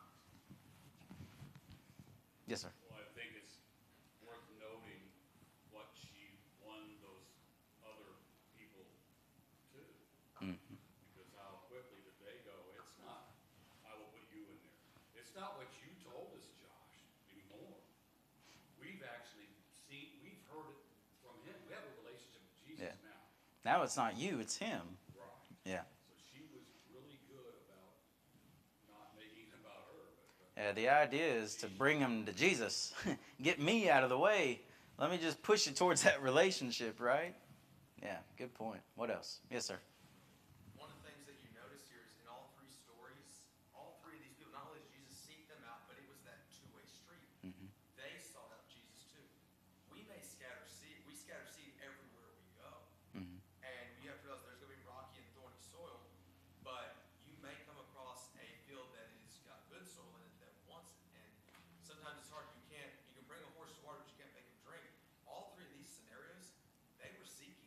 Yes, 2.47 2.63
sir. 2.63 2.71
Well, 2.87 3.03
I 3.03 3.09
think 3.11 3.35
it's 3.35 3.59
worth 4.23 4.45
noting 4.55 5.03
what 5.75 5.91
she 5.91 6.39
won 6.63 6.79
those 7.03 7.27
other 7.83 8.07
people 8.55 8.87
to. 9.75 9.81
Mm-hmm. 10.39 10.79
Because 11.11 11.33
how 11.35 11.67
quickly 11.67 11.99
did 12.07 12.15
they 12.23 12.39
go, 12.47 12.55
it's 12.79 12.95
not, 13.03 13.35
I 13.83 13.99
will 13.99 14.07
put 14.15 14.23
you 14.31 14.47
in 14.47 14.57
there. 14.63 14.79
It's 15.19 15.35
not 15.35 15.59
what 15.59 15.67
you 15.83 15.91
told 16.07 16.31
us, 16.39 16.47
Josh, 16.55 16.95
anymore. 17.35 17.75
We've 18.79 19.03
actually 19.03 19.51
seen, 19.91 20.23
we've 20.23 20.39
heard 20.47 20.71
it 20.71 20.79
from 21.19 21.35
him. 21.43 21.57
We 21.67 21.75
have 21.75 21.83
a 21.83 21.93
relationship 21.99 22.47
with 22.47 22.55
Jesus 22.63 22.95
Yeah. 22.95 23.15
Now. 23.65 23.83
It's 23.83 23.97
not 23.97 24.17
you, 24.17 24.39
it's 24.39 24.55
him. 24.55 24.81
Right. 25.17 25.25
Yeah. 25.65 25.81
So 26.07 26.13
she 26.31 26.41
was 26.53 26.61
really 26.93 27.17
good 27.27 27.55
about 27.65 27.97
not 28.89 29.11
making 29.17 29.49
it 29.49 29.57
about 29.59 29.89
her, 29.91 30.05
but, 30.55 30.61
Yeah, 30.61 30.71
the 30.71 30.89
idea 30.89 31.27
is 31.33 31.55
to 31.57 31.67
bring 31.67 31.99
them 31.99 32.25
to 32.25 32.31
Jesus. 32.33 32.93
Get 33.41 33.59
me 33.59 33.89
out 33.89 34.03
of 34.03 34.09
the 34.09 34.17
way. 34.17 34.61
Let 34.97 35.11
me 35.11 35.17
just 35.17 35.41
push 35.43 35.67
it 35.67 35.75
towards 35.75 36.03
that 36.03 36.21
relationship, 36.29 37.01
right? 37.01 37.35
Yeah, 38.01 38.17
good 38.37 38.53
point. 38.53 38.79
What 38.95 39.09
else? 39.09 39.39
Yes, 39.49 39.65
sir. 39.65 39.75
One 40.77 40.87
of 40.93 40.95
the 41.01 41.09
things 41.09 41.25
that 41.25 41.35
you 41.41 41.49
notice 41.57 41.83
here 41.89 42.05
is 42.05 42.13
in 42.21 42.27
all 42.29 42.53
three 42.55 42.69
stories, 42.69 43.43
all 43.73 43.97
three 44.05 44.15
of 44.15 44.23
these 44.23 44.37
people, 44.37 44.53
not 44.53 44.69
only 44.69 44.79
did 44.85 44.93
Jesus 44.93 45.17
seek 45.25 45.49
them 45.49 45.59
out, 45.67 45.83
but 45.89 45.97
it 45.99 46.05
was 46.07 46.21
that 46.29 46.45
two-way 46.53 46.85
street. 46.85 47.25
Mhm. 47.43 47.67
They 47.97 48.13
sought 48.21 48.51
out 48.55 48.69
Jesus 48.69 49.09
too. 49.09 49.25
We 49.89 50.05
may 50.07 50.21
scatter 50.21 50.63
seed, 50.69 51.01
we 51.09 51.15
scatter 51.17 51.47
seed 51.49 51.73
everywhere 51.81 52.29
we 52.37 52.45
go. 52.61 52.71
Mhm. 53.19 53.41
And 53.65 53.87
you 53.99 54.11
have 54.13 54.21
to 54.21 54.27
realize 54.31 54.43
there's 54.47 54.61
going 54.61 54.75
to 54.75 54.79
be 54.79 54.85
rocky 54.85 55.19
and 55.25 55.29
thorny 55.33 55.59
soil, 55.59 55.97
but 56.61 56.93
you 57.25 57.33
may 57.41 57.55
come 57.65 57.79
across 57.89 58.29
a 58.37 58.47
field 58.69 58.91
that 58.95 59.07
has 59.11 59.39
got 59.47 59.65
good 59.71 59.87
soil 59.87 60.13
in 60.19 60.29
it 60.29 60.35
that 60.45 60.53
wants 60.69 60.93
it. 60.93 61.01
And 61.17 61.25
sometimes 61.81 62.21
it's 62.21 62.29
hard. 62.29 62.45
You 62.53 62.63
can't, 62.69 62.91
you 63.09 63.17
can 63.17 63.25
bring 63.25 63.41
a 63.41 63.49
horse 63.57 63.73
to 63.73 63.81
water, 63.81 64.03
but 64.03 64.07
you 64.13 64.19
can't 64.21 64.35
make 64.37 64.45
him 64.45 64.59
drink. 64.61 64.85
All 65.25 65.55
three 65.57 65.65
of 65.65 65.73
these 65.73 65.89
scenarios, 65.89 66.53
they 67.01 67.09
were 67.17 67.25
seeking, 67.25 67.65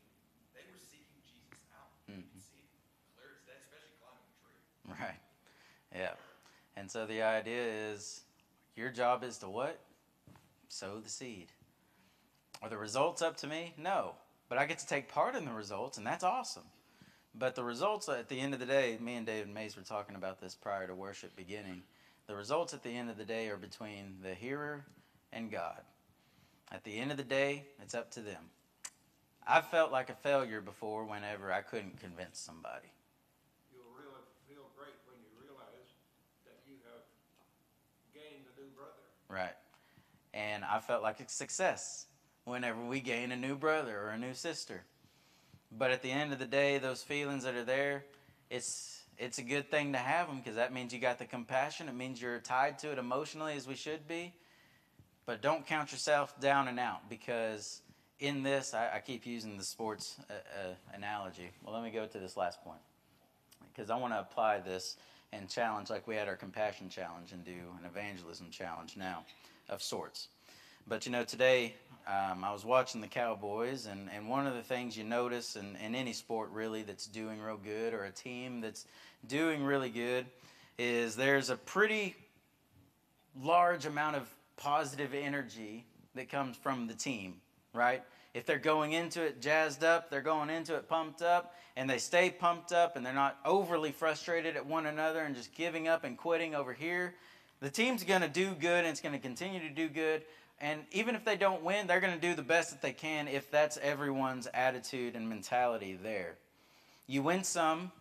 they 0.55 0.63
were 0.71 0.79
seeking 0.79 1.19
Jesus 1.27 1.59
out. 1.75 1.91
You 2.07 2.23
can 2.23 2.41
see 2.41 2.63
it 2.63 2.71
clear 3.19 3.35
as 3.35 3.43
day, 3.45 3.59
especially 3.59 3.93
climbing 3.99 4.25
a 4.25 4.35
tree. 4.39 4.61
Right. 4.89 5.21
Yeah. 5.93 6.15
And 6.89 6.93
so 6.95 7.05
the 7.05 7.21
idea 7.21 7.65
is 7.93 8.23
your 8.75 8.89
job 8.89 9.23
is 9.23 9.37
to 9.41 9.51
what? 9.51 9.79
Sow 10.69 11.01
the 11.01 11.11
seed. 11.11 11.53
Are 12.63 12.71
the 12.71 12.79
results 12.79 13.21
up 13.21 13.37
to 13.37 13.47
me? 13.47 13.75
No. 13.77 14.15
But 14.49 14.57
I 14.57 14.65
get 14.65 14.79
to 14.79 14.87
take 14.87 15.07
part 15.07 15.37
in 15.37 15.45
the 15.45 15.53
results, 15.53 15.99
and 15.99 16.07
that's 16.07 16.25
awesome. 16.25 16.63
But 17.35 17.55
the 17.55 17.63
results 17.63 18.09
at 18.09 18.31
the 18.31 18.41
end 18.41 18.55
of 18.55 18.61
the 18.61 18.65
day, 18.65 18.97
me 19.03 19.17
and 19.17 19.27
David 19.27 19.53
Mays 19.53 19.77
were 19.77 19.83
talking 19.83 20.17
about 20.17 20.41
this 20.41 20.55
prior 20.55 20.87
to 20.87 20.95
worship 20.95 21.37
beginning. 21.37 21.83
The 22.27 22.35
results 22.35 22.73
at 22.73 22.83
the 22.83 22.97
end 22.97 23.11
of 23.11 23.19
the 23.19 23.25
day 23.27 23.51
are 23.51 23.59
between 23.59 24.17
the 24.23 24.33
hearer 24.33 24.87
and 25.31 25.51
God. 25.51 25.83
At 26.73 26.85
the 26.85 26.97
end 26.97 27.11
of 27.11 27.19
the 27.19 27.23
day, 27.23 27.67
it's 27.83 27.95
up 27.95 28.11
to 28.13 28.21
them. 28.21 28.45
I've 29.47 29.69
felt 29.69 29.93
like 29.93 30.09
a 30.09 30.15
failure 30.15 30.63
before 30.63 31.05
whenever 31.05 31.53
I 31.53 31.61
couldn't 31.61 32.01
convince 32.01 32.39
somebody. 32.39 32.89
Right? 39.29 39.55
And 40.35 40.65
I 40.65 40.81
felt 40.81 41.03
like 41.03 41.21
a 41.21 41.29
success 41.29 42.07
whenever 42.45 42.83
we 42.83 43.01
gain 43.01 43.33
a 43.33 43.37
new 43.37 43.57
brother 43.57 43.99
or 43.99 44.11
a 44.11 44.19
new 44.19 44.35
sister. 44.35 44.83
But 45.71 45.91
at 45.91 46.03
the 46.03 46.11
end 46.11 46.33
of 46.33 46.39
the 46.39 46.47
day, 46.47 46.79
those 46.79 47.03
feelings 47.03 47.45
that 47.45 47.55
are 47.55 47.65
there, 47.65 48.05
it's 48.51 49.03
it's 49.19 49.39
a 49.39 49.43
good 49.43 49.69
thing 49.71 49.93
to 49.93 49.99
have 49.99 50.29
them 50.29 50.39
because 50.39 50.55
that 50.55 50.73
means 50.73 50.93
you 50.93 51.01
got 51.01 51.19
the 51.19 51.25
compassion. 51.25 51.89
It 51.89 51.95
means 51.95 52.23
you're 52.23 52.39
tied 52.39 52.79
to 52.81 52.93
it 52.93 52.99
emotionally 52.99 53.55
as 53.55 53.67
we 53.67 53.75
should 53.75 54.07
be. 54.07 54.33
But 55.27 55.43
don't 55.43 55.67
count 55.67 55.93
yourself 55.93 56.39
down 56.41 56.69
and 56.69 56.79
out 56.79 57.11
because 57.11 57.83
in 58.21 58.43
this, 58.43 58.75
I, 58.75 58.91
I 58.95 59.01
keep 59.01 59.27
using 59.27 59.59
the 59.59 59.65
sports 59.65 60.17
uh, 60.31 60.33
uh, 60.33 60.75
analogy. 60.95 61.51
Well, 61.63 61.75
let 61.75 61.83
me 61.83 61.91
go 61.91 62.07
to 62.07 62.19
this 62.19 62.37
last 62.37 62.63
point 62.63 62.81
because 63.73 63.91
I 63.91 63.97
want 63.97 64.13
to 64.15 64.21
apply 64.21 64.61
this 64.61 64.97
and 65.33 65.49
challenge 65.49 65.91
like 65.91 66.07
we 66.07 66.15
had 66.15 66.29
our 66.29 66.37
compassion 66.37 66.89
challenge 66.89 67.33
and 67.33 67.45
do 67.45 67.51
an 67.79 67.85
evangelism 67.85 68.49
challenge 68.51 68.97
now 68.97 69.25
of 69.69 69.83
sorts. 69.83 70.29
But 70.87 71.05
you 71.05 71.13
know, 71.13 71.25
today 71.25 71.75
um, 72.07 72.43
I 72.43 72.53
was 72.53 72.65
watching 72.65 73.03
the 73.03 73.09
Cowboys, 73.09 73.87
and, 73.87 74.09
and 74.15 74.29
one 74.29 74.47
of 74.47 74.55
the 74.55 74.63
things 74.63 74.97
you 74.97 75.05
notice 75.05 75.57
in, 75.57 75.77
in 75.85 75.95
any 75.95 76.15
sport 76.15 76.51
really 76.51 76.83
that's 76.83 77.07
doing 77.07 77.41
real 77.41 77.59
good 77.59 77.93
or 77.93 78.05
a 78.05 78.11
team 78.11 78.61
that's 78.63 78.87
doing 79.27 79.63
really 79.63 79.91
good 79.91 80.25
is 80.79 81.17
there's 81.17 81.51
a 81.51 81.57
pretty 81.57 82.17
large 83.43 83.85
amount 83.85 84.17
of 84.17 84.29
positive 84.57 85.13
energy 85.13 85.85
that 86.15 86.31
comes 86.31 86.57
from 86.57 86.87
the 86.87 86.95
team, 86.95 87.35
right? 87.75 88.03
If 88.35 88.47
they're 88.47 88.59
going 88.59 88.93
into 88.93 89.23
it 89.23 89.41
jazzed 89.41 89.83
up, 89.83 90.11
they're 90.11 90.21
going 90.21 90.51
into 90.51 90.75
it 90.77 90.89
pumped 90.89 91.23
up, 91.23 91.55
and 91.79 91.89
they 91.89 91.99
stay 91.99 92.29
pumped 92.29 92.73
up 92.73 92.97
and 92.97 93.07
they're 93.07 93.13
not 93.15 93.39
overly 93.45 93.93
frustrated 93.93 94.57
at 94.57 94.67
one 94.67 94.87
another 94.87 95.21
and 95.21 95.37
just 95.37 95.55
giving 95.55 95.87
up 95.87 96.03
and 96.03 96.19
quitting 96.19 96.53
over 96.57 96.73
here, 96.73 97.15
the 97.61 97.71
team's 97.71 98.03
going 98.03 98.21
to 98.21 98.29
do 98.29 98.53
good 98.55 98.81
and 98.81 98.89
it's 98.89 99.01
going 99.01 99.13
to 99.13 99.21
continue 99.21 99.61
to 99.61 99.71
do 99.71 99.89
good. 99.89 100.23
And 100.61 100.81
even 100.91 101.15
if 101.15 101.25
they 101.25 101.37
don't 101.37 101.63
win, 101.63 101.87
they're 101.87 102.01
going 102.01 102.15
to 102.15 102.21
do 102.21 102.35
the 102.35 102.43
best 102.43 102.71
that 102.71 102.83
they 102.83 102.93
can 102.93 103.29
if 103.29 103.49
that's 103.53 103.77
everyone's 103.77 104.49
attitude 104.53 105.15
and 105.15 105.29
mentality 105.29 105.97
there. 106.03 106.35
You 107.07 107.23
win 107.23 107.45
some 107.45 107.93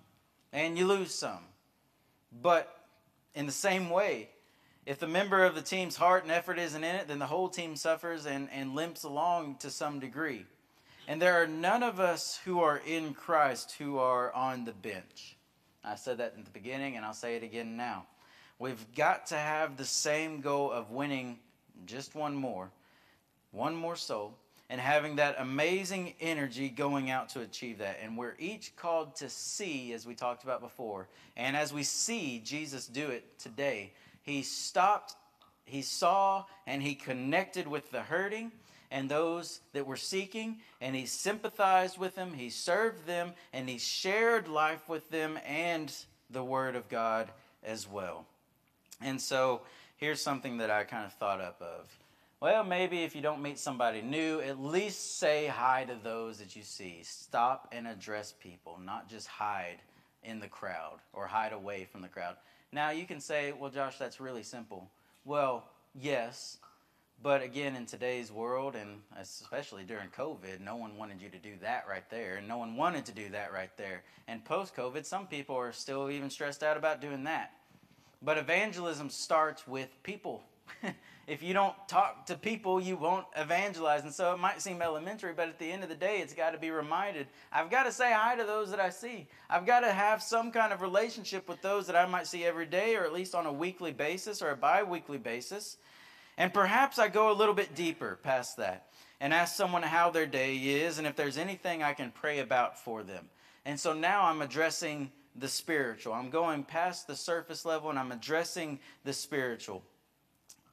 and 0.51 0.75
you 0.75 0.88
lose 0.88 1.13
some. 1.13 1.43
But 2.41 2.75
in 3.36 3.45
the 3.45 3.51
same 3.51 3.91
way, 3.91 4.30
if 4.88 4.99
the 4.99 5.07
member 5.07 5.43
of 5.43 5.53
the 5.53 5.61
team's 5.61 5.97
heart 5.97 6.23
and 6.23 6.31
effort 6.31 6.57
isn't 6.57 6.81
in 6.81 6.95
it, 6.95 7.09
then 7.09 7.19
the 7.19 7.25
whole 7.25 7.49
team 7.49 7.75
suffers 7.75 8.25
and, 8.25 8.47
and 8.53 8.73
limps 8.73 9.03
along 9.03 9.55
to 9.55 9.69
some 9.69 9.99
degree. 9.99 10.45
And 11.09 11.21
there 11.21 11.43
are 11.43 11.45
none 11.45 11.83
of 11.83 11.99
us 11.99 12.39
who 12.45 12.61
are 12.61 12.81
in 12.88 13.13
Christ 13.13 13.75
who 13.77 13.97
are 13.97 14.31
on 14.31 14.63
the 14.63 14.71
bench. 14.71 15.35
I 15.83 15.95
said 15.95 16.19
that 16.19 16.35
in 16.38 16.45
the 16.45 16.51
beginning, 16.51 16.95
and 16.95 17.05
I'll 17.05 17.13
say 17.13 17.35
it 17.35 17.43
again 17.43 17.75
now. 17.75 18.05
We've 18.59 18.85
got 18.95 19.25
to 19.27 19.35
have 19.35 19.75
the 19.75 19.83
same 19.83 20.39
goal 20.39 20.71
of 20.71 20.89
winning 20.89 21.39
just 21.85 22.15
one 22.15 22.33
more, 22.33 22.71
one 23.51 23.75
more 23.75 23.97
soul, 23.97 24.35
and 24.69 24.79
having 24.79 25.17
that 25.17 25.35
amazing 25.38 26.13
energy 26.21 26.69
going 26.69 27.09
out 27.09 27.27
to 27.29 27.41
achieve 27.41 27.79
that. 27.79 27.99
And 28.01 28.17
we're 28.17 28.35
each 28.39 28.73
called 28.77 29.17
to 29.17 29.27
see, 29.27 29.91
as 29.91 30.07
we 30.07 30.15
talked 30.15 30.45
about 30.45 30.61
before, 30.61 31.09
and 31.35 31.57
as 31.57 31.73
we 31.73 31.83
see 31.83 32.39
Jesus 32.39 32.88
do 32.88 33.09
it 33.09 33.38
today, 33.38 33.91
he 34.28 34.43
stopped, 34.43 35.15
he 35.65 35.82
saw, 35.82 36.45
and 36.67 36.84
he 36.84 36.93
connected 36.93 37.67
with 37.67 37.89
the 37.91 38.01
hurting 38.01 38.51
and 38.91 39.09
those 39.09 39.61
that 39.73 39.86
were 39.86 39.97
seeking, 39.97 40.57
and 40.80 40.95
he 40.95 41.05
sympathized 41.05 41.97
with 41.97 42.15
them, 42.15 42.34
he 42.34 42.49
served 42.49 43.05
them, 43.05 43.34
and 43.51 43.67
he 43.67 43.78
shared 43.78 44.47
life 44.47 44.88
with 44.88 45.09
them 45.09 45.39
and 45.45 45.93
the 46.30 46.43
Word 46.43 46.75
of 46.75 46.88
God 46.89 47.30
as 47.63 47.88
well. 47.88 48.25
And 49.01 49.21
so 49.21 49.61
here's 49.97 50.21
something 50.21 50.57
that 50.57 50.69
I 50.69 50.84
kind 50.84 51.05
of 51.05 51.13
thought 51.13 51.41
up 51.41 51.61
of. 51.61 51.88
Well, 52.39 52.63
maybe 52.63 53.03
if 53.03 53.15
you 53.15 53.21
don't 53.21 53.41
meet 53.41 53.57
somebody 53.57 54.01
new, 54.01 54.39
at 54.41 54.59
least 54.59 55.17
say 55.17 55.47
hi 55.47 55.86
to 55.86 55.95
those 56.03 56.38
that 56.38 56.55
you 56.55 56.63
see. 56.63 56.99
Stop 57.03 57.69
and 57.71 57.88
address 57.88 58.34
people, 58.39 58.80
not 58.86 59.09
just 59.09 59.28
hide 59.28 59.80
in 60.23 60.39
the 60.39 60.47
crowd 60.47 60.99
or 61.13 61.25
hide 61.28 61.53
away 61.53 61.88
from 61.91 62.01
the 62.01 62.07
crowd. 62.07 62.36
Now, 62.72 62.91
you 62.91 63.05
can 63.05 63.20
say, 63.20 63.53
well, 63.53 63.70
Josh, 63.70 63.97
that's 63.97 64.20
really 64.20 64.43
simple. 64.43 64.89
Well, 65.24 65.65
yes, 65.95 66.57
but 67.24 67.41
again, 67.41 67.76
in 67.76 67.86
today's 67.86 68.32
world, 68.32 68.76
and 68.76 69.01
especially 69.18 69.84
during 69.84 70.09
COVID, 70.09 70.59
no 70.59 70.76
one 70.76 70.97
wanted 70.97 71.22
you 71.22 71.30
to 71.30 71.38
do 71.38 71.53
that 71.61 71.86
right 71.89 72.07
there, 72.09 72.36
and 72.36 72.47
no 72.47 72.57
one 72.57 72.76
wanted 72.76 73.05
to 73.05 73.11
do 73.11 73.30
that 73.30 73.51
right 73.51 73.76
there. 73.78 74.03
And 74.28 74.43
post 74.45 74.76
COVID, 74.76 75.05
some 75.05 75.26
people 75.28 75.55
are 75.55 75.72
still 75.72 76.09
even 76.09 76.30
stressed 76.30 76.61
out 76.61 76.78
about 76.78 77.01
doing 77.01 77.24
that. 77.24 77.53
But 78.22 78.38
evangelism 78.38 79.09
starts 79.09 79.68
with 79.68 79.89
people. 80.03 80.43
if 81.28 81.43
you 81.43 81.53
don't 81.53 81.75
talk 81.89 82.25
to 82.28 82.36
people, 82.36 82.80
you 82.80 82.95
won't 82.95 83.25
evangelize. 83.36 84.03
And 84.03 84.13
so 84.13 84.34
it 84.34 84.39
might 84.39 84.61
seem 84.61 84.82
elementary, 84.82 85.34
but 85.34 85.49
at 85.49 85.59
the 85.59 85.69
end 85.69 85.84
of 85.84 85.89
the 85.89 85.95
day, 85.95 86.19
it's 86.19 86.34
got 86.34 86.51
to 86.51 86.57
be 86.57 86.71
reminded. 86.71 87.28
I've 87.51 87.69
got 87.69 87.84
to 87.84 87.91
say 87.91 88.13
hi 88.13 88.38
to 88.38 88.45
those 88.45 88.71
that 88.71 88.80
I 88.80 88.89
see. 88.89 89.28
I've 89.49 89.65
got 89.65 89.82
to 89.82 89.91
have 89.91 90.23
some 90.23 90.51
kind 90.51 90.71
of 90.71 90.82
relationship 90.82 91.49
with 91.49 91.61
those 91.61 91.86
that 91.88 91.97
I 91.97 92.05
might 92.05 92.28
see 92.28 92.45
every 92.45 92.65
day, 92.65 92.95
or 92.95 93.03
at 93.03 93.11
least 93.11 93.36
on 93.36 93.45
a 93.45 93.51
weekly 93.51 93.91
basis 93.91 94.41
or 94.41 94.51
a 94.51 94.55
bi 94.55 94.84
weekly 94.84 95.17
basis. 95.17 95.75
And 96.38 96.53
perhaps 96.53 96.97
I 96.97 97.09
go 97.09 97.30
a 97.30 97.34
little 97.34 97.55
bit 97.55 97.75
deeper 97.75 98.19
past 98.23 98.55
that 98.57 98.88
and 99.19 99.34
ask 99.34 99.53
someone 99.53 99.84
how 99.84 100.09
their 100.09 100.28
day 100.28 100.55
is 100.55 100.97
and 100.97 101.05
if 101.05 101.17
there's 101.17 101.38
anything 101.38 101.84
I 101.84 101.93
can 101.93 102.11
pray 102.11 102.39
about 102.39 102.80
for 102.80 103.03
them. 103.03 103.28
And 103.65 103.78
so 103.78 103.91
now 103.91 104.23
I'm 104.23 104.41
addressing 104.41 105.11
the 105.36 105.49
spiritual. 105.49 106.13
I'm 106.13 106.30
going 106.30 106.63
past 106.63 107.05
the 107.05 107.15
surface 107.17 107.65
level 107.65 107.89
and 107.89 107.99
I'm 107.99 108.13
addressing 108.13 108.80
the 109.03 109.11
spiritual. 109.13 109.84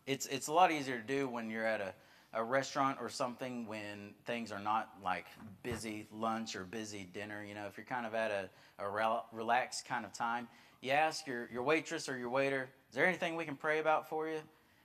It's 0.06 0.26
it's 0.26 0.48
a 0.48 0.52
lot 0.52 0.70
easier 0.70 0.98
to 0.98 1.06
do 1.06 1.28
when 1.28 1.48
you're 1.50 1.66
at 1.66 1.80
a, 1.80 1.94
a 2.34 2.42
restaurant 2.42 2.98
or 3.00 3.08
something 3.08 3.66
when 3.66 4.14
things 4.26 4.52
are 4.52 4.60
not 4.60 4.90
like 5.02 5.26
busy 5.62 6.06
lunch 6.12 6.56
or 6.56 6.64
busy 6.64 7.08
dinner. 7.12 7.44
You 7.46 7.54
know, 7.54 7.66
if 7.66 7.76
you're 7.76 7.86
kind 7.86 8.04
of 8.06 8.14
at 8.14 8.30
a, 8.30 8.84
a 8.84 8.88
rel- 8.88 9.26
relaxed 9.32 9.86
kind 9.86 10.04
of 10.04 10.12
time, 10.12 10.48
you 10.82 10.90
ask 10.90 11.26
your, 11.26 11.48
your 11.50 11.62
waitress 11.62 12.08
or 12.08 12.18
your 12.18 12.28
waiter, 12.28 12.68
is 12.90 12.94
there 12.94 13.06
anything 13.06 13.36
we 13.36 13.44
can 13.46 13.56
pray 13.56 13.78
about 13.78 14.08
for 14.08 14.28
you? 14.28 14.40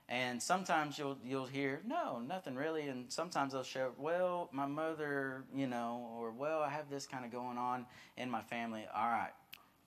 And 0.08 0.42
sometimes 0.42 0.98
you'll 0.98 1.18
you'll 1.24 1.46
hear, 1.46 1.80
no, 1.86 2.18
nothing 2.18 2.56
really. 2.56 2.88
And 2.88 3.12
sometimes 3.12 3.52
they'll 3.52 3.62
share, 3.62 3.90
well, 3.98 4.48
my 4.52 4.66
mother, 4.66 5.44
you 5.54 5.66
know, 5.66 6.10
or 6.18 6.30
well, 6.32 6.62
I 6.62 6.70
have 6.70 6.88
this 6.90 7.06
kind 7.06 7.24
of 7.24 7.30
going 7.30 7.58
on 7.58 7.86
in 8.16 8.30
my 8.30 8.42
family. 8.42 8.86
All 8.94 9.08
right, 9.08 9.30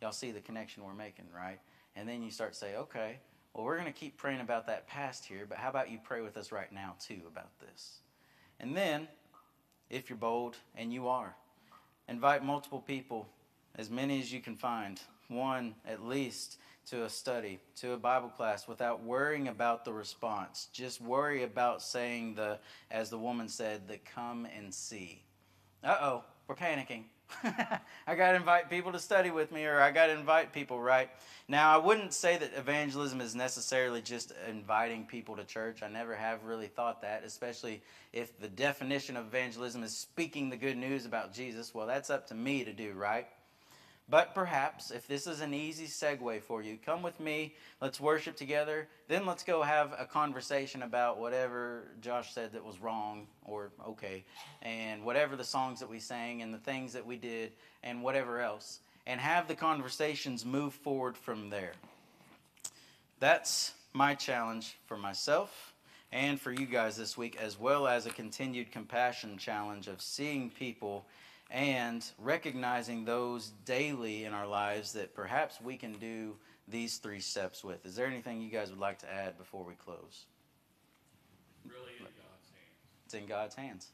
y'all 0.01 0.11
see 0.11 0.31
the 0.31 0.39
connection 0.39 0.83
we're 0.83 0.93
making, 0.93 1.25
right? 1.35 1.59
And 1.95 2.07
then 2.07 2.23
you 2.23 2.31
start 2.31 2.53
to 2.53 2.59
say, 2.59 2.75
okay, 2.77 3.19
well, 3.53 3.65
we're 3.65 3.77
going 3.77 3.91
to 3.91 3.99
keep 3.99 4.17
praying 4.17 4.41
about 4.41 4.67
that 4.67 4.87
past 4.87 5.25
here, 5.25 5.45
but 5.47 5.57
how 5.57 5.69
about 5.69 5.91
you 5.91 5.99
pray 6.03 6.21
with 6.21 6.37
us 6.37 6.51
right 6.51 6.71
now, 6.71 6.95
too, 6.99 7.21
about 7.27 7.59
this? 7.59 7.99
And 8.59 8.75
then, 8.75 9.07
if 9.89 10.09
you're 10.09 10.17
bold, 10.17 10.57
and 10.75 10.91
you 10.91 11.07
are, 11.07 11.35
invite 12.07 12.43
multiple 12.43 12.81
people, 12.81 13.27
as 13.75 13.89
many 13.89 14.19
as 14.19 14.33
you 14.33 14.41
can 14.41 14.55
find, 14.55 14.99
one 15.27 15.75
at 15.87 16.03
least, 16.03 16.57
to 16.87 17.05
a 17.05 17.09
study, 17.09 17.59
to 17.77 17.93
a 17.93 17.97
Bible 17.97 18.29
class, 18.29 18.67
without 18.67 19.03
worrying 19.03 19.47
about 19.47 19.85
the 19.85 19.93
response. 19.93 20.67
Just 20.73 20.99
worry 20.99 21.43
about 21.43 21.81
saying 21.81 22.35
the, 22.35 22.59
as 22.91 23.09
the 23.09 23.17
woman 23.17 23.47
said, 23.47 23.87
the 23.87 23.97
come 23.97 24.47
and 24.57 24.73
see. 24.73 25.23
Uh 25.83 25.97
oh, 26.01 26.23
we're 26.47 26.55
panicking. 26.55 27.03
I 28.07 28.15
got 28.15 28.31
to 28.31 28.35
invite 28.35 28.69
people 28.69 28.91
to 28.91 28.99
study 28.99 29.31
with 29.31 29.51
me, 29.51 29.65
or 29.65 29.79
I 29.81 29.91
got 29.91 30.07
to 30.07 30.13
invite 30.13 30.53
people, 30.53 30.79
right? 30.79 31.09
Now, 31.47 31.73
I 31.73 31.83
wouldn't 31.83 32.13
say 32.13 32.37
that 32.37 32.51
evangelism 32.55 33.21
is 33.21 33.35
necessarily 33.35 34.01
just 34.01 34.33
inviting 34.49 35.05
people 35.05 35.35
to 35.35 35.43
church. 35.43 35.83
I 35.83 35.89
never 35.89 36.15
have 36.15 36.43
really 36.43 36.67
thought 36.67 37.01
that, 37.01 37.23
especially 37.23 37.81
if 38.11 38.39
the 38.39 38.47
definition 38.47 39.17
of 39.17 39.25
evangelism 39.25 39.83
is 39.83 39.95
speaking 39.95 40.49
the 40.49 40.57
good 40.57 40.77
news 40.77 41.05
about 41.05 41.33
Jesus. 41.33 41.73
Well, 41.73 41.87
that's 41.87 42.09
up 42.09 42.27
to 42.27 42.35
me 42.35 42.63
to 42.63 42.73
do, 42.73 42.93
right? 42.93 43.27
But 44.09 44.35
perhaps, 44.35 44.91
if 44.91 45.07
this 45.07 45.27
is 45.27 45.39
an 45.39 45.53
easy 45.53 45.85
segue 45.85 46.41
for 46.43 46.61
you, 46.61 46.77
come 46.85 47.01
with 47.01 47.19
me, 47.19 47.55
let's 47.81 48.01
worship 48.01 48.35
together, 48.35 48.87
then 49.07 49.25
let's 49.25 49.43
go 49.43 49.61
have 49.61 49.93
a 49.97 50.05
conversation 50.05 50.83
about 50.83 51.19
whatever 51.19 51.87
Josh 52.01 52.33
said 52.33 52.51
that 52.51 52.63
was 52.63 52.81
wrong 52.81 53.27
or 53.45 53.71
okay, 53.87 54.25
and 54.61 55.03
whatever 55.03 55.37
the 55.37 55.43
songs 55.43 55.79
that 55.79 55.89
we 55.89 55.99
sang 55.99 56.41
and 56.41 56.53
the 56.53 56.59
things 56.59 56.91
that 56.93 57.05
we 57.05 57.15
did 57.15 57.53
and 57.81 58.03
whatever 58.03 58.41
else, 58.41 58.79
and 59.07 59.21
have 59.21 59.47
the 59.47 59.55
conversations 59.55 60.45
move 60.45 60.73
forward 60.73 61.17
from 61.17 61.49
there. 61.49 61.73
That's 63.19 63.71
my 63.93 64.15
challenge 64.15 64.75
for 64.85 64.97
myself 64.97 65.73
and 66.11 66.39
for 66.39 66.51
you 66.51 66.65
guys 66.65 66.97
this 66.97 67.17
week, 67.17 67.37
as 67.41 67.57
well 67.57 67.87
as 67.87 68.05
a 68.05 68.11
continued 68.11 68.71
compassion 68.71 69.37
challenge 69.37 69.87
of 69.87 70.01
seeing 70.01 70.49
people 70.49 71.05
and 71.53 72.03
recognizing 72.17 73.05
those 73.05 73.53
daily 73.63 74.25
in 74.25 74.33
our 74.33 74.47
lives 74.47 74.91
that 74.93 75.13
perhaps 75.13 75.61
we 75.61 75.77
can 75.77 75.93
do 75.93 76.35
these 76.67 76.97
three 76.97 77.19
steps 77.19 77.63
with. 77.63 77.85
Is 77.85 77.95
there 77.95 78.07
anything 78.07 78.41
you 78.41 78.49
guys 78.49 78.71
would 78.71 78.79
like 78.79 78.97
to 78.99 79.13
add 79.13 79.37
before 79.37 79.63
we 79.63 79.75
close? 79.75 80.25
Really 81.63 81.93
in 81.99 82.05
God's 82.05 82.49
hands. 82.49 83.05
It's 83.05 83.13
in 83.13 83.25
God's 83.27 83.55
hands. 83.55 83.87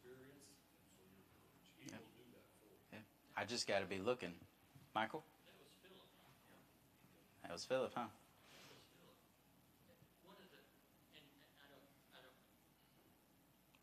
experience, 0.00 0.48
for 0.96 1.04
your 1.04 1.28
courage. 1.36 1.68
He 1.76 1.92
yeah. 1.92 2.00
will 2.00 2.16
do 2.16 2.24
that 2.32 2.44
for 2.56 2.64
you. 2.64 2.80
Yeah. 2.96 3.04
I 3.36 3.44
just 3.44 3.68
got 3.68 3.84
to 3.84 3.88
be 3.88 4.00
looking. 4.00 4.32
Michael? 4.96 5.22
That 5.44 5.60
was 5.60 5.68
Philip. 5.84 6.08
That 7.44 7.52
was 7.52 7.64
Philip, 7.68 7.92
huh? 7.94 8.08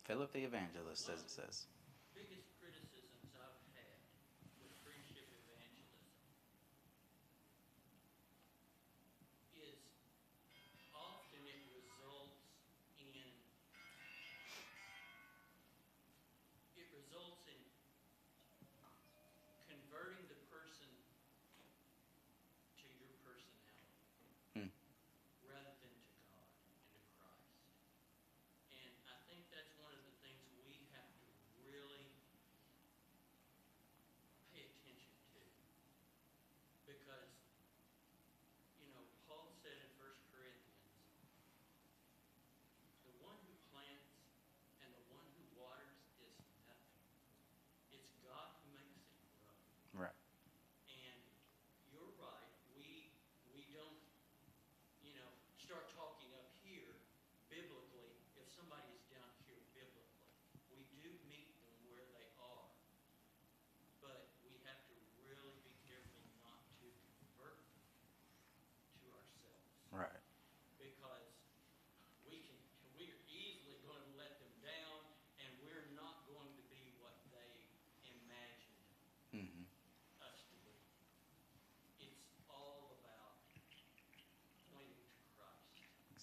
Philip 0.04 0.32
the 0.32 0.40
evangelist, 0.40 1.08
as 1.12 1.20
it 1.20 1.30
says. 1.30 1.66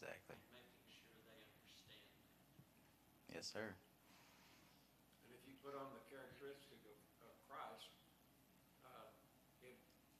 Exactly. 0.05 0.37
Making 0.53 0.85
sure 0.93 1.17
they 1.25 1.33
understand. 1.33 1.97
Yes, 3.33 3.49
sir. 3.49 3.73
And 3.73 5.33
if 5.33 5.41
you 5.49 5.57
put 5.65 5.73
on 5.73 5.89
the 5.97 6.03
characteristic 6.13 6.77
of, 6.85 6.93
of 7.25 7.33
Christ, 7.49 7.89
uh, 8.85 9.09
it, 9.65 9.73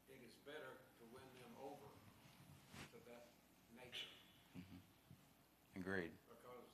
it 0.09 0.25
is 0.25 0.33
better 0.41 0.81
to 0.97 1.03
win 1.13 1.21
them 1.37 1.53
over 1.61 1.85
to 1.85 2.97
that 3.13 3.29
nature. 3.77 4.09
Mm-hmm. 4.57 5.85
Agreed. 5.85 6.17
Because 6.33 6.65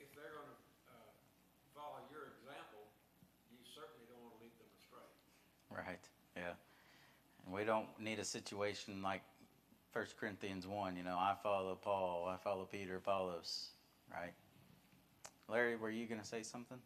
if 0.00 0.08
they're 0.16 0.40
going 0.40 0.48
to 0.48 0.60
uh, 0.88 1.12
follow 1.76 2.00
your 2.08 2.32
example, 2.32 2.88
you 3.52 3.60
certainly 3.76 4.08
don't 4.08 4.24
want 4.24 4.40
to 4.40 4.48
lead 4.48 4.56
them 4.56 4.72
astray. 4.72 5.12
Right. 5.68 6.04
Yeah. 6.32 6.56
And 7.44 7.52
we 7.52 7.68
don't 7.68 7.92
need 8.00 8.16
a 8.16 8.24
situation 8.24 9.04
like 9.04 9.20
First 9.96 10.18
Corinthians 10.18 10.66
1, 10.66 10.94
you 10.94 11.04
know, 11.04 11.16
I 11.16 11.34
follow 11.42 11.74
Paul, 11.74 12.28
I 12.30 12.36
follow 12.36 12.68
Peter, 12.70 12.96
Apollos, 12.96 13.68
right? 14.12 14.34
Larry, 15.48 15.76
were 15.76 15.88
you 15.88 16.04
going 16.04 16.20
to 16.20 16.26
say 16.26 16.42
something? 16.42 16.76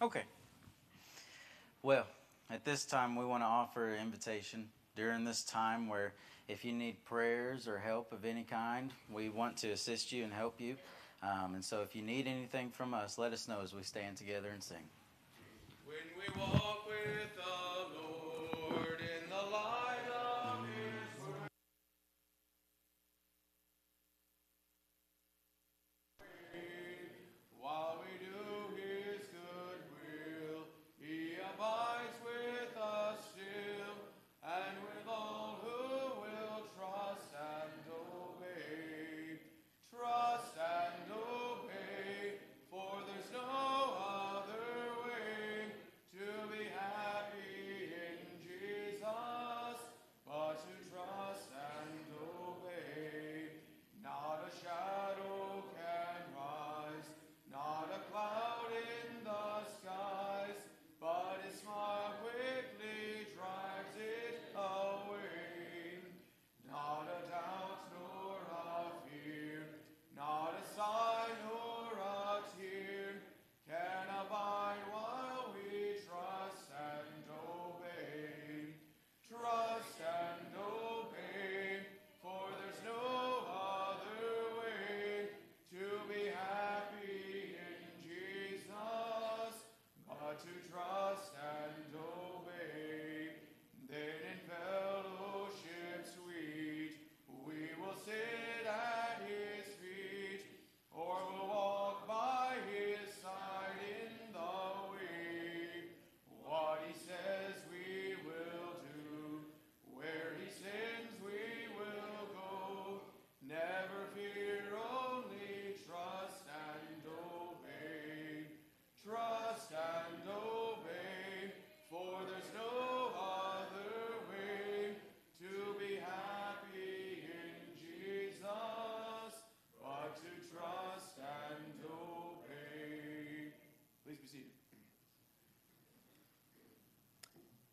Okay. 0.00 0.22
Well, 1.82 2.06
at 2.48 2.64
this 2.64 2.84
time, 2.84 3.16
we 3.16 3.24
want 3.24 3.42
to 3.42 3.48
offer 3.48 3.88
an 3.88 4.00
invitation 4.00 4.68
during 4.94 5.24
this 5.24 5.42
time 5.42 5.88
where 5.88 6.12
if 6.46 6.64
you 6.64 6.72
need 6.72 7.04
prayers 7.04 7.66
or 7.66 7.76
help 7.76 8.12
of 8.12 8.24
any 8.24 8.44
kind, 8.44 8.92
we 9.12 9.30
want 9.30 9.56
to 9.56 9.70
assist 9.70 10.12
you 10.12 10.22
and 10.22 10.32
help 10.32 10.60
you. 10.60 10.76
Um, 11.24 11.54
and 11.54 11.64
so 11.64 11.82
if 11.82 11.96
you 11.96 12.02
need 12.02 12.28
anything 12.28 12.70
from 12.70 12.94
us, 12.94 13.18
let 13.18 13.32
us 13.32 13.48
know 13.48 13.62
as 13.64 13.74
we 13.74 13.82
stand 13.82 14.16
together 14.16 14.50
and 14.52 14.62
sing. 14.62 14.84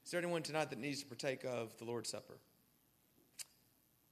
Is 0.06 0.12
there 0.12 0.20
anyone 0.20 0.44
tonight 0.44 0.70
that 0.70 0.78
needs 0.78 1.02
to 1.02 1.08
partake 1.08 1.44
of 1.46 1.76
the 1.78 1.86
Lord's 1.86 2.10
Supper? 2.10 2.38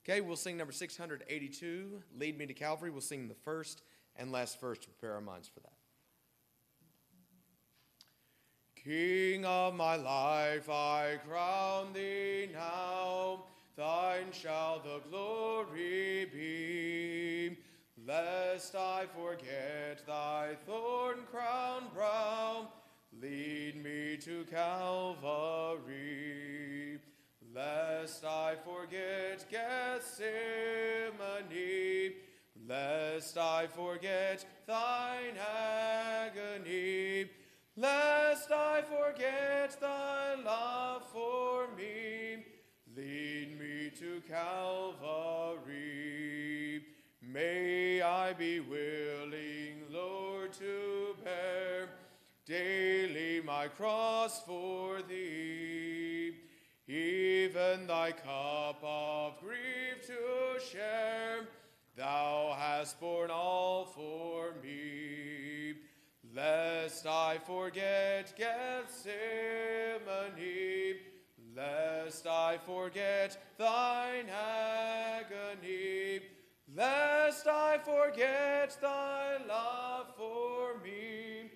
Okay, 0.03 0.21
we'll 0.21 0.35
sing 0.35 0.57
number 0.57 0.73
682, 0.73 2.01
Lead 2.17 2.37
Me 2.37 2.47
to 2.47 2.53
Calvary. 2.53 2.89
We'll 2.89 2.99
sing 2.99 3.27
the 3.27 3.35
first 3.35 3.83
and 4.15 4.31
last 4.31 4.59
verse 4.59 4.79
to 4.79 4.87
prepare 4.89 5.13
our 5.13 5.21
minds 5.21 5.47
for 5.47 5.59
that. 5.59 5.73
King 8.75 9.45
of 9.45 9.75
my 9.75 9.95
life, 9.95 10.67
I 10.69 11.19
crown 11.27 11.93
thee 11.93 12.49
now. 12.51 13.43
Thine 13.77 14.31
shall 14.31 14.79
the 14.79 14.99
glory 15.09 16.25
be. 16.25 17.57
Lest 18.05 18.75
I 18.75 19.05
forget 19.15 20.05
thy 20.05 20.57
thorn 20.65 21.19
crown 21.31 21.83
brow, 21.95 22.67
lead 23.21 23.81
me 23.81 24.17
to 24.17 24.43
Calvary. 24.51 25.72
I 28.53 28.55
forget 28.55 29.49
Gethsemane, 29.49 30.29
lest 32.67 33.35
I 33.35 33.65
forget 33.65 34.45
thine 34.67 35.37
agony, 36.21 37.31
lest 37.75 38.51
I 38.51 38.83
forget 38.83 39.81
thy 39.81 40.35
love 40.45 41.01
for 41.11 41.67
me, 41.75 42.45
lead 42.95 43.59
me 43.59 43.89
to 43.97 44.21
Calvary. 44.29 45.63
May 47.23 48.03
I 48.03 48.33
be 48.33 48.59
willing, 48.59 49.81
Lord, 49.89 50.53
to 50.53 51.15
bear 51.23 51.89
daily 52.45 53.41
my 53.41 53.67
cross 53.67 54.43
for 54.43 55.01
thee, 55.01 55.82
even 56.87 57.87
thy 57.87 58.11
cup 58.11 58.83
of 58.83 59.39
grief 59.39 60.05
to 60.07 60.59
share. 60.71 61.47
Thou 61.95 62.55
hast 62.57 62.99
borne 62.99 63.31
all 63.31 63.85
for 63.85 64.53
me. 64.61 65.75
Lest 66.35 67.05
I 67.05 67.37
forget 67.45 68.33
Gethsemane, 68.35 69.13
lest 71.55 72.25
I 72.25 72.57
forget 72.65 73.37
thine 73.59 74.25
agony, 75.21 76.21
lest 76.75 77.45
I 77.45 77.77
forget 77.77 78.75
thy 78.81 79.37
love 79.47 80.07
for 80.17 80.79
me. 80.83 81.51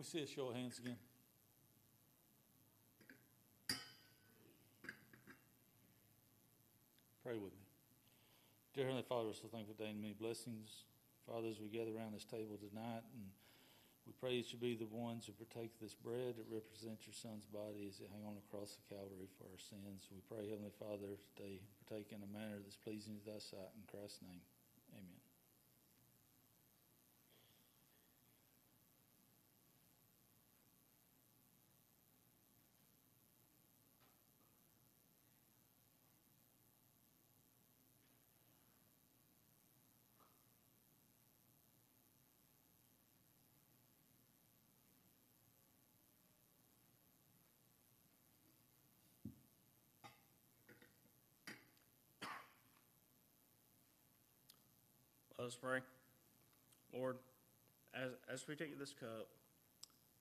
We 0.00 0.08
see 0.08 0.24
a 0.24 0.26
show 0.26 0.48
of 0.48 0.56
hands 0.56 0.80
again? 0.80 0.96
Pray 7.20 7.36
with 7.36 7.52
me. 7.52 7.68
Dear 8.72 8.88
Heavenly 8.88 9.04
Father, 9.04 9.28
we're 9.28 9.36
so 9.36 9.52
thankful 9.52 9.76
and 9.84 10.00
many 10.00 10.16
blessings. 10.16 10.88
Father, 11.28 11.52
as 11.52 11.60
we 11.60 11.68
gather 11.68 11.92
around 11.92 12.16
this 12.16 12.24
table 12.24 12.56
tonight, 12.56 13.04
and 13.12 13.28
we 14.08 14.16
pray 14.16 14.40
that 14.40 14.48
you 14.48 14.56
be 14.56 14.72
the 14.72 14.88
ones 14.88 15.28
who 15.28 15.36
partake 15.36 15.76
of 15.76 15.84
this 15.84 15.92
bread 15.92 16.40
that 16.40 16.48
represents 16.48 17.04
your 17.04 17.12
Son's 17.12 17.44
body 17.44 17.84
as 17.84 18.00
it 18.00 18.08
hang 18.08 18.24
on 18.24 18.40
the 18.40 18.48
cross 18.48 18.80
of 18.80 18.88
Calvary 18.88 19.28
for 19.36 19.52
our 19.52 19.60
sins. 19.60 20.08
We 20.08 20.24
pray, 20.24 20.48
Heavenly 20.48 20.72
Father, 20.80 21.12
that 21.12 21.36
they 21.36 21.60
partake 21.84 22.08
in 22.16 22.24
a 22.24 22.30
manner 22.32 22.56
that's 22.64 22.80
pleasing 22.80 23.20
to 23.20 23.36
thy 23.36 23.42
sight. 23.44 23.68
In 23.76 23.84
Christ's 23.84 24.24
name, 24.24 24.40
amen. 24.96 25.29
Let 55.40 55.46
us 55.46 55.56
pray. 55.56 55.80
Lord, 56.92 57.16
as, 57.94 58.10
as 58.30 58.46
we 58.46 58.56
take 58.56 58.78
this 58.78 58.92
cup, 58.92 59.26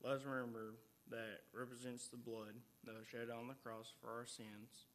let 0.01 0.13
us 0.13 0.21
remember 0.23 0.75
that 1.11 1.43
represents 1.51 2.07
the 2.07 2.15
blood 2.15 2.55
that 2.85 2.95
was 2.95 3.05
shed 3.11 3.27
on 3.27 3.49
the 3.49 3.53
cross 3.55 3.91
for 3.99 4.07
our 4.07 4.25
sins. 4.25 4.87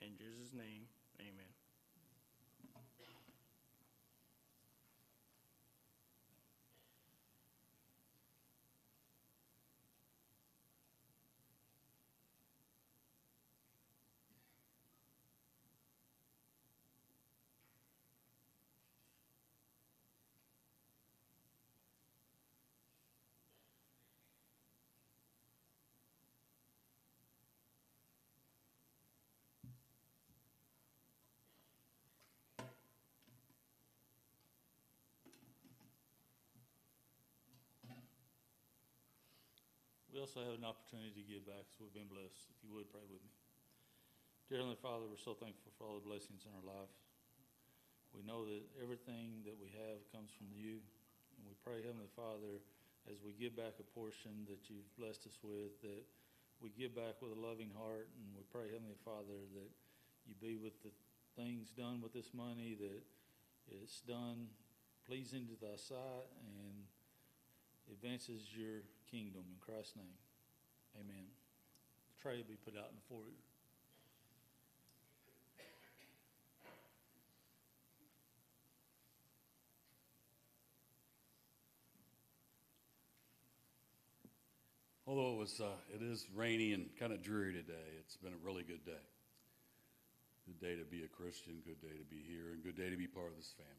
In 0.00 0.16
Jesus' 0.16 0.54
name, 0.54 0.88
amen. 1.20 1.65
We 40.16 40.24
also 40.24 40.40
have 40.48 40.56
an 40.56 40.64
opportunity 40.64 41.12
to 41.12 41.28
give 41.28 41.44
back, 41.44 41.68
so 41.76 41.84
we've 41.84 41.92
been 41.92 42.08
blessed. 42.08 42.48
If 42.48 42.64
you 42.64 42.72
would, 42.72 42.88
pray 42.88 43.04
with 43.04 43.20
me. 43.20 43.28
Dear 44.48 44.64
Heavenly 44.64 44.80
Father, 44.80 45.04
we're 45.04 45.20
so 45.20 45.36
thankful 45.36 45.76
for 45.76 45.84
all 45.84 46.00
the 46.00 46.08
blessings 46.08 46.48
in 46.48 46.56
our 46.56 46.64
life. 46.64 46.88
We 48.16 48.24
know 48.24 48.48
that 48.48 48.64
everything 48.80 49.44
that 49.44 49.60
we 49.60 49.68
have 49.76 50.00
comes 50.16 50.32
from 50.32 50.48
you. 50.56 50.80
And 51.36 51.44
we 51.44 51.52
pray, 51.60 51.84
Heavenly 51.84 52.08
Father, 52.16 52.64
as 53.12 53.20
we 53.20 53.36
give 53.36 53.60
back 53.60 53.76
a 53.76 53.84
portion 53.92 54.48
that 54.48 54.72
you've 54.72 54.88
blessed 54.96 55.28
us 55.28 55.36
with, 55.44 55.76
that 55.84 56.08
we 56.64 56.72
give 56.72 56.96
back 56.96 57.20
with 57.20 57.36
a 57.36 57.40
loving 57.44 57.68
heart. 57.76 58.08
And 58.16 58.32
we 58.32 58.48
pray, 58.48 58.72
Heavenly 58.72 58.96
Father, 59.04 59.36
that 59.52 59.70
you 60.24 60.32
be 60.40 60.56
with 60.56 60.80
the 60.80 60.96
things 61.36 61.68
done 61.68 62.00
with 62.00 62.16
this 62.16 62.32
money, 62.32 62.72
that 62.72 63.04
it's 63.68 64.00
done 64.00 64.48
pleasing 65.04 65.44
to 65.52 65.60
thy 65.60 65.76
sight 65.76 66.32
and 66.40 66.85
advances 67.92 68.42
your 68.56 68.82
kingdom 69.10 69.42
in 69.48 69.56
Christ's 69.60 69.96
name. 69.96 70.18
Amen. 71.00 71.26
The 71.26 72.22
tray 72.22 72.36
will 72.38 72.48
be 72.48 72.58
put 72.64 72.74
out 72.76 72.90
in 72.90 72.96
the 72.96 73.06
foyer. 73.08 73.36
Although 85.06 85.34
it 85.34 85.38
was, 85.38 85.60
uh, 85.60 85.78
it 85.94 86.02
is 86.02 86.26
rainy 86.34 86.72
and 86.72 86.88
kind 86.98 87.12
of 87.12 87.22
dreary 87.22 87.52
today, 87.52 87.94
it's 88.00 88.16
been 88.16 88.32
a 88.32 88.44
really 88.44 88.64
good 88.64 88.84
day. 88.84 89.06
Good 90.46 90.60
day 90.60 90.74
to 90.76 90.84
be 90.84 91.04
a 91.04 91.08
Christian, 91.08 91.62
good 91.64 91.80
day 91.80 91.96
to 91.96 92.04
be 92.04 92.22
here, 92.26 92.50
and 92.52 92.62
good 92.62 92.76
day 92.76 92.90
to 92.90 92.96
be 92.96 93.06
part 93.06 93.28
of 93.28 93.36
this 93.36 93.54
family. 93.56 93.72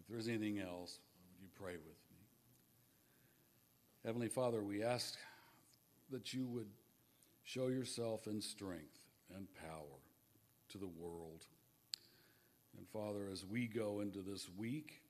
If 0.00 0.08
there's 0.08 0.28
anything 0.28 0.60
else, 0.60 0.98
would 1.28 1.42
you 1.42 1.48
pray 1.54 1.72
with 1.72 1.84
me? 1.84 2.05
Heavenly 4.06 4.28
Father, 4.28 4.62
we 4.62 4.84
ask 4.84 5.18
that 6.12 6.32
you 6.32 6.46
would 6.46 6.68
show 7.42 7.66
yourself 7.66 8.28
in 8.28 8.40
strength 8.40 9.00
and 9.34 9.48
power 9.56 9.98
to 10.68 10.78
the 10.78 10.86
world. 10.86 11.44
And 12.78 12.86
Father, 12.86 13.28
as 13.32 13.44
we 13.44 13.66
go 13.66 14.02
into 14.02 14.20
this 14.20 14.48
week, 14.56 15.02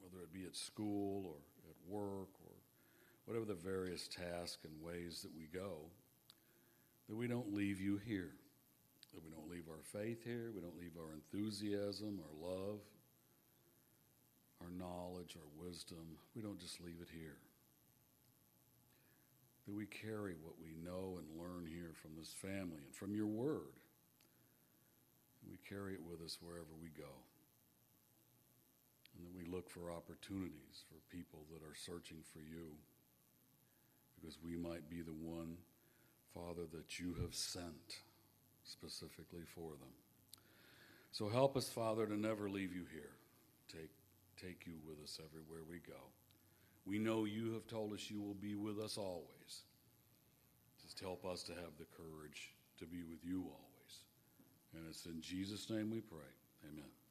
whether 0.00 0.24
it 0.24 0.32
be 0.32 0.42
at 0.42 0.56
school 0.56 1.24
or 1.24 1.36
at 1.70 1.76
work 1.88 2.30
or 2.44 2.56
whatever 3.26 3.44
the 3.44 3.54
various 3.54 4.08
tasks 4.08 4.64
and 4.64 4.82
ways 4.82 5.22
that 5.22 5.32
we 5.36 5.46
go, 5.56 5.76
that 7.08 7.14
we 7.14 7.28
don't 7.28 7.54
leave 7.54 7.80
you 7.80 8.00
here, 8.04 8.32
that 9.14 9.22
we 9.24 9.30
don't 9.30 9.48
leave 9.48 9.68
our 9.70 10.00
faith 10.00 10.24
here, 10.24 10.50
we 10.52 10.60
don't 10.60 10.80
leave 10.80 10.96
our 10.98 11.12
enthusiasm, 11.12 12.18
our 12.20 12.50
love, 12.50 12.80
our 14.60 14.70
knowledge, 14.76 15.36
our 15.36 15.64
wisdom, 15.64 16.18
we 16.34 16.42
don't 16.42 16.58
just 16.58 16.80
leave 16.80 16.98
it 17.00 17.08
here. 17.16 17.36
That 19.66 19.74
we 19.74 19.86
carry 19.86 20.34
what 20.42 20.54
we 20.62 20.74
know 20.84 21.18
and 21.18 21.40
learn 21.40 21.66
here 21.66 21.92
from 21.94 22.12
this 22.18 22.32
family 22.32 22.82
and 22.84 22.94
from 22.94 23.14
your 23.14 23.26
word. 23.26 23.78
We 25.48 25.56
carry 25.68 25.94
it 25.94 26.02
with 26.02 26.20
us 26.24 26.38
wherever 26.40 26.74
we 26.80 26.88
go. 26.88 27.12
And 29.16 29.26
that 29.26 29.36
we 29.36 29.44
look 29.44 29.70
for 29.70 29.92
opportunities 29.92 30.84
for 30.88 30.98
people 31.14 31.40
that 31.52 31.62
are 31.62 31.76
searching 31.76 32.18
for 32.32 32.40
you 32.40 32.74
because 34.22 34.38
we 34.42 34.56
might 34.56 34.88
be 34.88 35.02
the 35.02 35.12
one, 35.12 35.56
Father, 36.32 36.62
that 36.72 36.98
you 36.98 37.14
have 37.20 37.34
sent 37.34 37.98
specifically 38.64 39.42
for 39.44 39.70
them. 39.70 39.92
So 41.10 41.28
help 41.28 41.56
us, 41.56 41.68
Father, 41.68 42.06
to 42.06 42.16
never 42.16 42.48
leave 42.48 42.74
you 42.74 42.84
here. 42.92 43.10
Take, 43.70 43.90
take 44.40 44.66
you 44.66 44.74
with 44.86 45.02
us 45.02 45.18
everywhere 45.22 45.62
we 45.68 45.78
go. 45.78 46.00
We 46.84 46.98
know 46.98 47.24
you 47.24 47.52
have 47.54 47.66
told 47.66 47.92
us 47.92 48.10
you 48.10 48.20
will 48.20 48.34
be 48.34 48.54
with 48.54 48.78
us 48.78 48.98
always. 48.98 49.62
Just 50.82 50.98
help 51.00 51.24
us 51.24 51.42
to 51.44 51.52
have 51.52 51.76
the 51.78 51.86
courage 51.96 52.52
to 52.78 52.86
be 52.86 53.02
with 53.02 53.24
you 53.24 53.42
always. 53.42 54.00
And 54.74 54.82
it's 54.88 55.06
in 55.06 55.20
Jesus' 55.20 55.70
name 55.70 55.90
we 55.90 56.00
pray. 56.00 56.18
Amen. 56.68 57.01